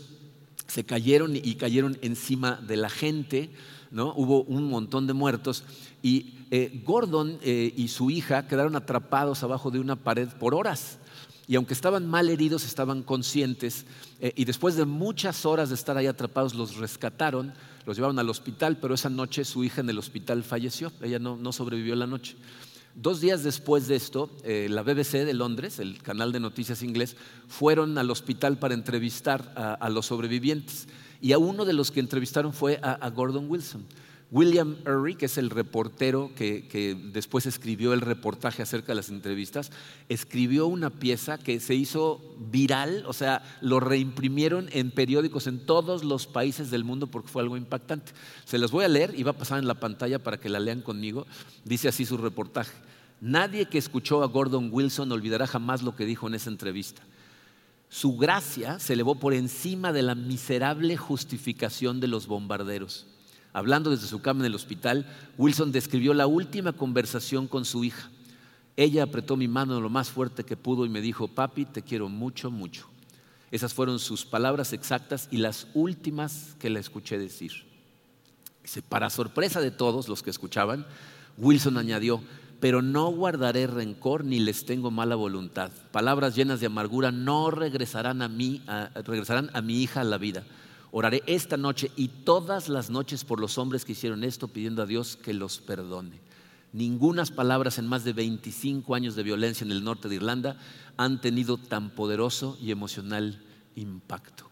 se 0.67 0.85
cayeron 0.85 1.37
y 1.37 1.55
cayeron 1.57 1.99
encima 2.01 2.59
de 2.67 2.77
la 2.77 2.89
gente. 2.89 3.51
¿No? 3.93 4.13
Hubo 4.17 4.43
un 4.45 4.69
montón 4.69 5.07
de 5.07 5.13
muertos 5.13 5.63
y 6.03 6.35
eh, 6.51 6.83
Gordon 6.85 7.39
eh, 7.43 7.73
y 7.77 7.89
su 7.89 8.11
hija 8.11 8.49
quedaron 8.49 8.75
atrapados 8.75 9.43
abajo 9.43 9.71
de 9.71 9.79
una 9.79 9.97
pared 9.97 10.29
por 10.29 10.55
horas. 10.55 10.99
Y 11.47 11.57
aunque 11.57 11.75
estaban 11.75 12.09
mal 12.09 12.31
heridos, 12.31 12.65
estaban 12.65 13.03
conscientes. 13.03 13.85
Eh, 14.21 14.33
y 14.37 14.45
después 14.45 14.77
de 14.77 14.87
muchas 14.87 15.45
horas 15.45 15.69
de 15.69 15.75
estar 15.75 15.97
ahí 15.97 16.07
atrapados, 16.07 16.55
los 16.55 16.77
rescataron, 16.77 17.53
los 17.85 17.97
llevaron 17.97 18.19
al 18.19 18.31
hospital, 18.31 18.79
pero 18.81 18.95
esa 18.95 19.11
noche 19.11 19.45
su 19.45 19.63
hija 19.63 19.83
en 19.83 19.91
el 19.91 19.99
hospital 19.99 20.43
falleció. 20.45 20.91
Ella 21.03 21.19
no, 21.19 21.37
no 21.37 21.53
sobrevivió 21.53 21.95
la 21.95 22.07
noche. 22.07 22.37
Dos 22.95 23.21
días 23.21 23.43
después 23.43 23.89
de 23.89 23.97
esto, 23.97 24.31
la 24.45 24.83
BBC 24.83 25.25
de 25.25 25.33
Londres, 25.33 25.79
el 25.79 26.03
canal 26.03 26.31
de 26.31 26.41
noticias 26.41 26.83
inglés, 26.83 27.17
fueron 27.49 27.97
al 27.97 28.11
hospital 28.11 28.59
para 28.59 28.75
entrevistar 28.75 29.55
a, 29.81 29.89
los 29.89 30.05
sobrevivientes. 30.05 30.89
Y 31.23 31.33
a 31.33 31.39
uno 31.39 31.65
de 31.65 31.73
los 31.73 31.91
que 31.91 32.01
entrevistaron 32.01 32.53
fue 32.53 32.79
a 32.83 33.09
Gordon 33.09 33.49
Wilson. 33.49 33.87
William 34.33 34.79
Urry, 34.87 35.15
que 35.15 35.27
es 35.27 35.37
el 35.37 35.51
reportero 35.51 36.31
que, 36.35 36.99
después 37.13 37.45
escribió 37.45 37.93
el 37.93 38.01
reportaje 38.01 38.63
acerca 38.63 38.89
de 38.89 38.95
las 38.95 39.11
entrevistas, 39.11 39.71
escribió 40.09 40.67
una 40.67 40.89
pieza 40.89 41.37
que 41.37 41.61
se 41.61 41.75
hizo 41.75 42.35
viral, 42.51 43.05
o 43.07 43.13
sea, 43.13 43.43
lo 43.61 43.79
reimprimieron 43.79 44.71
en 44.73 44.91
periódicos 44.91 45.47
en 45.47 45.67
todos 45.67 46.03
los 46.03 46.27
países 46.27 46.71
del 46.71 46.83
mundo 46.83 47.09
porque 47.09 47.29
fue 47.29 47.43
algo 47.43 47.59
impactante. 47.59 48.13
Se 48.47 48.57
las 48.57 48.71
voy 48.71 48.87
a 48.87 48.89
leer 48.89 49.13
y 49.15 49.23
va 49.23 49.33
a 49.33 49.37
pasar 49.37 49.59
en 49.59 49.69
la 49.69 49.79
pantalla 49.79 50.19
para 50.19 50.41
que 50.41 50.49
la 50.49 50.61
lean 50.61 50.81
conmigo. 50.81 51.27
Dice 51.67 51.89
así 51.89 52.07
su 52.07 52.17
reportaje. 52.17 52.73
Nadie 53.21 53.67
que 53.67 53.77
escuchó 53.77 54.23
a 54.23 54.29
Gordon 54.29 54.71
Wilson 54.73 55.13
olvidará 55.13 55.47
jamás 55.47 55.83
lo 55.83 55.95
que 55.95 56.07
dijo 56.07 56.27
en 56.27 56.37
esa 56.37 56.49
entrevista. 56.49 57.03
Su 57.93 58.17
gracia 58.17 58.79
se 58.79 58.95
elevó 58.95 59.17
por 59.17 59.35
encima 59.35 59.93
de 59.93 60.01
la 60.01 60.15
miserable 60.15 60.97
justificación 60.97 62.01
de 62.01 62.07
los 62.07 62.27
bombarderos. 62.27 63.07
Hablando 63.53 63.91
desde 63.91 64.07
su 64.07 64.23
cama 64.23 64.41
en 64.41 64.47
el 64.47 64.55
hospital, 64.55 65.05
Wilson 65.37 65.73
describió 65.73 66.15
la 66.15 66.27
última 66.27 66.73
conversación 66.73 67.47
con 67.47 67.67
su 67.67 67.85
hija. 67.85 68.09
Ella 68.79 69.03
apretó 69.03 69.37
mi 69.37 69.47
mano 69.47 69.79
lo 69.79 69.91
más 69.91 70.09
fuerte 70.09 70.43
que 70.43 70.57
pudo 70.57 70.87
y 70.87 70.89
me 70.89 71.03
dijo, 71.03 71.29
papi, 71.29 71.67
te 71.67 71.83
quiero 71.83 72.09
mucho, 72.09 72.51
mucho. 72.51 72.89
Esas 73.51 73.75
fueron 73.75 73.99
sus 73.99 74.25
palabras 74.25 74.73
exactas 74.73 75.29
y 75.31 75.37
las 75.37 75.67
últimas 75.75 76.57
que 76.59 76.71
la 76.71 76.81
escuché 76.81 77.19
decir. 77.19 77.53
Para 78.89 79.11
sorpresa 79.11 79.61
de 79.61 79.71
todos 79.71 80.09
los 80.09 80.23
que 80.23 80.31
escuchaban, 80.31 80.87
Wilson 81.37 81.77
añadió, 81.77 82.23
pero 82.63 82.81
no 82.81 83.09
guardaré 83.09 83.67
rencor 83.67 84.25
ni 84.25 84.39
les 84.39 84.65
tengo 84.65 84.93
mala 84.93 85.17
voluntad. 85.17 85.73
Palabras 85.91 86.37
llenas 86.37 86.61
de 86.61 86.67
amargura 86.67 87.11
no 87.11 87.51
regresarán 87.51 88.23
a 88.23 88.29
mí, 88.29 88.63
regresarán 89.05 89.51
a 89.53 89.61
mi 89.63 89.83
hija 89.83 90.03
a 90.03 90.05
la 90.05 90.17
vida. 90.17 90.45
Oraré 90.93 91.25
esta 91.27 91.57
noche 91.57 91.91
y 91.97 92.07
todas 92.07 92.69
las 92.69 92.89
noches 92.89 93.25
por 93.25 93.41
los 93.41 93.59
hombres 93.59 93.85
que 93.85 93.93
hicieron 93.93 94.23
esto, 94.23 94.47
pidiendo 94.47 94.81
a 94.81 94.87
Dios 94.87 95.17
que 95.17 95.35
los 95.35 95.59
perdone. 95.59 96.21
Ningunas 96.73 97.33
palabras 97.33 97.79
en 97.79 97.89
más 97.89 98.05
de 98.05 98.13
25 98.13 98.95
años 98.95 99.17
de 99.17 99.25
violencia 99.25 99.65
en 99.65 99.73
el 99.73 99.83
norte 99.83 100.09
de 100.09 100.15
Irlanda 100.15 100.57
han 100.97 101.21
tenido 101.21 101.57
tan 101.57 101.91
poderoso 101.91 102.57
y 102.63 102.71
emocional 102.71 103.43
impacto. 103.75 104.49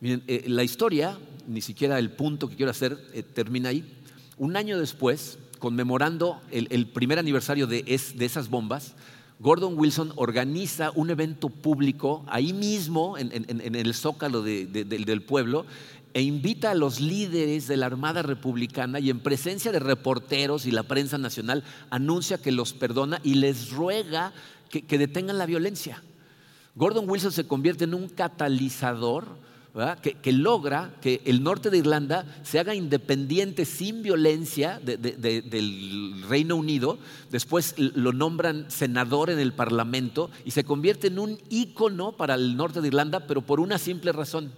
Miren, 0.00 0.24
eh, 0.26 0.46
la 0.48 0.64
historia, 0.64 1.16
ni 1.46 1.60
siquiera 1.60 1.96
el 2.00 2.10
punto 2.10 2.48
que 2.48 2.56
quiero 2.56 2.72
hacer, 2.72 2.98
eh, 3.12 3.22
termina 3.22 3.68
ahí. 3.68 3.84
Un 4.36 4.56
año 4.56 4.80
después, 4.80 5.38
conmemorando 5.60 6.40
el, 6.50 6.88
primer 6.88 7.20
aniversario 7.20 7.68
de 7.68 7.84
esas 7.86 8.50
bombas, 8.50 8.96
Gordon 9.40 9.78
Wilson 9.78 10.12
organiza 10.16 10.92
un 10.94 11.08
evento 11.08 11.48
público 11.48 12.22
ahí 12.28 12.52
mismo, 12.52 13.16
en, 13.16 13.74
el 13.74 13.94
zócalo 13.94 14.42
del 14.42 15.22
pueblo, 15.22 15.64
e 16.12 16.20
invita 16.20 16.72
a 16.72 16.74
los 16.74 17.00
líderes 17.00 17.66
de 17.66 17.78
la 17.78 17.86
Armada 17.86 18.20
Republicana 18.20 19.00
y 19.00 19.08
en 19.08 19.20
presencia 19.20 19.72
de 19.72 19.78
reporteros 19.78 20.66
y 20.66 20.72
la 20.72 20.82
prensa 20.82 21.16
nacional 21.16 21.64
anuncia 21.88 22.36
que 22.36 22.52
los 22.52 22.74
perdona 22.74 23.18
y 23.24 23.34
les 23.34 23.70
ruega 23.70 24.34
que 24.68 24.98
detengan 24.98 25.38
la 25.38 25.46
violencia. 25.46 26.02
Gordon 26.74 27.08
Wilson 27.08 27.32
se 27.32 27.46
convierte 27.46 27.84
en 27.84 27.94
un 27.94 28.10
catalizador 28.10 29.26
que, 30.02 30.32
logra 30.32 30.96
que 31.00 31.22
el 31.24 31.42
norte 31.42 31.70
de 31.70 31.78
Irlanda 31.78 32.26
se 32.42 32.58
haga 32.58 32.74
independiente 32.74 33.64
sin 33.64 34.02
violencia 34.02 34.80
del 34.80 36.22
Reino 36.28 36.56
Unido, 36.56 36.98
después 37.30 37.74
lo 37.78 38.12
nombran 38.12 38.70
senador 38.70 39.30
en 39.30 39.38
el 39.38 39.52
Parlamento 39.52 40.30
y 40.44 40.50
se 40.50 40.64
convierte 40.64 41.06
en 41.06 41.18
un 41.18 41.38
ícono 41.50 42.12
para 42.12 42.34
el 42.34 42.56
norte 42.56 42.80
de 42.80 42.88
Irlanda, 42.88 43.26
pero 43.26 43.42
por 43.42 43.60
una 43.60 43.78
simple 43.78 44.12
razón, 44.12 44.52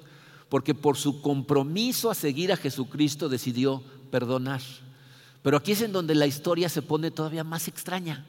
porque 0.49 0.75
por 0.75 0.97
su 0.97 1.21
compromiso 1.21 2.11
a 2.11 2.15
seguir 2.15 2.51
a 2.53 2.57
Jesucristo 2.57 3.29
decidió 3.29 3.83
perdonar. 4.11 4.63
Pero 5.43 5.57
aquí 5.57 5.73
es 5.73 5.83
en 5.83 5.93
donde 5.93 6.15
la 6.15 6.27
historia 6.27 6.69
se 6.69 6.83
pone 6.83 7.11
todavía 7.11 7.45
más 7.45 7.69
extraña. 7.69 8.25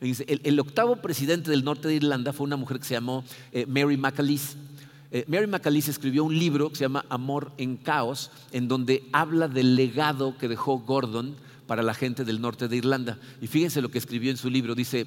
El, 0.00 0.58
octavo 0.58 0.96
presidente 0.96 1.50
del 1.50 1.62
norte 1.62 1.86
de 1.86 1.94
Irlanda 1.94 2.32
fue 2.32 2.44
una 2.44 2.56
mujer 2.56 2.78
que 2.78 2.84
se 2.84 2.94
llamó 2.94 3.22
eh, 3.52 3.66
Mary 3.66 3.96
McAleese. 3.96 4.56
Eh, 5.14 5.26
Mary 5.28 5.46
McAleese 5.46 5.90
escribió 5.90 6.24
un 6.24 6.38
libro 6.38 6.70
que 6.70 6.76
se 6.76 6.84
llama 6.84 7.04
Amor 7.10 7.52
en 7.58 7.76
Caos, 7.76 8.30
en 8.50 8.66
donde 8.66 9.06
habla 9.12 9.46
del 9.46 9.76
legado 9.76 10.38
que 10.38 10.48
dejó 10.48 10.78
Gordon 10.78 11.36
para 11.66 11.82
la 11.82 11.92
gente 11.92 12.24
del 12.24 12.40
norte 12.40 12.66
de 12.66 12.78
Irlanda. 12.78 13.18
Y 13.42 13.46
fíjense 13.46 13.82
lo 13.82 13.90
que 13.90 13.98
escribió 13.98 14.30
en 14.30 14.38
su 14.38 14.48
libro. 14.48 14.74
Dice, 14.74 15.06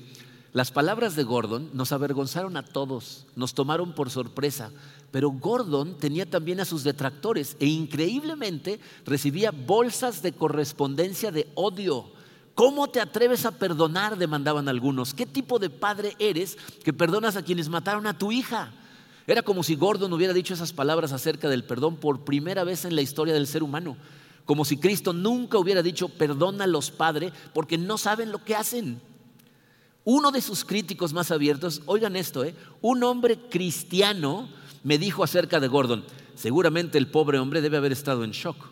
las 0.53 0.69
palabras 0.69 1.15
de 1.15 1.23
Gordon 1.23 1.71
nos 1.73 1.91
avergonzaron 1.91 2.55
a 2.55 2.63
todos, 2.63 3.25
nos 3.35 3.55
tomaron 3.55 3.93
por 3.93 4.11
sorpresa, 4.11 4.71
pero 5.09 5.31
Gordon 5.31 5.97
tenía 5.97 6.29
también 6.29 6.59
a 6.59 6.65
sus 6.65 6.83
detractores 6.83 7.57
e 7.59 7.65
increíblemente 7.65 8.79
recibía 9.07 9.49
bolsas 9.49 10.21
de 10.21 10.33
correspondencia 10.33 11.31
de 11.31 11.47
odio. 11.55 12.11
¿Cómo 12.53 12.87
te 12.89 13.01
atreves 13.01 13.43
a 13.47 13.57
perdonar? 13.57 14.19
demandaban 14.19 14.69
algunos. 14.69 15.15
¿Qué 15.15 15.25
tipo 15.25 15.57
de 15.57 15.71
padre 15.71 16.15
eres 16.19 16.59
que 16.83 16.93
perdonas 16.93 17.35
a 17.37 17.43
quienes 17.43 17.69
mataron 17.69 18.05
a 18.05 18.17
tu 18.19 18.31
hija? 18.31 18.71
Era 19.27 19.41
como 19.41 19.63
si 19.63 19.75
Gordon 19.75 20.13
hubiera 20.13 20.33
dicho 20.33 20.53
esas 20.53 20.71
palabras 20.71 21.11
acerca 21.11 21.49
del 21.49 21.63
perdón 21.63 21.95
por 21.97 22.23
primera 22.23 22.63
vez 22.63 22.85
en 22.85 22.95
la 22.95 23.01
historia 23.01 23.33
del 23.33 23.47
ser 23.47 23.63
humano. 23.63 23.97
Como 24.45 24.63
si 24.65 24.77
Cristo 24.77 25.13
nunca 25.13 25.57
hubiera 25.57 25.81
dicho, 25.81 26.09
perdona 26.09 26.65
a 26.65 26.67
los 26.67 26.91
padres 26.91 27.33
porque 27.53 27.77
no 27.77 27.97
saben 27.97 28.31
lo 28.31 28.43
que 28.43 28.55
hacen. 28.55 29.01
Uno 30.03 30.31
de 30.31 30.41
sus 30.41 30.63
críticos 30.63 31.13
más 31.13 31.31
abiertos, 31.31 31.81
oigan 31.87 32.15
esto, 32.15 32.43
¿eh? 32.43 32.53
un 32.81 33.03
hombre 33.03 33.39
cristiano 33.49 34.47
me 34.83 34.99
dijo 34.99 35.23
acerca 35.23 35.59
de 35.59 35.67
Gordon, 35.67 36.03
seguramente 36.35 36.99
el 36.99 37.07
pobre 37.07 37.39
hombre 37.39 37.61
debe 37.61 37.77
haber 37.77 37.91
estado 37.91 38.23
en 38.23 38.29
shock, 38.29 38.67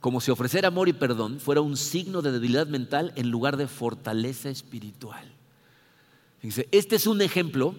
como 0.00 0.20
si 0.20 0.30
ofrecer 0.30 0.66
amor 0.66 0.90
y 0.90 0.92
perdón 0.92 1.40
fuera 1.40 1.62
un 1.62 1.78
signo 1.78 2.20
de 2.20 2.30
debilidad 2.30 2.66
mental 2.66 3.14
en 3.16 3.30
lugar 3.30 3.56
de 3.56 3.68
fortaleza 3.68 4.50
espiritual. 4.50 5.32
Dice, 6.42 6.68
este 6.72 6.96
es 6.96 7.06
un 7.06 7.22
ejemplo 7.22 7.74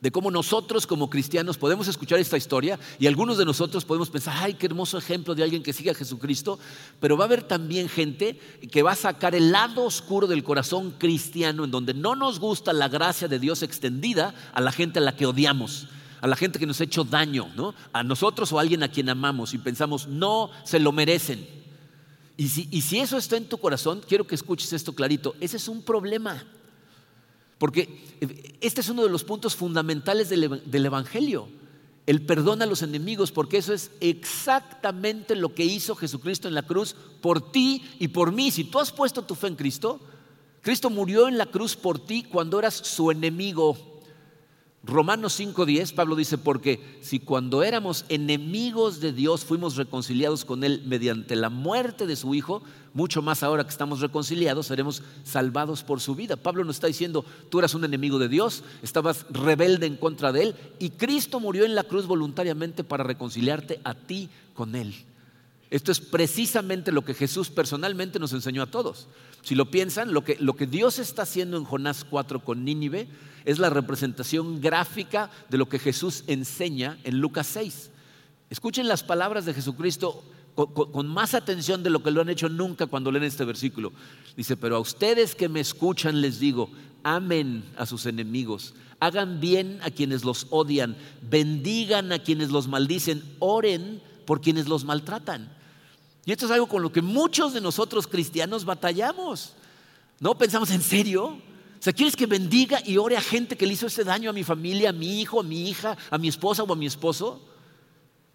de 0.00 0.12
cómo 0.12 0.30
nosotros 0.30 0.86
como 0.86 1.10
cristianos 1.10 1.58
podemos 1.58 1.88
escuchar 1.88 2.20
esta 2.20 2.36
historia 2.36 2.78
y 2.98 3.06
algunos 3.06 3.36
de 3.36 3.44
nosotros 3.44 3.84
podemos 3.84 4.10
pensar, 4.10 4.34
ay, 4.38 4.54
qué 4.54 4.66
hermoso 4.66 4.96
ejemplo 4.96 5.34
de 5.34 5.42
alguien 5.42 5.62
que 5.62 5.72
sigue 5.72 5.90
a 5.90 5.94
Jesucristo, 5.94 6.58
pero 7.00 7.16
va 7.16 7.24
a 7.24 7.26
haber 7.26 7.42
también 7.42 7.88
gente 7.88 8.38
que 8.70 8.82
va 8.82 8.92
a 8.92 8.96
sacar 8.96 9.34
el 9.34 9.50
lado 9.50 9.84
oscuro 9.84 10.26
del 10.26 10.44
corazón 10.44 10.92
cristiano 10.98 11.64
en 11.64 11.70
donde 11.70 11.94
no 11.94 12.14
nos 12.14 12.38
gusta 12.38 12.72
la 12.72 12.88
gracia 12.88 13.26
de 13.26 13.40
Dios 13.40 13.62
extendida 13.62 14.34
a 14.52 14.60
la 14.60 14.70
gente 14.70 15.00
a 15.00 15.02
la 15.02 15.16
que 15.16 15.26
odiamos, 15.26 15.88
a 16.20 16.28
la 16.28 16.36
gente 16.36 16.60
que 16.60 16.66
nos 16.66 16.80
ha 16.80 16.84
hecho 16.84 17.02
daño, 17.02 17.50
¿no? 17.56 17.74
a 17.92 18.04
nosotros 18.04 18.52
o 18.52 18.58
a 18.58 18.62
alguien 18.62 18.84
a 18.84 18.88
quien 18.88 19.08
amamos 19.08 19.52
y 19.52 19.58
pensamos, 19.58 20.06
no 20.06 20.50
se 20.64 20.78
lo 20.78 20.92
merecen. 20.92 21.46
Y 22.36 22.48
si, 22.48 22.68
y 22.70 22.82
si 22.82 23.00
eso 23.00 23.16
está 23.16 23.36
en 23.36 23.48
tu 23.48 23.58
corazón, 23.58 24.00
quiero 24.06 24.24
que 24.24 24.36
escuches 24.36 24.72
esto 24.72 24.94
clarito, 24.94 25.34
ese 25.40 25.56
es 25.56 25.66
un 25.66 25.82
problema. 25.82 26.44
Porque 27.58 28.56
este 28.60 28.80
es 28.80 28.88
uno 28.88 29.02
de 29.02 29.10
los 29.10 29.24
puntos 29.24 29.56
fundamentales 29.56 30.28
del, 30.28 30.86
Evangelio, 30.86 31.48
el 32.06 32.24
perdón 32.24 32.62
a 32.62 32.66
los 32.66 32.82
enemigos, 32.82 33.32
porque 33.32 33.58
eso 33.58 33.74
es 33.74 33.90
exactamente 34.00 35.34
lo 35.34 35.54
que 35.54 35.64
hizo 35.64 35.96
Jesucristo 35.96 36.48
en 36.48 36.54
la 36.54 36.62
cruz 36.62 36.94
por 37.20 37.50
ti 37.50 37.84
y 37.98 38.08
por 38.08 38.32
mí. 38.32 38.50
Si 38.50 38.64
tú 38.64 38.78
has 38.78 38.92
puesto 38.92 39.22
tu 39.22 39.34
fe 39.34 39.48
en 39.48 39.56
Cristo, 39.56 40.00
Cristo 40.62 40.88
murió 40.88 41.28
en 41.28 41.36
la 41.36 41.46
cruz 41.46 41.76
por 41.76 41.98
ti 41.98 42.22
cuando 42.22 42.58
eras 42.58 42.74
su 42.74 43.10
enemigo. 43.10 43.97
Romanos 44.88 45.38
5:10, 45.38 45.92
Pablo 45.92 46.16
dice, 46.16 46.38
porque 46.38 46.98
si 47.02 47.20
cuando 47.20 47.62
éramos 47.62 48.06
enemigos 48.08 49.00
de 49.00 49.12
Dios 49.12 49.44
fuimos 49.44 49.76
reconciliados 49.76 50.46
con 50.46 50.64
Él 50.64 50.82
mediante 50.86 51.36
la 51.36 51.50
muerte 51.50 52.06
de 52.06 52.16
su 52.16 52.34
Hijo, 52.34 52.62
mucho 52.94 53.20
más 53.20 53.42
ahora 53.42 53.64
que 53.64 53.70
estamos 53.70 54.00
reconciliados 54.00 54.66
seremos 54.66 55.02
salvados 55.24 55.82
por 55.82 56.00
su 56.00 56.14
vida. 56.14 56.36
Pablo 56.36 56.64
nos 56.64 56.76
está 56.76 56.86
diciendo, 56.86 57.22
tú 57.50 57.58
eras 57.58 57.74
un 57.74 57.84
enemigo 57.84 58.18
de 58.18 58.28
Dios, 58.28 58.64
estabas 58.82 59.26
rebelde 59.28 59.86
en 59.86 59.96
contra 59.96 60.32
de 60.32 60.42
Él 60.42 60.54
y 60.78 60.88
Cristo 60.90 61.38
murió 61.38 61.66
en 61.66 61.74
la 61.74 61.84
cruz 61.84 62.06
voluntariamente 62.06 62.82
para 62.82 63.04
reconciliarte 63.04 63.82
a 63.84 63.92
ti 63.92 64.30
con 64.54 64.74
Él. 64.74 64.94
Esto 65.70 65.92
es 65.92 66.00
precisamente 66.00 66.92
lo 66.92 67.04
que 67.04 67.14
Jesús 67.14 67.50
personalmente 67.50 68.18
nos 68.18 68.32
enseñó 68.32 68.62
a 68.62 68.70
todos. 68.70 69.08
Si 69.42 69.54
lo 69.54 69.70
piensan, 69.70 70.12
lo 70.12 70.24
que, 70.24 70.66
Dios 70.66 70.98
está 70.98 71.22
haciendo 71.22 71.56
en 71.56 71.64
Jonás 71.64 72.04
4 72.04 72.40
con 72.40 72.64
Nínive 72.64 73.08
es 73.44 73.58
la 73.58 73.70
representación 73.70 74.60
gráfica 74.60 75.30
de 75.48 75.58
lo 75.58 75.68
que 75.68 75.78
Jesús 75.78 76.24
enseña 76.26 76.98
en 77.04 77.20
Lucas 77.20 77.46
6. 77.48 77.90
Escuchen 78.50 78.88
las 78.88 79.02
palabras 79.02 79.44
de 79.44 79.54
Jesucristo 79.54 80.24
con, 80.54 81.06
más 81.06 81.34
atención 81.34 81.82
de 81.82 81.90
lo 81.90 82.02
que 82.02 82.10
lo 82.10 82.20
han 82.20 82.30
hecho 82.30 82.48
nunca 82.48 82.86
cuando 82.86 83.12
leen 83.12 83.24
este 83.24 83.44
versículo. 83.44 83.92
Dice, 84.36 84.56
pero 84.56 84.76
a 84.76 84.80
ustedes 84.80 85.34
que 85.34 85.48
me 85.48 85.60
escuchan 85.60 86.20
les 86.20 86.40
digo, 86.40 86.70
amen 87.04 87.64
a 87.76 87.86
sus 87.86 88.06
enemigos, 88.06 88.74
hagan 89.00 89.38
bien 89.38 89.78
a 89.82 89.90
quienes 89.90 90.24
los 90.24 90.46
odian, 90.50 90.96
bendigan 91.22 92.10
a 92.10 92.18
quienes 92.18 92.50
los 92.50 92.68
maldicen, 92.68 93.22
oren 93.38 94.02
por 94.24 94.40
quienes 94.40 94.66
los 94.66 94.84
maltratan. 94.84 95.57
Y 96.28 96.32
esto 96.32 96.44
es 96.44 96.52
algo 96.52 96.66
con 96.66 96.82
lo 96.82 96.92
que 96.92 97.00
muchos 97.00 97.54
de 97.54 97.60
nosotros 97.62 98.06
cristianos 98.06 98.66
batallamos. 98.66 99.54
¿No 100.20 100.36
pensamos 100.36 100.70
en 100.72 100.82
serio? 100.82 101.24
O 101.24 101.80
sea, 101.80 101.94
¿quieres 101.94 102.16
que 102.16 102.26
bendiga 102.26 102.82
y 102.84 102.98
ore 102.98 103.16
a 103.16 103.22
gente 103.22 103.56
que 103.56 103.66
le 103.66 103.72
hizo 103.72 103.86
ese 103.86 104.04
daño 104.04 104.28
a 104.28 104.34
mi 104.34 104.44
familia, 104.44 104.90
a 104.90 104.92
mi 104.92 105.22
hijo, 105.22 105.40
a 105.40 105.42
mi 105.42 105.70
hija, 105.70 105.96
a 106.10 106.18
mi 106.18 106.28
esposa 106.28 106.64
o 106.64 106.70
a 106.70 106.76
mi 106.76 106.84
esposo? 106.84 107.40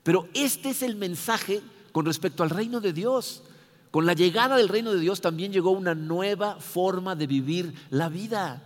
Pero 0.01 0.27
este 0.33 0.71
es 0.71 0.81
el 0.81 0.95
mensaje 0.95 1.61
con 1.91 2.07
respecto 2.07 2.41
al 2.41 2.49
reino 2.49 2.81
de 2.81 2.93
Dios. 2.93 3.43
Con 3.91 4.07
la 4.07 4.13
llegada 4.13 4.57
del 4.57 4.69
reino 4.69 4.91
de 4.91 4.99
Dios 4.99 5.21
también 5.21 5.53
llegó 5.53 5.69
una 5.69 5.93
nueva 5.93 6.55
forma 6.55 7.15
de 7.15 7.27
vivir 7.27 7.75
la 7.91 8.09
vida. 8.09 8.63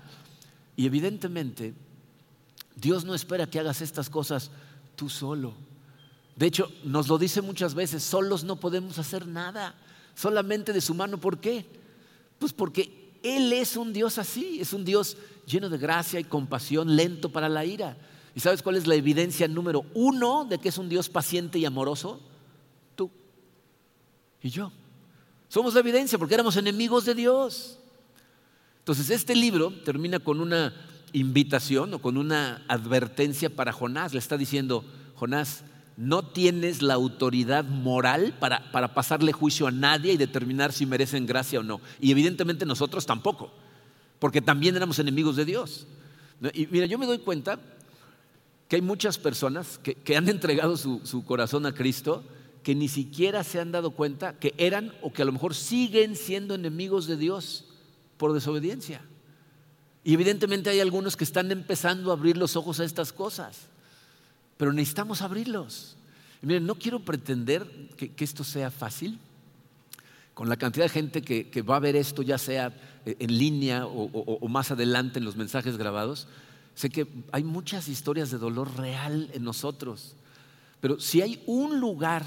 Y 0.78 0.86
evidentemente, 0.86 1.74
Dios 2.78 3.04
no 3.04 3.14
espera 3.14 3.50
que 3.50 3.60
hagas 3.60 3.82
estas 3.82 4.10
cosas 4.10 4.52
tú 4.96 5.10
solo. 5.10 5.54
De 6.38 6.46
hecho, 6.46 6.72
nos 6.84 7.08
lo 7.08 7.18
dice 7.18 7.42
muchas 7.42 7.74
veces, 7.74 8.04
solos 8.04 8.44
no 8.44 8.58
podemos 8.58 9.00
hacer 9.00 9.26
nada, 9.26 9.76
solamente 10.16 10.72
de 10.72 10.82
su 10.82 10.94
mano. 10.94 11.18
¿Por 11.18 11.40
qué? 11.40 11.66
Pues 12.38 12.54
porque 12.54 13.12
Él 13.24 13.52
es 13.52 13.76
un 13.76 13.92
Dios 13.92 14.20
así, 14.20 14.60
es 14.62 14.72
un 14.72 14.86
Dios 14.86 15.18
lleno 15.48 15.68
de 15.68 15.80
gracia 15.80 16.20
y 16.20 16.24
compasión, 16.24 16.96
lento 16.96 17.32
para 17.32 17.50
la 17.50 17.66
ira. 17.66 17.98
¿Y 18.36 18.40
sabes 18.40 18.62
cuál 18.62 18.76
es 18.76 18.86
la 18.86 18.94
evidencia 18.94 19.48
número 19.48 19.84
uno 19.96 20.46
de 20.46 20.60
que 20.60 20.70
es 20.70 20.78
un 20.78 20.90
Dios 20.90 21.10
paciente 21.10 21.58
y 21.58 21.66
amoroso? 21.66 22.22
Tú 22.96 23.10
y 24.44 24.50
yo. 24.50 24.72
Somos 25.50 25.74
la 25.74 25.80
evidencia 25.80 26.20
porque 26.20 26.36
éramos 26.36 26.56
enemigos 26.56 27.06
de 27.06 27.16
Dios. 27.16 27.80
Entonces, 28.78 29.10
este 29.10 29.36
libro 29.36 29.74
termina 29.84 30.20
con 30.20 30.40
una 30.40 30.72
invitación 31.14 31.96
o 31.96 32.00
con 32.00 32.16
una 32.16 32.64
advertencia 32.68 33.50
para 33.50 33.74
Jonás. 33.74 34.14
Le 34.14 34.20
está 34.20 34.38
diciendo, 34.38 34.86
Jonás, 35.16 35.64
no 35.98 36.24
tienes 36.24 36.84
la 36.84 36.94
autoridad 36.94 37.66
moral 37.66 38.36
para, 38.40 38.72
para, 38.72 38.94
pasarle 38.94 39.34
juicio 39.34 39.66
a 39.66 39.72
nadie 39.72 40.14
y 40.14 40.18
determinar 40.18 40.72
si 40.72 40.86
merecen 40.86 41.26
gracia 41.26 41.60
o 41.60 41.64
no. 41.64 41.82
Y 42.00 42.12
evidentemente 42.12 42.68
nosotros 42.68 43.08
tampoco, 43.08 43.52
porque 44.20 44.40
también 44.40 44.76
éramos 44.76 45.00
enemigos 45.00 45.36
de 45.36 45.46
Dios. 45.46 45.88
Y 46.54 46.68
mira, 46.68 46.86
yo 46.86 47.00
me 47.00 47.08
doy 47.08 47.18
cuenta 47.18 47.60
que 48.68 48.76
hay 48.76 48.82
muchas 48.84 49.18
personas 49.18 49.80
que, 49.80 50.16
han 50.16 50.30
entregado 50.30 50.78
su, 50.78 51.02
su 51.04 51.26
corazón 51.26 51.66
a 51.66 51.74
Cristo 51.74 52.24
que 52.62 52.76
ni 52.76 52.90
siquiera 52.90 53.44
se 53.44 53.60
han 53.60 53.72
dado 53.72 53.92
cuenta 53.92 54.38
que 54.38 54.54
eran 54.58 54.94
o 55.02 55.12
que 55.12 55.24
a 55.24 55.26
lo 55.26 55.32
mejor 55.32 55.56
siguen 55.56 56.16
siendo 56.16 56.54
enemigos 56.54 57.08
de 57.08 57.18
Dios 57.18 57.66
por 58.18 58.34
desobediencia. 58.34 59.02
Y 60.04 60.14
evidentemente 60.14 60.70
hay 60.70 60.80
algunos 60.80 61.18
que 61.18 61.24
están 61.24 61.52
empezando 61.52 62.12
a 62.12 62.14
abrir 62.14 62.38
los 62.38 62.56
ojos 62.56 62.80
a 62.80 62.86
estas 62.86 63.12
cosas 63.12 63.68
pero 64.58 64.74
necesitamos 64.74 65.22
abrirlos. 65.22 65.96
miren, 66.42 66.66
no 66.66 66.76
quiero 66.76 67.00
pretender 67.00 67.66
que, 67.96 68.12
esto 68.18 68.44
sea 68.44 68.72
fácil. 68.72 69.20
Con 70.34 70.50
la 70.50 70.58
cantidad 70.58 70.86
de 70.86 70.90
gente 70.90 71.22
que, 71.22 71.62
va 71.62 71.78
a 71.78 71.80
ver 71.80 71.96
esto, 71.96 72.22
ya 72.22 72.38
sea 72.38 72.74
eh, 73.06 73.16
en 73.20 73.38
línea 73.38 73.86
o, 73.86 74.48
más 74.48 74.72
adelante 74.72 75.20
en 75.20 75.26
los 75.26 75.36
mensajes 75.36 75.78
grabados, 75.78 76.28
sé 76.76 76.90
que 76.90 77.08
hay 77.32 77.44
muchas 77.44 77.88
historias 77.88 78.30
de 78.30 78.38
dolor 78.38 78.78
real 78.78 79.30
en 79.34 79.44
nosotros. 79.44 80.16
Pero 80.80 81.00
si 81.00 81.22
hay 81.22 81.42
un 81.48 81.80
lugar 81.80 82.24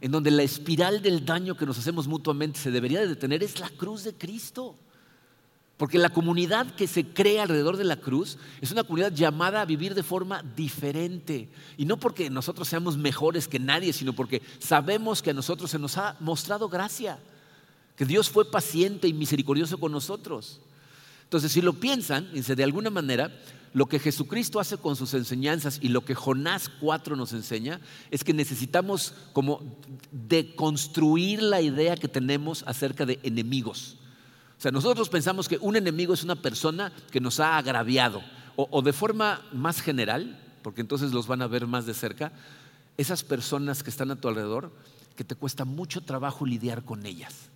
en 0.00 0.10
donde 0.10 0.30
la 0.30 0.42
espiral 0.42 1.00
del 1.00 1.24
daño 1.24 1.56
que 1.56 1.64
nos 1.64 1.78
hacemos 1.78 2.06
mutuamente 2.06 2.60
se 2.60 2.70
debería 2.70 3.00
de 3.00 3.08
detener, 3.08 3.42
es 3.42 3.58
la 3.58 3.70
cruz 3.70 4.04
de 4.04 4.12
Cristo. 4.12 4.76
Porque 5.76 5.98
la 5.98 6.10
comunidad 6.10 6.74
que 6.76 6.86
se 6.86 7.04
crea 7.04 7.42
alrededor 7.42 7.76
de 7.76 7.84
la 7.84 7.96
cruz 7.96 8.38
es 8.60 8.70
una 8.70 8.84
comunidad 8.84 9.12
llamada 9.12 9.60
a 9.60 9.64
vivir 9.64 9.94
de 9.94 10.04
forma 10.04 10.42
diferente. 10.54 11.48
Y 11.76 11.84
no 11.84 11.98
porque 11.98 12.30
nosotros 12.30 12.68
seamos 12.68 12.96
mejores 12.96 13.48
que 13.48 13.58
nadie, 13.58 13.92
sino 13.92 14.12
porque 14.12 14.40
sabemos 14.60 15.20
que 15.20 15.30
a 15.30 15.34
nosotros 15.34 15.70
se 15.70 15.80
nos 15.80 15.98
ha 15.98 16.16
mostrado 16.20 16.68
gracia. 16.68 17.18
Que 17.96 18.04
Dios 18.04 18.30
fue 18.30 18.48
paciente 18.48 19.08
y 19.08 19.12
misericordioso 19.12 19.78
con 19.78 19.90
nosotros. 19.90 20.60
Entonces, 21.24 21.50
si 21.50 21.60
lo 21.60 21.72
piensan, 21.72 22.30
de 22.32 22.64
alguna 22.64 22.90
manera, 22.90 23.36
lo 23.72 23.86
que 23.86 23.98
Jesucristo 23.98 24.60
hace 24.60 24.76
con 24.76 24.94
sus 24.94 25.14
enseñanzas 25.14 25.80
y 25.82 25.88
lo 25.88 26.04
que 26.04 26.14
Jonás 26.14 26.68
4 26.68 27.16
nos 27.16 27.32
enseña 27.32 27.80
es 28.12 28.22
que 28.22 28.32
necesitamos 28.32 29.14
como 29.32 29.60
deconstruir 30.12 31.42
la 31.42 31.60
idea 31.60 31.96
que 31.96 32.06
tenemos 32.06 32.62
acerca 32.68 33.04
de 33.04 33.18
enemigos. 33.24 33.96
O 34.58 34.60
sea, 34.60 34.70
nosotros 34.70 35.08
pensamos 35.08 35.48
que 35.48 35.58
un 35.60 35.76
enemigo 35.76 36.14
es 36.14 36.24
una 36.24 36.36
persona 36.36 36.92
que 37.10 37.20
nos 37.20 37.40
ha 37.40 37.58
agraviado. 37.58 38.22
O, 38.56 38.82
de 38.82 38.92
forma 38.92 39.42
más 39.52 39.80
general, 39.80 40.40
porque 40.62 40.80
entonces 40.80 41.12
los 41.12 41.26
van 41.26 41.42
a 41.42 41.48
ver 41.48 41.66
más 41.66 41.86
de 41.86 41.94
cerca, 41.94 42.30
esas 42.96 43.24
personas 43.24 43.82
que 43.82 43.90
están 43.90 44.12
a 44.12 44.16
tu 44.16 44.28
alrededor, 44.28 44.70
que 45.16 45.24
te 45.24 45.34
cuesta 45.34 45.64
mucho 45.64 46.00
trabajo 46.02 46.46
lidiar 46.46 46.84
con 46.84 47.04
ellas. 47.04 47.50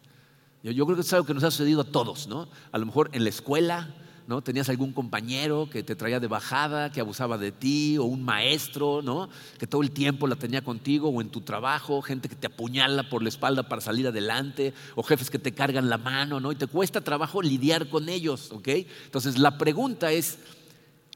Yo, 0.64 0.72
yo 0.72 0.84
creo 0.86 0.96
que 0.96 1.02
es 1.02 1.12
algo 1.12 1.24
que 1.24 1.34
nos 1.34 1.44
ha 1.44 1.52
sucedido 1.52 1.82
a 1.82 1.84
todos, 1.84 2.26
¿no? 2.26 2.48
A 2.72 2.78
lo 2.78 2.86
mejor 2.86 3.10
en 3.12 3.22
la 3.22 3.30
escuela, 3.30 3.94
¿no? 4.28 4.42
Tenías 4.42 4.68
algún 4.68 4.92
compañero 4.92 5.70
que 5.70 5.82
te 5.82 5.96
traía 5.96 6.20
de 6.20 6.26
bajada, 6.26 6.92
que 6.92 7.00
abusaba 7.00 7.38
de 7.38 7.50
ti, 7.50 7.96
o 7.96 8.04
un 8.04 8.22
maestro, 8.22 9.00
¿no? 9.00 9.30
Que 9.58 9.66
todo 9.66 9.80
el 9.80 9.90
tiempo 9.90 10.26
la 10.26 10.36
tenía 10.36 10.62
contigo, 10.62 11.08
o 11.08 11.22
en 11.22 11.30
tu 11.30 11.40
trabajo, 11.40 12.02
gente 12.02 12.28
que 12.28 12.36
te 12.36 12.46
apuñala 12.46 13.08
por 13.08 13.22
la 13.22 13.30
espalda 13.30 13.62
para 13.70 13.80
salir 13.80 14.06
adelante, 14.06 14.74
o 14.96 15.02
jefes 15.02 15.30
que 15.30 15.38
te 15.38 15.54
cargan 15.54 15.88
la 15.88 15.96
mano, 15.96 16.40
¿no? 16.40 16.52
Y 16.52 16.56
te 16.56 16.66
cuesta 16.66 17.00
trabajo 17.00 17.40
lidiar 17.40 17.88
con 17.88 18.10
ellos, 18.10 18.52
¿ok? 18.52 18.68
Entonces 19.06 19.38
la 19.38 19.56
pregunta 19.56 20.12
es, 20.12 20.38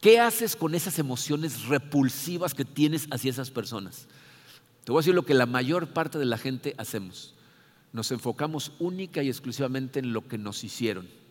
¿qué 0.00 0.18
haces 0.18 0.56
con 0.56 0.74
esas 0.74 0.98
emociones 0.98 1.66
repulsivas 1.66 2.54
que 2.54 2.64
tienes 2.64 3.08
hacia 3.10 3.30
esas 3.30 3.50
personas? 3.50 4.06
Te 4.84 4.90
voy 4.90 5.00
a 5.00 5.02
decir 5.02 5.14
lo 5.14 5.26
que 5.26 5.34
la 5.34 5.44
mayor 5.44 5.88
parte 5.88 6.18
de 6.18 6.24
la 6.24 6.38
gente 6.38 6.74
hacemos. 6.78 7.34
Nos 7.92 8.10
enfocamos 8.10 8.72
única 8.78 9.22
y 9.22 9.28
exclusivamente 9.28 9.98
en 9.98 10.14
lo 10.14 10.26
que 10.26 10.38
nos 10.38 10.64
hicieron 10.64 11.21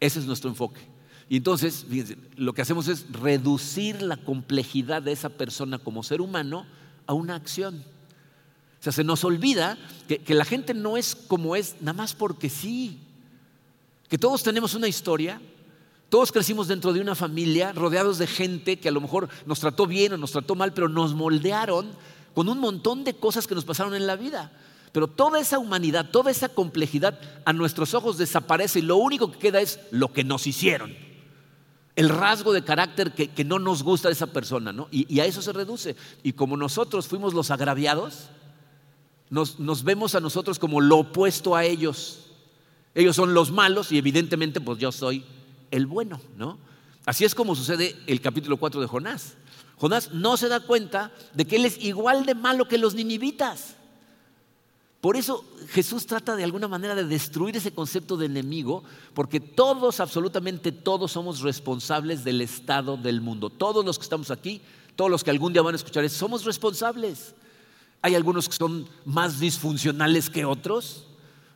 ese 0.00 0.18
es 0.18 0.26
nuestro 0.26 0.50
enfoque. 0.50 0.80
Y 1.28 1.36
entonces, 1.36 1.86
fíjense, 1.88 2.18
lo 2.36 2.52
que 2.52 2.62
hacemos 2.62 2.88
es 2.88 3.06
reducir 3.12 4.02
la 4.02 4.16
complejidad 4.16 5.02
de 5.02 5.12
esa 5.12 5.28
persona 5.28 5.78
como 5.78 6.02
ser 6.02 6.20
humano 6.20 6.66
a 7.06 7.14
una 7.14 7.36
acción. 7.36 7.84
O 8.80 8.82
sea, 8.82 8.92
se 8.92 9.04
nos 9.04 9.24
olvida 9.24 9.78
que, 10.08 10.18
que 10.18 10.34
la 10.34 10.44
gente 10.44 10.74
no 10.74 10.96
es 10.96 11.14
como 11.14 11.54
es 11.54 11.76
nada 11.80 11.92
más 11.92 12.14
porque 12.14 12.50
sí. 12.50 12.98
Que 14.08 14.18
todos 14.18 14.42
tenemos 14.42 14.74
una 14.74 14.88
historia, 14.88 15.40
todos 16.08 16.32
crecimos 16.32 16.66
dentro 16.66 16.92
de 16.92 17.00
una 17.00 17.14
familia, 17.14 17.72
rodeados 17.72 18.18
de 18.18 18.26
gente 18.26 18.80
que 18.80 18.88
a 18.88 18.92
lo 18.92 19.00
mejor 19.00 19.28
nos 19.46 19.60
trató 19.60 19.86
bien 19.86 20.14
o 20.14 20.16
nos 20.16 20.32
trató 20.32 20.56
mal, 20.56 20.72
pero 20.74 20.88
nos 20.88 21.14
moldearon 21.14 21.92
con 22.34 22.48
un 22.48 22.58
montón 22.58 23.04
de 23.04 23.14
cosas 23.14 23.46
que 23.46 23.54
nos 23.54 23.64
pasaron 23.64 23.94
en 23.94 24.08
la 24.08 24.16
vida. 24.16 24.50
Pero 24.92 25.06
toda 25.06 25.38
esa 25.38 25.58
humanidad, 25.58 26.10
toda 26.10 26.30
esa 26.30 26.48
complejidad 26.48 27.20
a 27.44 27.52
nuestros 27.52 27.94
ojos 27.94 28.18
desaparece 28.18 28.80
y 28.80 28.82
lo 28.82 28.96
único 28.96 29.30
que 29.30 29.38
queda 29.38 29.60
es 29.60 29.78
lo 29.90 30.12
que 30.12 30.24
nos 30.24 30.46
hicieron. 30.46 30.94
El 31.94 32.08
rasgo 32.08 32.52
de 32.52 32.64
carácter 32.64 33.12
que, 33.12 33.44
no 33.44 33.58
nos 33.58 33.82
gusta 33.82 34.08
de 34.08 34.14
esa 34.14 34.28
persona, 34.28 34.72
¿no? 34.72 34.88
Y, 34.90 35.20
a 35.20 35.26
eso 35.26 35.42
se 35.42 35.52
reduce. 35.52 35.96
Y 36.22 36.32
como 36.32 36.56
nosotros 36.56 37.06
fuimos 37.06 37.34
los 37.34 37.50
agraviados, 37.50 38.30
nos, 39.28 39.60
nos 39.60 39.84
vemos 39.84 40.14
a 40.14 40.20
nosotros 40.20 40.58
como 40.58 40.80
lo 40.80 40.98
opuesto 40.98 41.54
a 41.54 41.64
ellos. 41.64 42.30
Ellos 42.94 43.14
son 43.14 43.34
los 43.34 43.52
malos 43.52 43.92
y 43.92 43.98
evidentemente 43.98 44.60
pues 44.60 44.78
yo 44.78 44.90
soy 44.90 45.24
el 45.70 45.86
bueno, 45.86 46.20
¿no? 46.36 46.58
Así 47.06 47.24
es 47.24 47.34
como 47.34 47.54
sucede 47.54 47.96
el 48.06 48.20
capítulo 48.20 48.56
4 48.56 48.80
de 48.80 48.86
Jonás. 48.86 49.34
Jonás 49.76 50.12
no 50.12 50.36
se 50.36 50.48
da 50.48 50.60
cuenta 50.60 51.12
de 51.32 51.46
que 51.46 51.56
él 51.56 51.64
es 51.64 51.82
igual 51.82 52.26
de 52.26 52.34
malo 52.34 52.66
que 52.66 52.76
los 52.76 52.94
ninivitas. 52.94 53.76
Por 55.00 55.16
eso 55.16 55.44
Jesús 55.70 56.04
trata 56.04 56.36
de 56.36 56.44
alguna 56.44 56.68
manera 56.68 56.94
de 56.94 57.04
destruir 57.04 57.56
ese 57.56 57.72
concepto 57.72 58.18
de 58.18 58.26
enemigo, 58.26 58.84
porque 59.14 59.40
todos, 59.40 59.98
absolutamente 59.98 60.72
todos, 60.72 61.12
somos 61.12 61.40
responsables 61.40 62.22
del 62.22 62.42
estado 62.42 62.98
del 62.98 63.22
mundo. 63.22 63.48
Todos 63.48 63.82
los 63.84 63.98
que 63.98 64.02
estamos 64.02 64.30
aquí, 64.30 64.60
todos 64.96 65.10
los 65.10 65.24
que 65.24 65.30
algún 65.30 65.54
día 65.54 65.62
van 65.62 65.74
a 65.74 65.76
escuchar 65.76 66.08
somos 66.10 66.44
responsables. 66.44 67.34
Hay 68.02 68.14
algunos 68.14 68.46
que 68.46 68.56
son 68.56 68.86
más 69.06 69.40
disfuncionales 69.40 70.28
que 70.28 70.44
otros. 70.44 71.06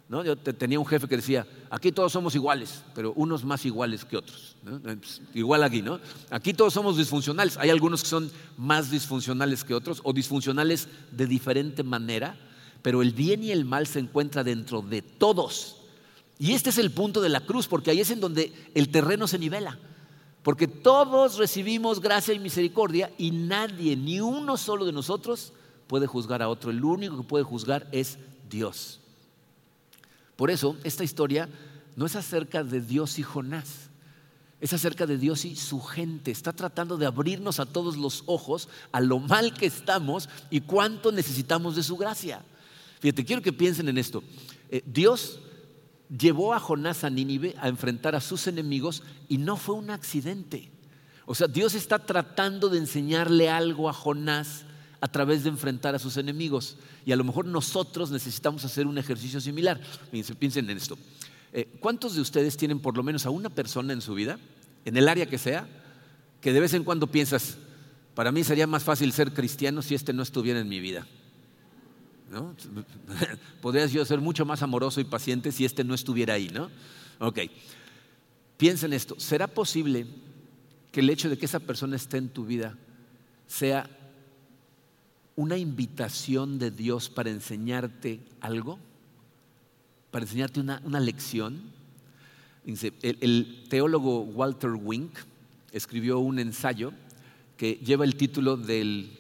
¿no? 0.09 0.25
Yo 0.25 0.37
tenía 0.37 0.79
un 0.79 0.87
jefe 0.87 1.07
que 1.07 1.17
decía, 1.17 1.47
aquí 1.69 1.93
todos 1.93 2.13
somos 2.13 2.35
iguales, 2.35 2.83
pero 2.95 3.13
unos 3.13 3.45
más 3.45 3.67
iguales 3.67 4.07
que 4.07 4.17
otros. 4.17 4.57
Pues, 4.63 5.21
igual 5.35 5.65
aquí, 5.65 5.83
¿no? 5.83 6.01
Aquí 6.31 6.55
todos 6.55 6.73
somos 6.73 6.97
disfuncionales. 6.97 7.59
Hay 7.59 7.69
algunos 7.69 8.03
que 8.03 8.09
son 8.09 8.31
más 8.57 8.91
disfuncionales 8.91 9.65
que 9.65 9.75
otros 9.75 10.01
o 10.03 10.15
disfuncionales 10.15 10.89
de 11.11 11.27
diferente 11.27 11.83
manera 11.83 12.39
pero 12.85 13.01
el 13.01 13.13
bien 13.13 13.43
y 13.43 13.51
el 13.51 13.65
mal 13.65 13.87
se 13.87 13.99
encuentra 13.99 14.45
dentro 14.45 14.83
de 14.83 15.01
todos. 15.01 15.79
Y 16.39 16.53
este 16.53 16.69
es 16.69 16.77
el 16.77 16.91
punto 16.91 17.23
de 17.23 17.31
la 17.31 17.41
cruz, 17.41 17.67
porque 17.67 17.91
ahí 17.91 18.01
es 18.01 18.11
en 18.11 18.21
donde 18.21 18.53
el 18.75 18.91
terreno 18.91 19.27
se 19.27 19.39
nivela. 19.39 19.79
Porque 20.43 20.69
todos 20.69 21.39
recibimos 21.39 21.99
gracia 21.99 22.35
y 22.35 22.39
misericordia 22.39 23.11
y 23.17 23.31
nadie, 23.31 23.97
ni 23.97 24.21
uno 24.21 24.59
solo 24.59 24.85
de 24.85 24.93
nosotros, 24.93 25.55
puede 25.87 26.07
juzgar 26.07 26.43
a 26.43 26.51
otro, 26.51 26.71
el 26.71 26.85
único 26.85 27.17
que 27.17 27.27
puede 27.27 27.43
juzgar 27.43 27.89
es 27.91 28.19
Dios. 28.51 29.01
Por 30.37 30.51
eso, 30.51 30.77
esta 30.85 31.05
historia 31.05 31.49
no 31.97 32.05
es 32.05 32.17
acerca 32.17 32.63
de 32.65 32.83
Dios 32.83 33.19
y 33.19 33.23
Jonás, 33.23 33.89
es 34.61 34.75
acerca 34.75 35.07
de 35.07 35.17
Dios 35.17 35.47
y 35.47 35.57
su 35.57 35.81
gente. 35.81 36.31
Está 36.31 36.53
tratando 36.53 36.99
de 36.99 37.07
abrirnos 37.07 37.61
a 37.61 37.65
todos 37.65 37.97
los 37.97 38.25
ojos 38.27 38.69
a 38.93 39.01
lo 39.01 39.21
mal 39.21 39.55
que 39.55 39.65
estamos 39.65 40.29
y 40.51 40.61
cuánto 40.61 41.13
necesitamos 41.13 41.77
de 41.77 41.83
su 41.83 41.97
gracia. 41.97 42.45
Fíjate, 43.05 43.27
quiero 43.27 43.43
que 43.43 43.53
piensen 43.53 43.87
en 43.91 43.99
esto. 43.99 44.25
Eh, 44.71 44.83
Dios 44.87 45.39
llevó 46.09 46.55
a 46.55 46.59
Jonás 46.59 47.05
a 47.05 47.11
Nínive 47.11 47.55
a 47.61 47.69
enfrentar 47.69 48.15
a 48.15 48.21
sus 48.23 48.47
enemigos 48.47 49.03
y 49.29 49.37
no 49.37 49.59
fue 49.59 49.75
un 49.75 49.91
accidente. 49.91 50.71
O 51.27 51.35
sea, 51.35 51.47
Dios 51.47 51.75
está 51.75 51.99
tratando 51.99 52.71
de 52.71 52.79
enseñarle 52.79 53.51
algo 53.51 53.91
a 53.91 53.93
Jonás 53.93 54.65
a 55.03 55.09
través 55.09 55.45
de 55.45 55.51
enfrentar 55.51 55.95
a 55.95 55.99
sus 55.99 56.17
enemigos. 56.17 56.79
Y 57.05 57.13
a 57.13 57.17
lo 57.17 57.25
mejor 57.25 57.45
nosotros 57.45 58.11
necesitamos 58.11 58.65
hacer 58.65 58.87
un 58.87 58.97
ejercicio 58.97 59.39
similar. 59.39 59.83
piensen 60.39 60.71
en 60.71 60.79
esto. 60.79 60.97
Eh, 61.53 61.69
¿Cuántos 61.81 62.15
de 62.15 62.23
ustedes 62.23 62.57
tienen 62.57 62.81
por 62.81 62.97
lo 62.97 63.03
menos 63.03 63.27
a 63.27 63.31
una 63.31 63.51
persona 63.51 63.93
en 63.93 64.01
su 64.01 64.15
vida, 64.15 64.39
en 64.87 64.97
el 64.97 65.11
área 65.11 65.27
que 65.27 65.37
sea, 65.37 65.69
que 66.41 66.55
de 66.55 66.61
vez 66.61 66.73
en 66.73 66.85
cuando 66.85 67.07
piensas, 67.07 67.59
para 68.15 68.33
mí 68.33 68.45
sería 68.45 68.67
más 68.67 68.83
fácil 68.83 69.13
ser 69.13 69.35
cristiano 69.35 69.83
si 69.83 69.95
este 69.95 70.15
no 70.15 70.23
estuviera 70.23 70.59
en 70.59 70.71
mi 70.71 70.81
vida? 70.81 71.07
¿No? 72.31 72.57
Podrías 73.61 73.93
yo 73.93 74.05
ser 74.05 74.21
mucho 74.21 74.45
más 74.45 74.63
amoroso 74.63 75.01
y 75.01 75.05
paciente 75.05 75.53
si 75.53 75.65
este 75.65 75.85
no 75.85 75.95
estuviera 75.95 76.35
ahí, 76.35 76.49
¿no? 76.49 76.71
Ok. 77.19 77.41
Piensa 78.57 78.87
en 78.87 78.93
esto. 78.93 79.17
¿Será 79.19 79.47
posible 79.47 80.07
que 80.91 81.01
el 81.01 81.11
hecho 81.11 81.29
de 81.29 81.37
que 81.37 81.47
esa 81.47 81.61
persona 81.61 81.97
esté 81.97 82.19
en 82.19 82.29
tu 82.29 82.45
vida 82.45 82.77
sea 83.47 83.89
una 85.37 85.59
invitación 85.59 86.59
de 86.59 86.71
Dios 86.71 87.11
para 87.11 87.31
enseñarte 87.31 88.21
algo? 88.41 88.79
¿Para 90.11 90.25
enseñarte 90.25 90.61
una, 90.61 91.01
lección? 91.01 91.63
El, 92.65 93.19
el 93.21 93.65
teólogo 93.69 94.21
Walter 94.21 94.71
Wink 94.71 95.19
escribió 95.73 96.21
un 96.21 96.39
ensayo 96.39 96.93
que 97.57 97.75
lleva 97.75 98.05
el 98.05 98.17
título 98.17 98.57
del 98.57 99.19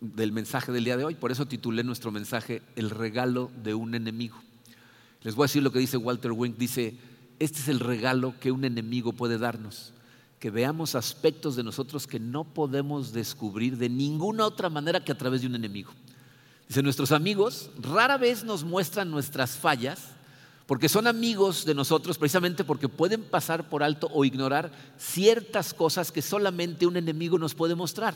del 0.00 0.32
mensaje 0.32 0.72
del 0.72 0.84
día 0.84 0.96
de 0.96 1.04
hoy. 1.04 1.14
Por 1.14 1.32
eso 1.32 1.46
titulé 1.46 1.84
nuestro 1.84 2.10
mensaje 2.10 2.62
El 2.76 2.90
regalo 2.90 3.50
de 3.62 3.74
un 3.74 3.94
enemigo. 3.94 4.36
Les 5.22 5.34
voy 5.34 5.44
a 5.44 5.46
decir 5.46 5.62
lo 5.62 5.72
que 5.72 5.78
dice 5.78 5.96
Walter 5.96 6.32
Wink. 6.32 6.56
Dice, 6.56 6.96
este 7.38 7.60
es 7.60 7.68
el 7.68 7.80
regalo 7.80 8.34
que 8.40 8.52
un 8.52 8.64
enemigo 8.64 9.12
puede 9.12 9.38
darnos. 9.38 9.92
Que 10.38 10.50
veamos 10.50 10.94
aspectos 10.94 11.56
de 11.56 11.62
nosotros 11.62 12.06
que 12.06 12.20
no 12.20 12.44
podemos 12.44 13.12
descubrir 13.12 13.78
de 13.78 13.88
ninguna 13.88 14.46
otra 14.46 14.68
manera 14.68 15.02
que 15.02 15.12
a 15.12 15.18
través 15.18 15.40
de 15.40 15.46
un 15.46 15.54
enemigo. 15.54 15.92
Dice, 16.68 16.82
nuestros 16.82 17.12
amigos 17.12 17.70
rara 17.80 18.18
vez 18.18 18.44
nos 18.44 18.64
muestran 18.64 19.10
nuestras 19.10 19.56
fallas 19.56 20.14
porque 20.66 20.88
son 20.88 21.06
amigos 21.06 21.66
de 21.66 21.74
nosotros 21.74 22.16
precisamente 22.16 22.64
porque 22.64 22.88
pueden 22.88 23.22
pasar 23.22 23.68
por 23.68 23.82
alto 23.82 24.08
o 24.12 24.24
ignorar 24.24 24.72
ciertas 24.96 25.74
cosas 25.74 26.10
que 26.10 26.22
solamente 26.22 26.86
un 26.86 26.96
enemigo 26.96 27.38
nos 27.38 27.54
puede 27.54 27.74
mostrar. 27.74 28.14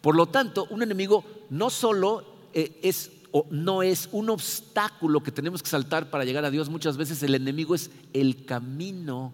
Por 0.00 0.16
lo 0.16 0.26
tanto, 0.26 0.66
un 0.70 0.82
enemigo 0.82 1.24
no 1.50 1.70
solo 1.70 2.24
eh, 2.52 2.78
es 2.82 3.10
o 3.32 3.46
no 3.50 3.82
es 3.82 4.08
un 4.12 4.30
obstáculo 4.30 5.22
que 5.22 5.30
tenemos 5.30 5.62
que 5.62 5.70
saltar 5.70 6.10
para 6.10 6.24
llegar 6.24 6.44
a 6.44 6.50
Dios, 6.50 6.68
muchas 6.68 6.96
veces 6.96 7.22
el 7.22 7.34
enemigo 7.34 7.74
es 7.74 7.90
el 8.12 8.44
camino 8.44 9.32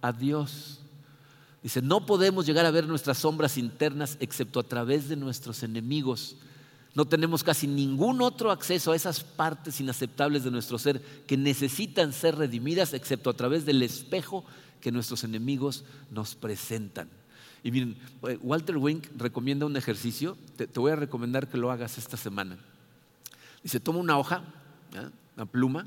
a 0.00 0.12
Dios. 0.12 0.80
Dice, 1.62 1.82
no 1.82 2.06
podemos 2.06 2.46
llegar 2.46 2.64
a 2.64 2.70
ver 2.70 2.86
nuestras 2.86 3.18
sombras 3.18 3.58
internas 3.58 4.16
excepto 4.20 4.60
a 4.60 4.62
través 4.62 5.08
de 5.08 5.16
nuestros 5.16 5.62
enemigos. 5.62 6.36
No 6.94 7.04
tenemos 7.04 7.42
casi 7.44 7.66
ningún 7.66 8.22
otro 8.22 8.50
acceso 8.50 8.92
a 8.92 8.96
esas 8.96 9.22
partes 9.22 9.80
inaceptables 9.80 10.44
de 10.44 10.50
nuestro 10.50 10.78
ser 10.78 11.02
que 11.26 11.36
necesitan 11.36 12.12
ser 12.12 12.36
redimidas 12.36 12.94
excepto 12.94 13.28
a 13.30 13.34
través 13.34 13.66
del 13.66 13.82
espejo 13.82 14.44
que 14.80 14.92
nuestros 14.92 15.24
enemigos 15.24 15.84
nos 16.10 16.34
presentan. 16.34 17.10
Y 17.62 17.70
miren, 17.70 17.96
eh, 18.28 18.38
Walter 18.42 18.76
Wink 18.76 19.06
recomienda 19.16 19.66
un 19.66 19.76
ejercicio, 19.76 20.36
te, 20.56 20.66
voy 20.78 20.92
a 20.92 20.96
recomendar 20.96 21.48
que 21.48 21.56
lo 21.56 21.70
hagas 21.70 21.98
esta 21.98 22.16
semana. 22.16 22.58
Dice, 23.62 23.80
toma 23.80 23.98
una 23.98 24.18
hoja, 24.18 24.44
una 25.36 25.46
pluma, 25.46 25.86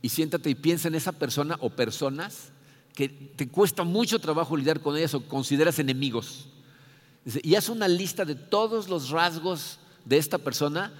y 0.00 0.08
siéntate 0.08 0.50
y 0.50 0.54
piensa 0.54 0.88
en 0.88 0.94
esa 0.94 1.12
persona 1.12 1.56
o 1.60 1.70
personas 1.70 2.50
que 2.94 3.08
te 3.08 3.48
cuesta 3.48 3.84
mucho 3.84 4.18
trabajo 4.18 4.56
lidiar 4.56 4.80
con 4.80 4.96
ellas 4.96 5.14
o 5.14 5.26
consideras 5.26 5.78
enemigos. 5.78 6.48
y 7.24 7.54
haz 7.54 7.68
una 7.68 7.86
lista 7.86 8.24
de 8.24 8.34
todos 8.34 8.88
los 8.88 9.10
rasgos 9.10 9.78
de 10.04 10.18
esta 10.18 10.38
persona 10.38 10.92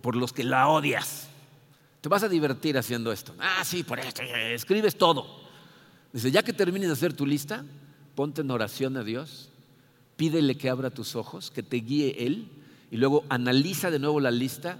por, 0.00 0.16
los 0.16 0.32
que 0.32 0.44
la 0.44 0.68
odias. 0.68 1.28
Te 2.00 2.08
vas 2.08 2.22
a 2.22 2.28
divertir 2.28 2.78
haciendo 2.78 3.12
esto. 3.12 3.34
Ah, 3.38 3.64
sí, 3.64 3.82
por 3.82 3.98
esto. 3.98 4.22
Escribes 4.22 4.96
todo. 4.96 5.26
Dice, 6.12 6.30
ya 6.30 6.42
que 6.42 6.52
termines 6.52 6.88
de 6.88 6.92
hacer 6.92 7.12
tu 7.12 7.26
lista, 7.26 7.64
ponte 8.16 8.40
en 8.40 8.50
oración 8.50 8.96
a 8.96 9.04
Dios, 9.04 9.50
pídele 10.16 10.56
que 10.56 10.70
abra 10.70 10.90
tus 10.90 11.14
ojos, 11.14 11.52
que 11.52 11.62
te 11.62 11.76
guíe 11.76 12.26
Él, 12.26 12.48
y 12.90 12.96
luego 12.96 13.24
analiza 13.28 13.90
de 13.90 13.98
nuevo 14.00 14.18
la 14.18 14.30
lista 14.30 14.78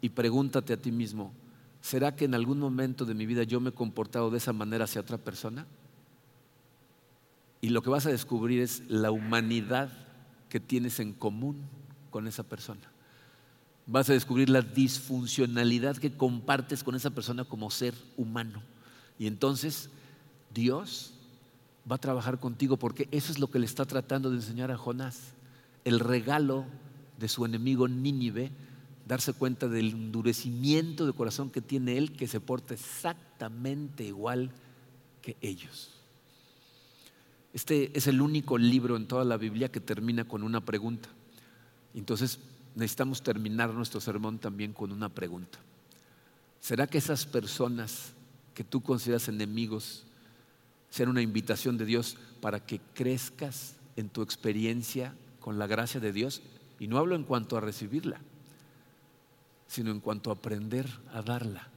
y 0.00 0.10
pregúntate 0.10 0.72
a 0.72 0.76
ti 0.76 0.92
mismo, 0.92 1.34
¿será 1.82 2.14
que 2.14 2.24
en 2.24 2.34
algún 2.34 2.60
momento 2.60 3.04
de 3.04 3.14
mi 3.14 3.26
vida 3.26 3.42
yo 3.42 3.60
me 3.60 3.70
he 3.70 3.74
comportado 3.74 4.30
de 4.30 4.38
esa 4.38 4.52
manera 4.52 4.84
hacia 4.84 5.00
otra 5.00 5.18
persona? 5.18 5.66
Y 7.60 7.70
lo 7.70 7.82
que 7.82 7.90
vas 7.90 8.06
a 8.06 8.10
descubrir 8.10 8.60
es 8.60 8.82
la 8.88 9.10
humanidad 9.10 9.90
que 10.48 10.60
tienes 10.60 11.00
en 11.00 11.12
común 11.12 11.60
con 12.10 12.26
esa 12.26 12.44
persona. 12.44 12.80
Vas 13.86 14.08
a 14.08 14.14
descubrir 14.14 14.48
la 14.48 14.62
disfuncionalidad 14.62 15.96
que 15.96 16.12
compartes 16.12 16.84
con 16.84 16.94
esa 16.94 17.10
persona 17.10 17.44
como 17.44 17.70
ser 17.70 17.94
humano. 18.16 18.62
Y 19.18 19.26
entonces 19.26 19.90
Dios 20.54 21.14
va 21.90 21.96
a 21.96 21.98
trabajar 22.00 22.38
contigo 22.38 22.76
porque 22.76 23.08
eso 23.10 23.32
es 23.32 23.38
lo 23.38 23.50
que 23.50 23.58
le 23.58 23.66
está 23.66 23.84
tratando 23.84 24.30
de 24.30 24.36
enseñar 24.36 24.70
a 24.70 24.76
Jonás. 24.76 25.34
El 25.84 26.00
regalo 26.00 26.66
de 27.18 27.28
su 27.28 27.44
enemigo 27.44 27.88
Nínive, 27.88 28.50
darse 29.06 29.32
cuenta 29.32 29.68
del 29.68 29.90
endurecimiento 29.90 31.06
de 31.06 31.12
corazón 31.12 31.50
que 31.50 31.60
tiene 31.60 31.98
él, 31.98 32.12
que 32.12 32.28
se 32.28 32.40
porta 32.40 32.74
exactamente 32.74 34.04
igual 34.04 34.50
que 35.22 35.36
ellos. 35.40 35.90
Este 37.52 37.96
es 37.96 38.06
el 38.06 38.20
único 38.20 38.56
libro 38.58 38.96
en 38.96 39.06
toda 39.06 39.24
la 39.24 39.36
Biblia 39.36 39.70
que 39.70 39.80
termina 39.80 40.26
con 40.26 40.42
una 40.42 40.64
pregunta. 40.64 41.08
Entonces 41.94 42.38
necesitamos 42.74 43.22
terminar 43.22 43.74
nuestro 43.74 44.00
sermón 44.00 44.38
también 44.38 44.72
con 44.72 44.92
una 44.92 45.08
pregunta. 45.08 45.58
¿Será 46.60 46.86
que 46.86 46.98
esas 46.98 47.26
personas 47.26 48.12
que 48.54 48.62
tú 48.62 48.82
consideras 48.82 49.28
enemigos 49.28 50.04
ser 50.90 51.08
una 51.08 51.22
invitación 51.22 51.78
de 51.78 51.86
Dios 51.86 52.16
para 52.40 52.60
que 52.60 52.80
crezcas 52.94 53.76
en 53.96 54.08
tu 54.08 54.22
experiencia 54.22 55.14
con 55.38 55.58
la 55.58 55.66
gracia 55.66 56.00
de 56.00 56.12
Dios. 56.12 56.42
Y 56.78 56.88
no 56.88 56.98
hablo 56.98 57.14
en 57.14 57.24
cuanto 57.24 57.56
a 57.56 57.60
recibirla, 57.60 58.20
sino 59.66 59.90
en 59.90 60.00
cuanto 60.00 60.30
a 60.30 60.34
aprender 60.34 60.86
a 61.12 61.22
darla. 61.22 61.68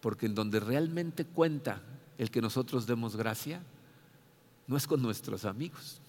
Porque 0.00 0.26
en 0.26 0.34
donde 0.34 0.60
realmente 0.60 1.24
cuenta 1.24 1.82
el 2.18 2.30
que 2.30 2.42
nosotros 2.42 2.86
demos 2.86 3.16
gracia, 3.16 3.62
no 4.66 4.76
es 4.76 4.86
con 4.86 5.00
nuestros 5.02 5.44
amigos, 5.44 6.00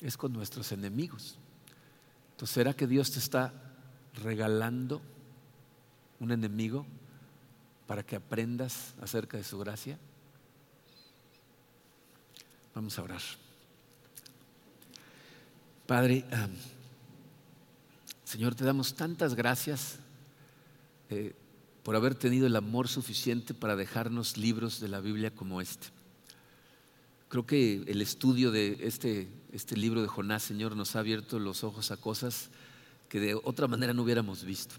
es 0.00 0.16
con 0.16 0.32
nuestros 0.32 0.70
enemigos. 0.72 1.38
Entonces, 2.32 2.54
¿será 2.54 2.74
que 2.74 2.86
Dios 2.86 3.10
te 3.12 3.18
está 3.18 3.52
regalando 4.22 5.00
un 6.20 6.32
enemigo 6.32 6.86
para 7.86 8.02
que 8.02 8.16
aprendas 8.16 8.94
acerca 9.00 9.38
de 9.38 9.44
su 9.44 9.58
gracia? 9.58 9.98
Vamos 12.76 12.98
a 12.98 13.02
orar. 13.02 13.22
Padre, 15.86 16.26
Señor, 18.22 18.54
te 18.54 18.66
damos 18.66 18.94
tantas 18.94 19.34
gracias 19.34 19.96
eh, 21.08 21.34
por 21.82 21.96
haber 21.96 22.14
tenido 22.14 22.46
el 22.46 22.54
amor 22.54 22.88
suficiente 22.88 23.54
para 23.54 23.76
dejarnos 23.76 24.36
libros 24.36 24.78
de 24.78 24.88
la 24.88 25.00
Biblia 25.00 25.34
como 25.34 25.62
este. 25.62 25.86
Creo 27.30 27.46
que 27.46 27.82
el 27.86 28.02
estudio 28.02 28.50
de 28.50 28.76
este, 28.82 29.26
este 29.52 29.74
libro 29.74 30.02
de 30.02 30.08
Jonás, 30.08 30.42
Señor, 30.42 30.76
nos 30.76 30.96
ha 30.96 30.98
abierto 30.98 31.38
los 31.38 31.64
ojos 31.64 31.90
a 31.90 31.96
cosas 31.96 32.50
que 33.08 33.20
de 33.20 33.34
otra 33.36 33.68
manera 33.68 33.94
no 33.94 34.02
hubiéramos 34.02 34.44
visto. 34.44 34.74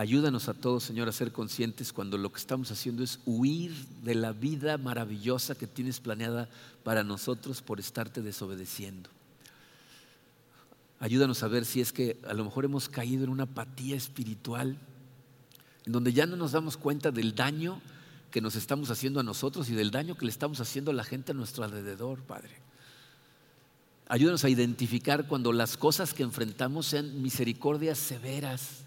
Ayúdanos 0.00 0.48
a 0.48 0.54
todos, 0.54 0.84
Señor, 0.84 1.10
a 1.10 1.12
ser 1.12 1.30
conscientes 1.30 1.92
cuando 1.92 2.16
lo 2.16 2.32
que 2.32 2.38
estamos 2.38 2.70
haciendo 2.70 3.04
es 3.04 3.18
huir 3.26 3.70
de 4.02 4.14
la 4.14 4.32
vida 4.32 4.78
maravillosa 4.78 5.54
que 5.54 5.66
tienes 5.66 6.00
planeada 6.00 6.48
para 6.84 7.04
nosotros 7.04 7.60
por 7.60 7.78
estarte 7.78 8.22
desobedeciendo. 8.22 9.10
Ayúdanos 11.00 11.42
a 11.42 11.48
ver 11.48 11.66
si 11.66 11.82
es 11.82 11.92
que 11.92 12.18
a 12.26 12.32
lo 12.32 12.46
mejor 12.46 12.64
hemos 12.64 12.88
caído 12.88 13.24
en 13.24 13.28
una 13.28 13.42
apatía 13.42 13.94
espiritual, 13.94 14.78
en 15.84 15.92
donde 15.92 16.14
ya 16.14 16.24
no 16.24 16.36
nos 16.36 16.52
damos 16.52 16.78
cuenta 16.78 17.10
del 17.10 17.34
daño 17.34 17.82
que 18.30 18.40
nos 18.40 18.56
estamos 18.56 18.90
haciendo 18.90 19.20
a 19.20 19.22
nosotros 19.22 19.68
y 19.68 19.74
del 19.74 19.90
daño 19.90 20.14
que 20.14 20.24
le 20.24 20.30
estamos 20.30 20.60
haciendo 20.60 20.92
a 20.92 20.94
la 20.94 21.04
gente 21.04 21.32
a 21.32 21.34
nuestro 21.34 21.62
alrededor, 21.62 22.22
Padre. 22.22 22.56
Ayúdanos 24.08 24.44
a 24.44 24.48
identificar 24.48 25.28
cuando 25.28 25.52
las 25.52 25.76
cosas 25.76 26.14
que 26.14 26.22
enfrentamos 26.22 26.86
sean 26.86 27.20
misericordias 27.20 27.98
severas, 27.98 28.86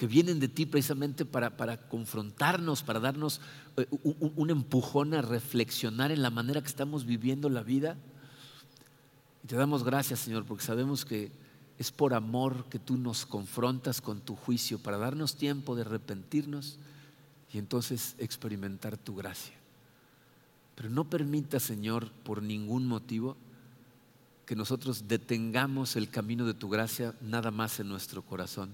que 0.00 0.06
vienen 0.06 0.40
de 0.40 0.48
ti 0.48 0.64
precisamente 0.64 1.26
para, 1.26 1.76
confrontarnos, 1.90 2.82
para 2.82 3.00
darnos 3.00 3.42
eh, 3.76 3.86
un, 4.02 4.32
un 4.34 4.48
empujón 4.48 5.12
a 5.12 5.20
reflexionar 5.20 6.10
en 6.10 6.22
la 6.22 6.30
manera 6.30 6.62
que 6.62 6.68
estamos 6.68 7.04
viviendo 7.04 7.50
la 7.50 7.62
vida. 7.62 7.98
Y 9.44 9.46
te 9.46 9.56
damos 9.56 9.84
gracias, 9.84 10.20
Señor, 10.20 10.46
porque 10.46 10.64
sabemos 10.64 11.04
que 11.04 11.30
es 11.76 11.92
por 11.92 12.14
amor 12.14 12.64
que 12.70 12.78
tú 12.78 12.96
nos 12.96 13.26
confrontas 13.26 14.00
con 14.00 14.22
tu 14.22 14.36
juicio, 14.36 14.78
para 14.78 14.96
darnos 14.96 15.36
tiempo 15.36 15.76
de 15.76 15.82
arrepentirnos 15.82 16.78
y 17.52 17.58
entonces 17.58 18.14
experimentar 18.16 18.96
tu 18.96 19.14
gracia. 19.14 19.54
Pero 20.76 20.88
no 20.88 21.10
permita, 21.10 21.60
Señor, 21.60 22.10
por 22.24 22.42
ningún 22.42 22.86
motivo, 22.86 23.36
que 24.46 24.56
nosotros 24.56 25.08
detengamos 25.08 25.94
el 25.94 26.08
camino 26.08 26.46
de 26.46 26.54
tu 26.54 26.70
gracia 26.70 27.14
nada 27.20 27.50
más 27.50 27.80
en 27.80 27.88
nuestro 27.90 28.22
corazón, 28.22 28.70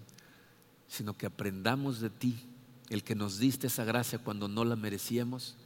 sino 0.89 1.16
que 1.16 1.26
aprendamos 1.26 2.01
de 2.01 2.11
ti, 2.11 2.39
el 2.89 3.03
que 3.03 3.14
nos 3.14 3.39
diste 3.39 3.66
esa 3.66 3.84
gracia 3.84 4.18
cuando 4.18 4.49
no 4.49 4.64
la 4.64 4.76
merecíamos, 4.76 5.57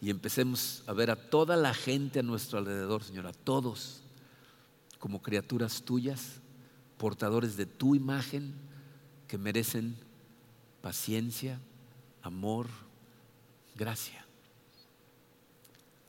y 0.00 0.10
empecemos 0.10 0.82
a 0.86 0.92
ver 0.92 1.10
a 1.10 1.16
toda 1.16 1.56
la 1.56 1.72
gente 1.72 2.20
a 2.20 2.22
nuestro 2.22 2.58
alrededor, 2.58 3.02
Señor, 3.02 3.26
a 3.26 3.32
todos, 3.32 4.02
como 4.98 5.22
criaturas 5.22 5.82
tuyas, 5.82 6.40
portadores 6.98 7.56
de 7.56 7.66
tu 7.66 7.94
imagen, 7.94 8.54
que 9.28 9.38
merecen 9.38 9.96
paciencia, 10.82 11.58
amor, 12.22 12.68
gracia. 13.74 14.24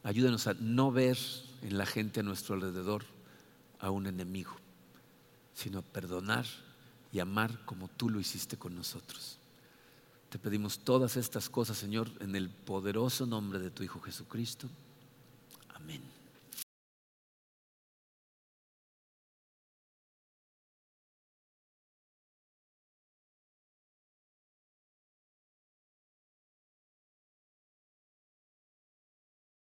Ayúdanos 0.03 0.47
a 0.47 0.53
no 0.53 0.91
ver 0.91 1.17
en 1.61 1.77
la 1.77 1.85
gente 1.85 2.19
a 2.19 2.23
nuestro 2.23 2.55
alrededor 2.55 3.03
a 3.79 3.89
un 3.89 4.07
enemigo, 4.07 4.51
sino 5.53 5.81
perdonar 5.81 6.45
y 7.16 7.20
amar 7.22 7.63
como 7.63 7.88
tú 7.88 8.09
lo 8.09 8.20
hiciste 8.20 8.57
con 8.57 8.76
nosotros. 8.76 9.38
Te 10.30 10.38
pedimos 10.38 10.80
todas 10.80 11.16
estas 11.16 11.49
cosas, 11.49 11.78
Señor, 11.78 12.11
en 12.20 12.36
el 12.36 12.49
poderoso 12.49 13.26
nombre 13.26 13.57
de 13.57 13.72
tu 13.72 13.84
Hijo 13.84 14.01
Jesucristo. 14.01 14.68
Amén. 15.76 16.14